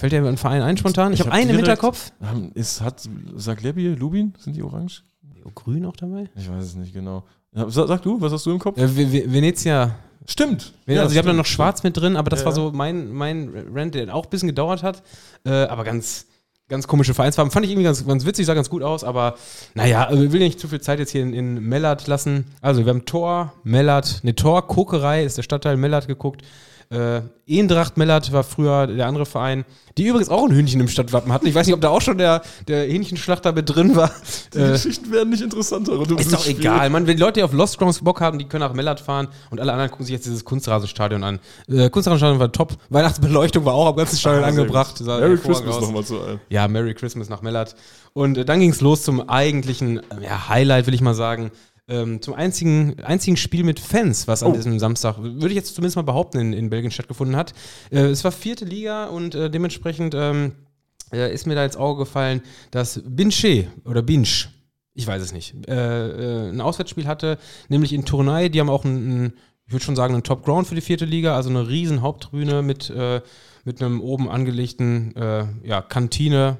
[0.00, 1.12] Fällt dir ein Verein ein spontan?
[1.12, 2.10] Ich, Ich habe hab einen im Hinterkopf.
[2.54, 5.02] Ist, hat Saglebi, Lubin, sind die orange?
[5.54, 6.30] Grün auch dabei?
[6.36, 7.24] Ich weiß es nicht genau.
[7.54, 8.78] Ja, sag, sag du, was hast du im Kopf?
[8.78, 9.94] Äh, Ve- Ve- Venezia.
[10.26, 10.72] Stimmt.
[10.86, 12.56] Ja, also ich habe da noch schwarz mit drin, aber das Ja, war ja.
[12.56, 15.02] so mein, mein Rant, der auch ein bisschen gedauert hat.
[15.44, 16.26] Äh, aber ganz,
[16.68, 17.50] ganz komische Vereinsfarben.
[17.50, 19.34] Fand ich irgendwie ganz, ganz witzig, sah ganz gut aus, aber
[19.74, 22.44] naja, also ich will nicht zu viel Zeit jetzt hier in, in Mellert lassen.
[22.62, 26.42] Also wir haben Tor, Mellert, ne Tor, Kokerei ist der Stadtteil Mellert geguckt.
[26.92, 29.64] Äh, Eendracht Mellert war früher der andere Verein,
[29.96, 31.46] die übrigens auch ein Hühnchen im Stadtwappen hatten.
[31.46, 34.10] Ich weiß nicht, ob da auch schon der, der Hähnchenschlachter mit drin war.
[34.52, 35.92] Die Äh, Geschichten werden nicht interessanter.
[36.18, 37.06] ist doch egal, Mann.
[37.06, 39.60] Wenn die Leute die auf Lost Grounds Bock haben, die können nach Mellert fahren und
[39.60, 41.38] alle anderen gucken sich jetzt dieses Kunstrasenstadion an.
[41.68, 42.76] Äh, Kunstrasenstadion war top.
[42.88, 45.00] Weihnachtsbeleuchtung war auch am ganzen Stadion Ah, angebracht.
[45.00, 46.40] Merry Christmas nochmal zu allen.
[46.48, 47.76] Ja, Merry Christmas nach Mellert.
[48.14, 51.52] Und äh, dann ging es los zum eigentlichen äh, ja, Highlight, will ich mal sagen.
[51.88, 54.54] Ähm, zum einzigen, einzigen Spiel mit Fans, was an Oh.
[54.54, 57.52] diesem Samstag, würde ich jetzt zumindest mal behaupten, in, in Belgien stattgefunden hat.
[57.90, 60.52] Äh, es war vierte Liga und äh, dementsprechend ähm,
[61.12, 64.48] äh, ist mir da ins Auge gefallen, dass Binche oder Binch,
[64.94, 68.48] ich weiß es nicht, äh, äh, ein Auswärtsspiel hatte, nämlich in Tournai.
[68.48, 69.32] Die haben auch ein, ein
[69.66, 72.62] ich würde schon sagen, ein Top Ground für die vierte Liga, also eine riesen Haupttribüne
[72.62, 73.20] mit, äh,
[73.64, 76.58] mit einem oben angelegten äh, ja, Kantine.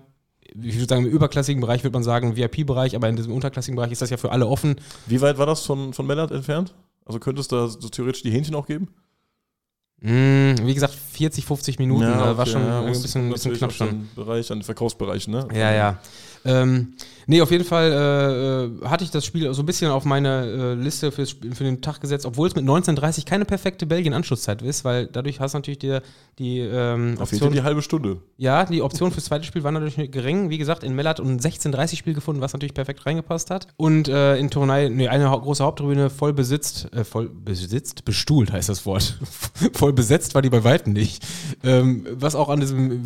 [0.63, 3.93] Ich würde sagen, im überklassigen Bereich würde man sagen VIP-Bereich, aber in diesem unterklassigen Bereich
[3.93, 4.77] ist das ja für alle offen.
[5.07, 6.75] Wie weit war das von, von Mellert entfernt?
[7.05, 8.89] Also könnte es da so theoretisch die Hähnchen auch geben?
[10.01, 14.09] Mm, wie gesagt, 40, 50 Minuten, war okay, schon ja, ein bisschen, bisschen knapp schon.
[14.15, 15.47] Bereich, an den Verkaufsbereich, ne?
[15.53, 15.99] Ja, ja.
[16.45, 16.95] Ähm,
[17.31, 20.45] nee, auf jeden Fall äh, äh, hatte ich das Spiel so ein bisschen auf meine
[20.45, 25.07] äh, Liste für den Tag gesetzt, obwohl es mit 19.30 keine perfekte Belgien-Anschlusszeit ist, weil
[25.07, 25.99] dadurch hast du natürlich die,
[26.39, 27.53] die ähm, Option.
[27.53, 28.19] die halbe Stunde.
[28.37, 30.51] Ja, die Option fürs zweite Spiel war natürlich gering.
[30.51, 33.69] Wie gesagt, in Mellert und ein 16.30 Spiel gefunden, was natürlich perfekt reingepasst hat.
[33.77, 38.69] Und äh, in Tournai, nee, eine große Haupttribüne voll besitzt, äh, voll besitzt, bestuhlt heißt
[38.69, 39.19] das Wort.
[39.75, 41.25] voll besetzt war die bei Weitem nicht.
[41.63, 43.03] Ähm, was auch an diesem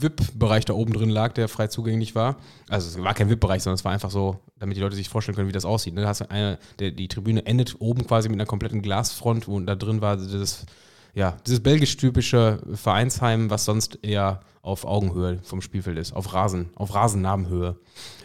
[0.00, 2.36] VIP-Bereich da oben drin lag, der frei zugänglich war.
[2.68, 5.36] Also es war kein VIP-Bereich, sondern es war einfach so, damit die Leute sich vorstellen
[5.36, 5.94] können, wie das aussieht.
[5.94, 6.02] Ne?
[6.02, 9.74] Da hast eine, der, die Tribüne endet oben quasi mit einer kompletten Glasfront und da
[9.74, 10.66] drin war dieses
[11.14, 16.94] ja, dieses belgisch-typische Vereinsheim, was sonst eher auf Augenhöhe vom Spielfeld ist, auf Rasen, auf
[16.94, 17.76] Rasennamenhöhe.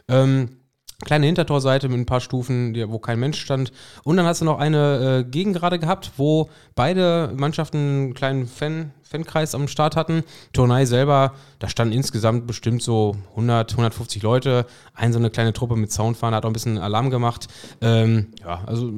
[0.08, 0.58] Ähm,
[1.04, 3.72] kleine Hintertorseite mit ein paar Stufen, wo kein Mensch stand.
[4.04, 8.92] Und dann hast du noch eine äh, Gegengrade gehabt, wo beide Mannschaften einen kleinen Fan,
[9.02, 10.24] Fankreis am Start hatten.
[10.54, 14.66] Tournai selber, da standen insgesamt bestimmt so 100, 150 Leute.
[14.94, 17.48] Ein so eine kleine Truppe mit Soundfahne hat auch ein bisschen Alarm gemacht.
[17.82, 18.92] Ähm, ja, also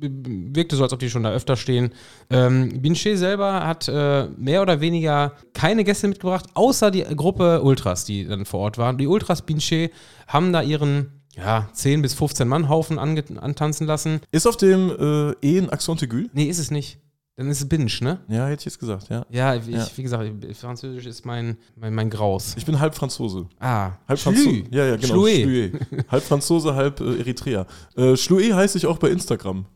[0.00, 1.92] wirkte so, als ob die schon da öfter stehen.
[2.30, 8.04] Ähm, Binche selber hat äh, mehr oder weniger keine Gäste mitgebracht, außer die Gruppe Ultras,
[8.04, 8.98] die dann vor Ort waren.
[8.98, 9.90] Die Ultras Binche
[10.26, 14.20] haben da ihren ja, 10 bis 15 Mann Haufen antanzen lassen.
[14.30, 16.24] Ist auf dem äh, E ein Accent aigu?
[16.32, 16.98] Nee, ist es nicht.
[17.36, 18.20] Dann ist es Binge, ne?
[18.28, 19.26] Ja, hätte ich jetzt gesagt, ja.
[19.28, 19.84] Ja, ich, Ja.
[19.96, 22.54] wie gesagt, Französisch ist mein, mein, mein Graus.
[22.56, 23.48] Ich bin halb Franzose.
[23.58, 24.20] Ah, Halb.
[24.20, 24.62] Franzose.
[24.70, 25.14] Ja, ja, genau.
[25.24, 25.72] Schloué.
[26.08, 27.66] halb Franzose, halb äh, Eritreer.
[27.96, 29.66] Äh, Schloué heiße ich auch bei Instagram.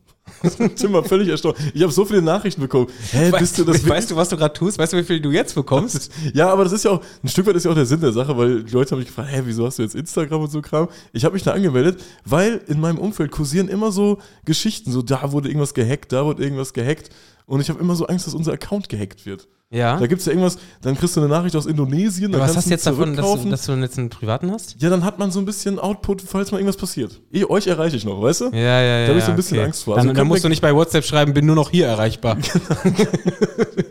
[0.75, 1.57] Tim war völlig erstaunt.
[1.73, 2.87] Ich habe so viele Nachrichten bekommen.
[3.11, 4.77] Hä, bist du das weißt du, was du gerade tust?
[4.77, 6.11] Weißt du, wie viel du jetzt bekommst?
[6.33, 8.11] Ja, aber das ist ja auch, ein Stück weit ist ja auch der Sinn der
[8.11, 10.61] Sache, weil die Leute haben mich gefragt, hä, wieso hast du jetzt Instagram und so
[10.61, 10.87] Kram?
[11.11, 15.31] Ich habe mich da angemeldet, weil in meinem Umfeld kursieren immer so Geschichten, so da
[15.31, 17.09] wurde irgendwas gehackt, da wurde irgendwas gehackt
[17.45, 19.47] und ich habe immer so Angst, dass unser Account gehackt wird.
[19.71, 19.99] Ja.
[19.99, 22.55] Da gibt es ja irgendwas, dann kriegst du eine Nachricht aus Indonesien, dann Aber was
[22.55, 24.81] kannst hast du jetzt davon, dass du, dass du jetzt einen privaten hast?
[24.81, 27.21] Ja, dann hat man so ein bisschen Output, falls mal irgendwas passiert.
[27.31, 28.45] Eh, euch erreiche ich noch, weißt du?
[28.45, 29.05] Ja, ja, ja.
[29.05, 29.95] Da hab ich so ein bisschen Angst vor.
[29.95, 32.37] Also dann, dann musst du nicht bei WhatsApp schreiben, bin nur noch hier erreichbar.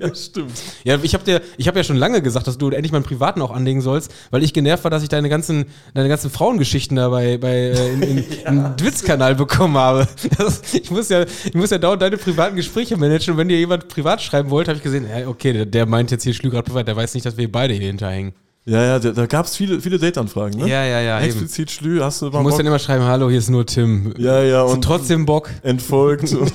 [0.00, 0.52] Ja, stimmt.
[0.84, 3.42] Ja, ich habe ich habe ja schon lange gesagt, dass du endlich mal einen privaten
[3.42, 7.08] auch anlegen sollst, weil ich genervt war, dass ich deine ganzen, deine ganzen Frauengeschichten da
[7.08, 10.06] bei, bei äh, in, in, im Twitch-Kanal bekommen habe.
[10.38, 13.32] Das, ich muss ja, ich muss ja dauernd deine privaten Gespräche managen.
[13.32, 16.24] Und wenn dir jemand privat schreiben wollte, habe ich gesehen, ja, okay, der, meint jetzt
[16.24, 18.32] hier Schlügrad der weiß nicht, dass wir beide hier hinterhängen.
[18.68, 20.68] Ja, ja, da, da gab es viele, viele Date-Anfragen, ne?
[20.68, 21.18] Ja, ja, ja.
[21.20, 21.26] Eben.
[21.26, 22.58] Explizit Schlü, hast du Du mal musst Bock?
[22.58, 24.12] dann immer schreiben, hallo, hier ist nur Tim.
[24.18, 25.48] Ja, ja, Hast du und trotzdem Bock?
[25.62, 26.30] entfolgt.
[26.34, 26.54] und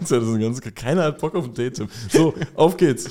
[0.00, 1.74] das ist ganz, keiner hat Bock auf ein Date.
[1.74, 1.88] Tim.
[2.08, 3.08] So, auf geht's.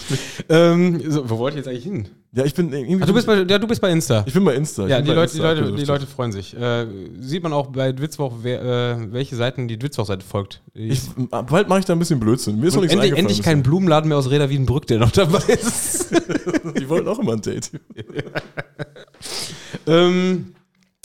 [0.50, 2.10] Ähm, so, wo wollte ich jetzt eigentlich hin?
[2.36, 2.98] Ja, ich bin irgendwie.
[3.02, 4.26] Ach, du bist bei, ja, du bist bei Insta.
[4.28, 4.84] ich bin bei Insta.
[4.84, 5.86] Ich Ja, die Leute, die, Insta Leute, die.
[5.86, 6.54] Leute freuen sich.
[6.54, 6.86] Äh,
[7.22, 10.62] sieht man auch bei Dwitzwoch, wer, äh, welche Seiten die Dwitzwoch-Seite folgt.
[10.74, 12.60] Ich, bald mache ich da ein bisschen Blödsinn.
[12.60, 15.44] Mir ist noch nichts endlich, endlich kein Blumenladen mehr aus Reda Wiedenbrück, der noch dabei
[15.54, 16.10] ist.
[16.78, 17.72] Die wollten auch immer ein Date.
[19.88, 20.56] ähm,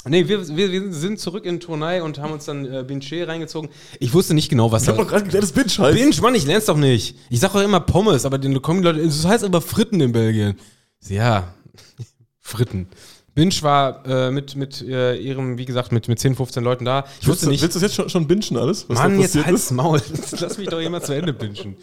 [0.08, 3.70] nee, wir, wir, wir sind zurück in Tournai und haben uns dann äh, Binche reingezogen.
[4.00, 5.96] Ich wusste nicht genau, was Ich hab da doch gerade geklärt, das Bitch heißt.
[5.96, 7.14] Binge, Mann, ich lern's doch nicht.
[7.28, 10.10] Ich sag doch immer Pommes, aber dann kommen die Leute, das heißt aber Fritten in
[10.10, 10.56] Belgien.
[11.08, 11.54] Ja,
[12.40, 12.88] Fritten.
[13.34, 17.04] Binge war äh, mit, mit äh, ihrem, wie gesagt, mit, mit 10, 15 Leuten da.
[17.20, 17.62] Ich Willst wusste du, nicht.
[17.62, 18.88] willst du das jetzt schon, schon bingen alles?
[18.88, 19.70] Was Mann, jetzt halt's ist?
[19.70, 20.02] Maul.
[20.40, 21.76] Lass mich doch jemand zu Ende pinchen.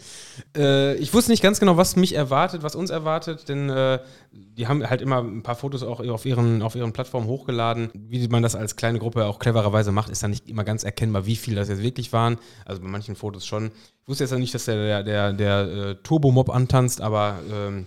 [0.54, 3.98] Äh, ich wusste nicht ganz genau, was mich erwartet, was uns erwartet, denn äh,
[4.30, 7.90] die haben halt immer ein paar Fotos auch auf ihren, auf ihren Plattformen hochgeladen.
[7.94, 11.24] Wie man das als kleine Gruppe auch clevererweise macht, ist dann nicht immer ganz erkennbar,
[11.24, 12.36] wie viele das jetzt wirklich waren.
[12.66, 13.72] Also bei manchen Fotos schon.
[14.02, 17.86] Ich wusste jetzt ja nicht, dass der, der, der, der äh, Turbo-Mob antanzt, aber ähm,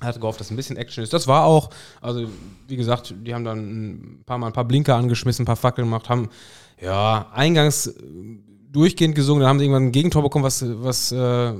[0.00, 1.12] hatte gehofft, dass ein bisschen Action ist.
[1.12, 1.70] Das war auch,
[2.00, 2.26] also
[2.68, 5.86] wie gesagt, die haben dann ein paar Mal ein paar Blinker angeschmissen, ein paar Fackeln
[5.86, 6.30] gemacht, haben
[6.80, 7.92] ja eingangs äh,
[8.72, 11.52] durchgehend gesungen, dann haben sie irgendwann ein Gegentor bekommen, was, was äh,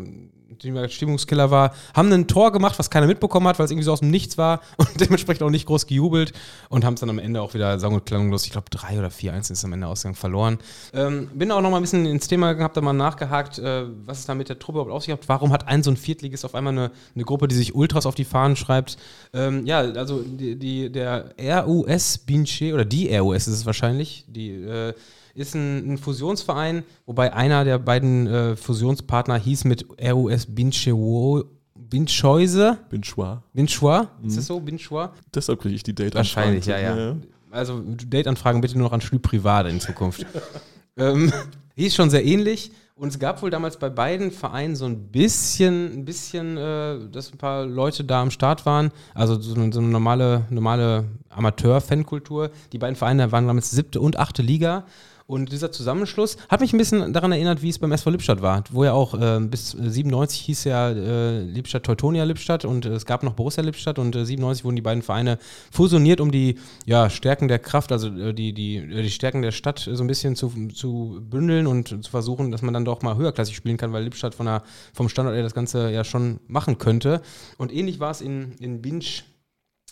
[0.62, 3.92] die Stimmungskiller war, haben ein Tor gemacht, was keiner mitbekommen hat, weil es irgendwie so
[3.92, 6.32] aus dem Nichts war und dementsprechend auch nicht groß gejubelt
[6.68, 9.08] und haben es dann am Ende auch wieder sang- und klanglos, ich glaube 3 oder
[9.08, 10.58] 4-1 ist am Ende Ausgang verloren.
[10.92, 14.20] Ähm, bin auch noch mal ein bisschen ins Thema gehabt, da mal nachgehakt, äh, was
[14.20, 15.28] es da mit der Truppe überhaupt auf sich hat.
[15.28, 18.14] Warum hat ein so ein Viertligist auf einmal eine, eine Gruppe, die sich Ultras auf
[18.14, 18.96] die Fahnen schreibt?
[19.32, 24.50] Ähm, ja, also die, die, der RUS Binche, oder die RUS ist es wahrscheinlich, die
[24.50, 24.94] äh,
[25.40, 32.78] ist ein, ein Fusionsverein, wobei einer der beiden äh, Fusionspartner hieß mit RUS Binchewo- Bincheuse.
[32.88, 33.38] Binchois.
[33.52, 34.06] Binchois?
[34.22, 34.60] Ist das so?
[34.60, 35.08] Binchois?
[35.34, 37.16] Deshalb kriege ich die Date Wahrscheinlich, ja, ja.
[37.50, 40.24] Also Date-Anfragen bitte nur noch an Schlü privat in Zukunft.
[40.96, 41.32] ähm,
[41.74, 42.70] hieß schon sehr ähnlich.
[42.94, 47.32] Und es gab wohl damals bei beiden Vereinen so ein bisschen, ein bisschen, äh, dass
[47.32, 48.90] ein paar Leute da am Start waren.
[49.14, 52.50] Also so eine, so eine normale, normale Amateur-Fankultur.
[52.72, 54.84] Die beiden Vereine waren damals siebte und achte Liga.
[55.30, 58.64] Und dieser Zusammenschluss hat mich ein bisschen daran erinnert, wie es beim SV Lippstadt war,
[58.70, 62.88] wo ja auch äh, bis äh, 97 hieß ja äh, Lippstadt Teutonia Lippstadt und äh,
[62.88, 65.38] es gab noch Borussia Lippstadt und äh, 97 wurden die beiden Vereine
[65.70, 69.52] fusioniert, um die ja, Stärken der Kraft, also äh, die, die, äh, die Stärken der
[69.52, 73.16] Stadt so ein bisschen zu, zu bündeln und zu versuchen, dass man dann doch mal
[73.16, 76.78] höherklassig spielen kann, weil Lippstadt von der, vom Standort her das Ganze ja schon machen
[76.78, 77.22] könnte.
[77.56, 79.22] Und ähnlich war es in, in Binch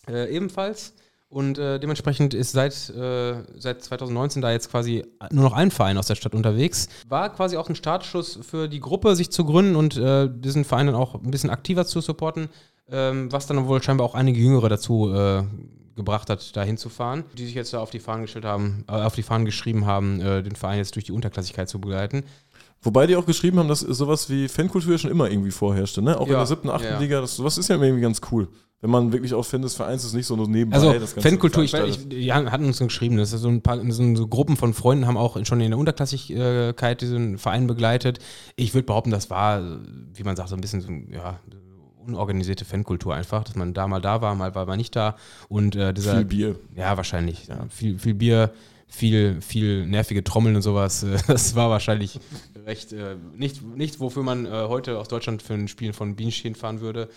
[0.08, 0.94] äh, ebenfalls.
[1.30, 5.98] Und äh, dementsprechend ist seit, äh, seit 2019 da jetzt quasi nur noch ein Verein
[5.98, 6.88] aus der Stadt unterwegs.
[7.06, 10.86] War quasi auch ein Startschuss für die Gruppe, sich zu gründen und äh, diesen Verein
[10.86, 12.48] dann auch ein bisschen aktiver zu supporten,
[12.90, 15.42] ähm, was dann wohl scheinbar auch einige Jüngere dazu äh,
[15.96, 19.14] gebracht hat, da hinzufahren, die sich jetzt da auf die Fahnen gestellt haben, äh, auf
[19.14, 22.24] die Fahnen geschrieben haben, äh, den Verein jetzt durch die Unterklassigkeit zu begleiten.
[22.80, 26.16] Wobei die auch geschrieben haben, dass sowas wie Fankultur schon immer irgendwie vorherrschte, ne?
[26.16, 26.98] Auch in Ja, der siebten, achten ja, ja.
[26.98, 28.48] Liga, das, sowas ist ja irgendwie ganz cool.
[28.80, 31.28] Wenn man wirklich auch Fan des Vereins ist, nicht so nur nebenbei Also das Ganze
[31.28, 34.26] Fankultur, ich, ich, die haben- hatten uns geschrieben, das ist so ein paar so, so
[34.28, 38.18] Gruppen von Freunden haben auch schon in der Unterklassigkeit diesen Verein begleitet.
[38.56, 39.62] Ich würde behaupten, das war,
[40.14, 41.40] wie man sagt, so ein bisschen so, ja,
[42.06, 45.16] unorganisierte Fankultur einfach, dass man da mal da war, mal war man nicht da
[45.48, 46.56] und äh, dieser Viel Bier.
[46.76, 47.46] Ja, wahrscheinlich.
[47.48, 47.66] Ja.
[47.68, 48.52] Viel, viel Bier,
[48.86, 51.04] viel, viel nervige Trommeln und sowas.
[51.26, 52.18] Das war wahrscheinlich
[52.64, 56.44] recht äh, nicht, nichts, wofür man äh, heute aus Deutschland für ein Spiel von Bienchen
[56.44, 57.08] hinfahren würde.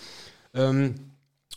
[0.53, 0.95] Ähm,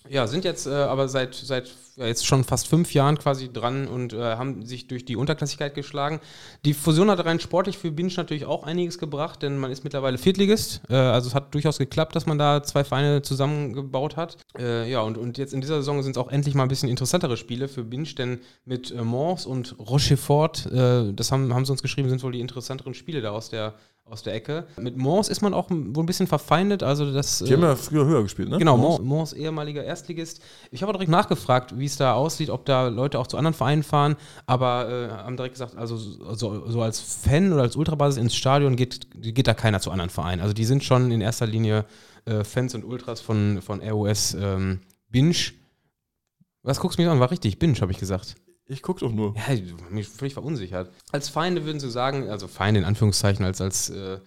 [0.09, 3.86] ja, sind jetzt äh, aber seit, seit ja, jetzt schon fast fünf Jahren quasi dran
[3.86, 6.20] und äh, haben sich durch die Unterklassigkeit geschlagen.
[6.64, 10.18] Die Fusion hat rein sportlich für Binge natürlich auch einiges gebracht, denn man ist mittlerweile
[10.18, 10.82] Viertligist.
[10.90, 14.36] Äh, also es hat durchaus geklappt, dass man da zwei Vereine zusammengebaut hat.
[14.59, 16.88] Äh, ja, und, und jetzt in dieser Saison sind es auch endlich mal ein bisschen
[16.88, 21.72] interessantere Spiele für Binge, denn mit äh, Mons und Rochefort, äh, das haben, haben sie
[21.72, 23.74] uns geschrieben, sind wohl die interessanteren Spiele da aus der,
[24.05, 24.66] aus der Ecke.
[24.76, 27.38] Mit Mons ist man auch wohl ein bisschen verfeindet, also das...
[27.38, 28.59] Die haben ja früher höher gespielt, ne?
[28.59, 29.00] Genau, Mons.
[29.00, 30.42] Mons, ehemaliger Erstligist.
[30.70, 33.55] Ich habe auch direkt nachgefragt, wie es da aussieht, ob da Leute auch zu anderen
[33.55, 38.20] Vereinen fahren, aber äh, haben direkt gesagt, also so, so als Fan oder als Ultrabasis
[38.20, 40.42] ins Stadion geht, geht da keiner zu anderen Vereinen.
[40.42, 41.86] Also die sind schon in erster Linie
[42.26, 45.34] äh, Fans und Ultras von, von ROS ähm, Binge.
[46.62, 47.20] Was guckst du mich an?
[47.20, 48.36] War richtig, Binge, habe ich gesagt.
[48.66, 49.34] Ich guck doch nur.
[49.36, 50.90] Ja, ich bin mich völlig verunsichert.
[51.12, 54.18] Als Feinde würden sie sagen, also Feinde in Anführungszeichen, als, als äh,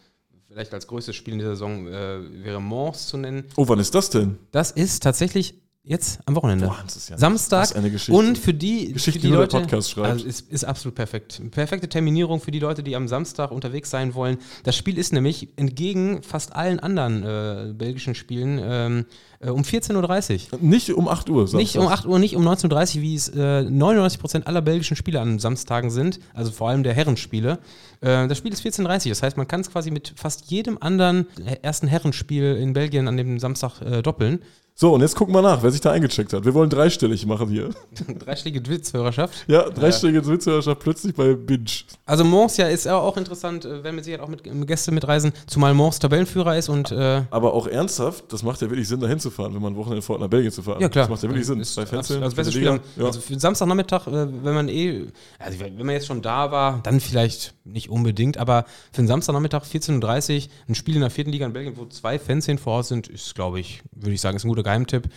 [0.48, 3.46] vielleicht als größtes Spiel in dieser Saison äh, wäre Mons zu nennen.
[3.56, 4.38] Oh, wann ist das denn?
[4.52, 6.66] Das ist tatsächlich jetzt am Wochenende.
[6.68, 7.62] Boah, ja Samstag.
[7.62, 8.14] das ist eine Geschichte.
[8.14, 9.58] Und für die, Geschichte, für die Leute.
[9.60, 10.08] Podcast schreibt.
[10.08, 11.42] Also ist, ist absolut perfekt.
[11.52, 14.38] Perfekte Terminierung für die Leute, die am Samstag unterwegs sein wollen.
[14.64, 19.06] Das Spiel ist nämlich entgegen fast allen anderen äh, belgischen Spielen ähm,
[19.40, 20.60] äh, um 14.30 Uhr.
[20.60, 21.76] Nicht um 8 Uhr, Nicht Samstags.
[21.76, 25.40] um 8 Uhr, nicht um 19.30 Uhr, wie es äh, 99% aller belgischen Spiele an
[25.40, 27.60] Samstagen sind, also vor allem der Herrenspiele.
[28.02, 30.78] Äh, das Spiel ist 14.30 Uhr, das heißt, man kann es quasi mit fast jedem
[30.82, 34.42] anderen äh, ersten Herrenspiel in Belgien an dem Samstag äh, doppeln.
[34.80, 36.46] So, und jetzt gucken wir nach, wer sich da eingecheckt hat.
[36.46, 37.72] Wir wollen dreistellig machen hier.
[38.20, 39.46] Dreistellige Dwitzhörerschaft.
[39.48, 41.66] Ja, dreistellige Twitter-Schaft plötzlich bei Binge.
[42.06, 44.92] Also Mons ja ist ja auch interessant, äh, wenn mit Sicherheit auch mit mit Gäste
[44.92, 49.00] mitreisen, zumal Mons Tabellenführer ist und äh, Aber auch ernsthaft, das macht ja wirklich Sinn,
[49.00, 50.80] da hinzufahren, wenn man Wochenende vorhat, nach Belgien zu fahren.
[50.80, 51.06] ja klar.
[51.06, 51.60] Das macht ja wirklich Sinn.
[51.60, 53.06] Ist Bei Fernsehen, Also, beste für die Spiel, ja.
[53.08, 55.08] also für Samstagnachmittag, äh, wenn man eh,
[55.40, 59.64] also wenn man jetzt schon da war, dann vielleicht nicht unbedingt, aber für den Samstagnachmittag
[59.64, 62.74] 14.30 Uhr, ein Spiel in der vierten Liga in Belgien, wo zwei Fans hin vor
[62.74, 65.10] Ort sind, ist, glaube ich, würde ich sagen, ist ein guter Geheimtipp.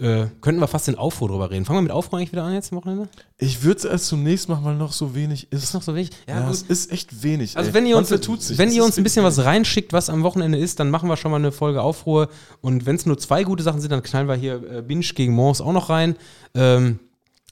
[0.00, 1.64] Äh, könnten wir fast den Aufruhr drüber reden.
[1.64, 3.08] Fangen wir mit Aufruhr eigentlich wieder an jetzt am Wochenende?
[3.38, 5.62] ich würde es erst zunächst machen, weil noch so wenig ist.
[5.62, 6.16] Ist noch so wichtig?
[6.26, 7.56] ja, es ist echt wenig.
[7.56, 7.74] Also ey.
[7.74, 8.10] wenn ihr uns,
[8.58, 11.30] wenn ihr uns ein bisschen was reinschickt, was am Wochenende ist, dann machen wir schon
[11.30, 12.28] mal eine Folge Aufruhr.
[12.62, 15.34] Und wenn es nur zwei gute Sachen sind, dann knallen wir hier äh, Binge gegen
[15.34, 16.16] Mons auch noch rein.
[16.54, 16.98] Ähm,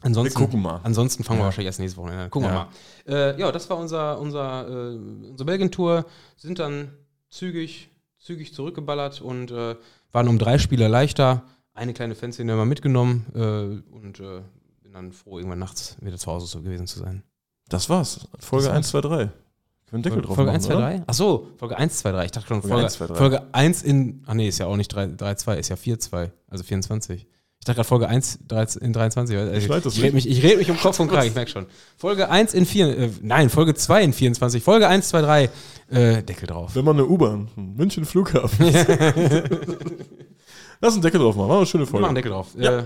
[0.01, 0.81] ansonsten, Wir gucken mal.
[0.83, 1.47] Ansonsten fangen wir Ja.
[1.47, 2.31] wahrscheinlich erst nächstes Wochenende an.
[2.31, 2.69] Gucken Ja.
[3.07, 3.33] wir mal.
[3.37, 4.97] Äh, ja, das war unser, unser, äh,
[5.29, 6.05] unsere Belgien-Tour.
[6.37, 6.89] Sind dann
[7.29, 9.77] zügig, zügig zurückgeballert und äh,
[10.13, 11.43] waren um drei Spieler leichter.
[11.75, 14.43] Eine kleine Fanszene wir mitgenommen äh, und äh,
[14.83, 17.23] bin dann froh, irgendwann nachts wieder zu Hause so gewesen zu sein.
[17.69, 18.29] Das war's.
[18.39, 18.77] Folge Das war's.
[18.77, 19.09] 1, 2, 3.
[19.09, 19.33] Können
[19.87, 20.83] wir einen Deckel drauf Folge machen, 1, 2, oder?
[20.83, 21.03] 3?
[21.07, 22.25] Achso, Folge 1, 2, 3.
[22.25, 23.15] Ich dachte schon, Folge Folge, 1, 2, 3.
[23.15, 24.23] Folge 1 in.
[24.27, 27.27] Ach nee, ist ja auch nicht 3, 3 2, ist ja 4, 2, also 24.
[27.61, 29.37] Ich dachte gerade Folge 1 3, in 23.
[29.37, 31.51] Also Ich das ich rede mich, ich red mich um Kopf und Kragen, ich merke
[31.51, 31.67] schon.
[31.99, 34.63] Folge 1 in 4, äh, nein, Folge 2 in 24.
[34.63, 35.51] Folge 1, 2, 3,
[35.91, 36.75] äh, Deckel drauf.
[36.75, 38.65] Wenn man eine U-Bahn, München Flughafen.
[40.81, 41.51] Lass einen Deckel drauf machen.
[41.51, 42.07] Wir eine schöne Folge.
[42.07, 42.47] machen Deckel drauf.
[42.57, 42.79] Ja.
[42.79, 42.85] Äh,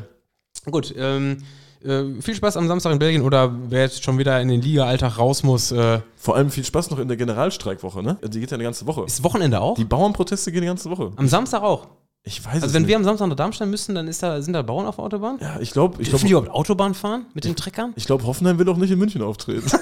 [0.69, 1.37] gut, ähm,
[1.85, 5.19] äh, viel Spaß am Samstag in Belgien oder wer jetzt schon wieder in den Liga-Alltag
[5.19, 8.19] raus muss, äh, Vor allem viel Spaß noch in der Generalstreikwoche, ne?
[8.25, 9.05] Die geht ja eine ganze Woche.
[9.07, 9.77] ist Wochenende auch?
[9.77, 11.13] Die Bauernproteste gehen die ganze Woche.
[11.15, 11.87] Am Samstag auch.
[12.27, 12.89] Ich weiß es Also wenn nicht.
[12.89, 15.39] wir am Samstag nach Darmstadt müssen, dann ist da, sind da Bauern auf der Autobahn?
[15.41, 17.93] ja, ich glaube, ich Dürfen die glaube, überhaupt Autobahn fahren mit den Treckern?
[17.97, 19.71] ich glaube, Hoffenheim will auch nicht in München auftreten.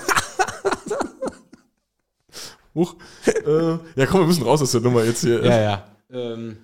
[2.75, 2.95] Huch.
[3.27, 5.45] Äh, ja, komm, wir müssen raus aus der Nummer jetzt hier.
[5.45, 5.85] Ja, ja.
[6.11, 6.57] Ähm,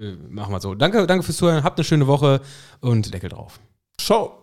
[0.00, 0.74] äh, machen wir so.
[0.74, 1.62] Danke, danke fürs Zuhören.
[1.62, 2.40] Habt eine schöne Woche
[2.80, 3.60] und Deckel drauf.
[3.98, 4.42] Ciao.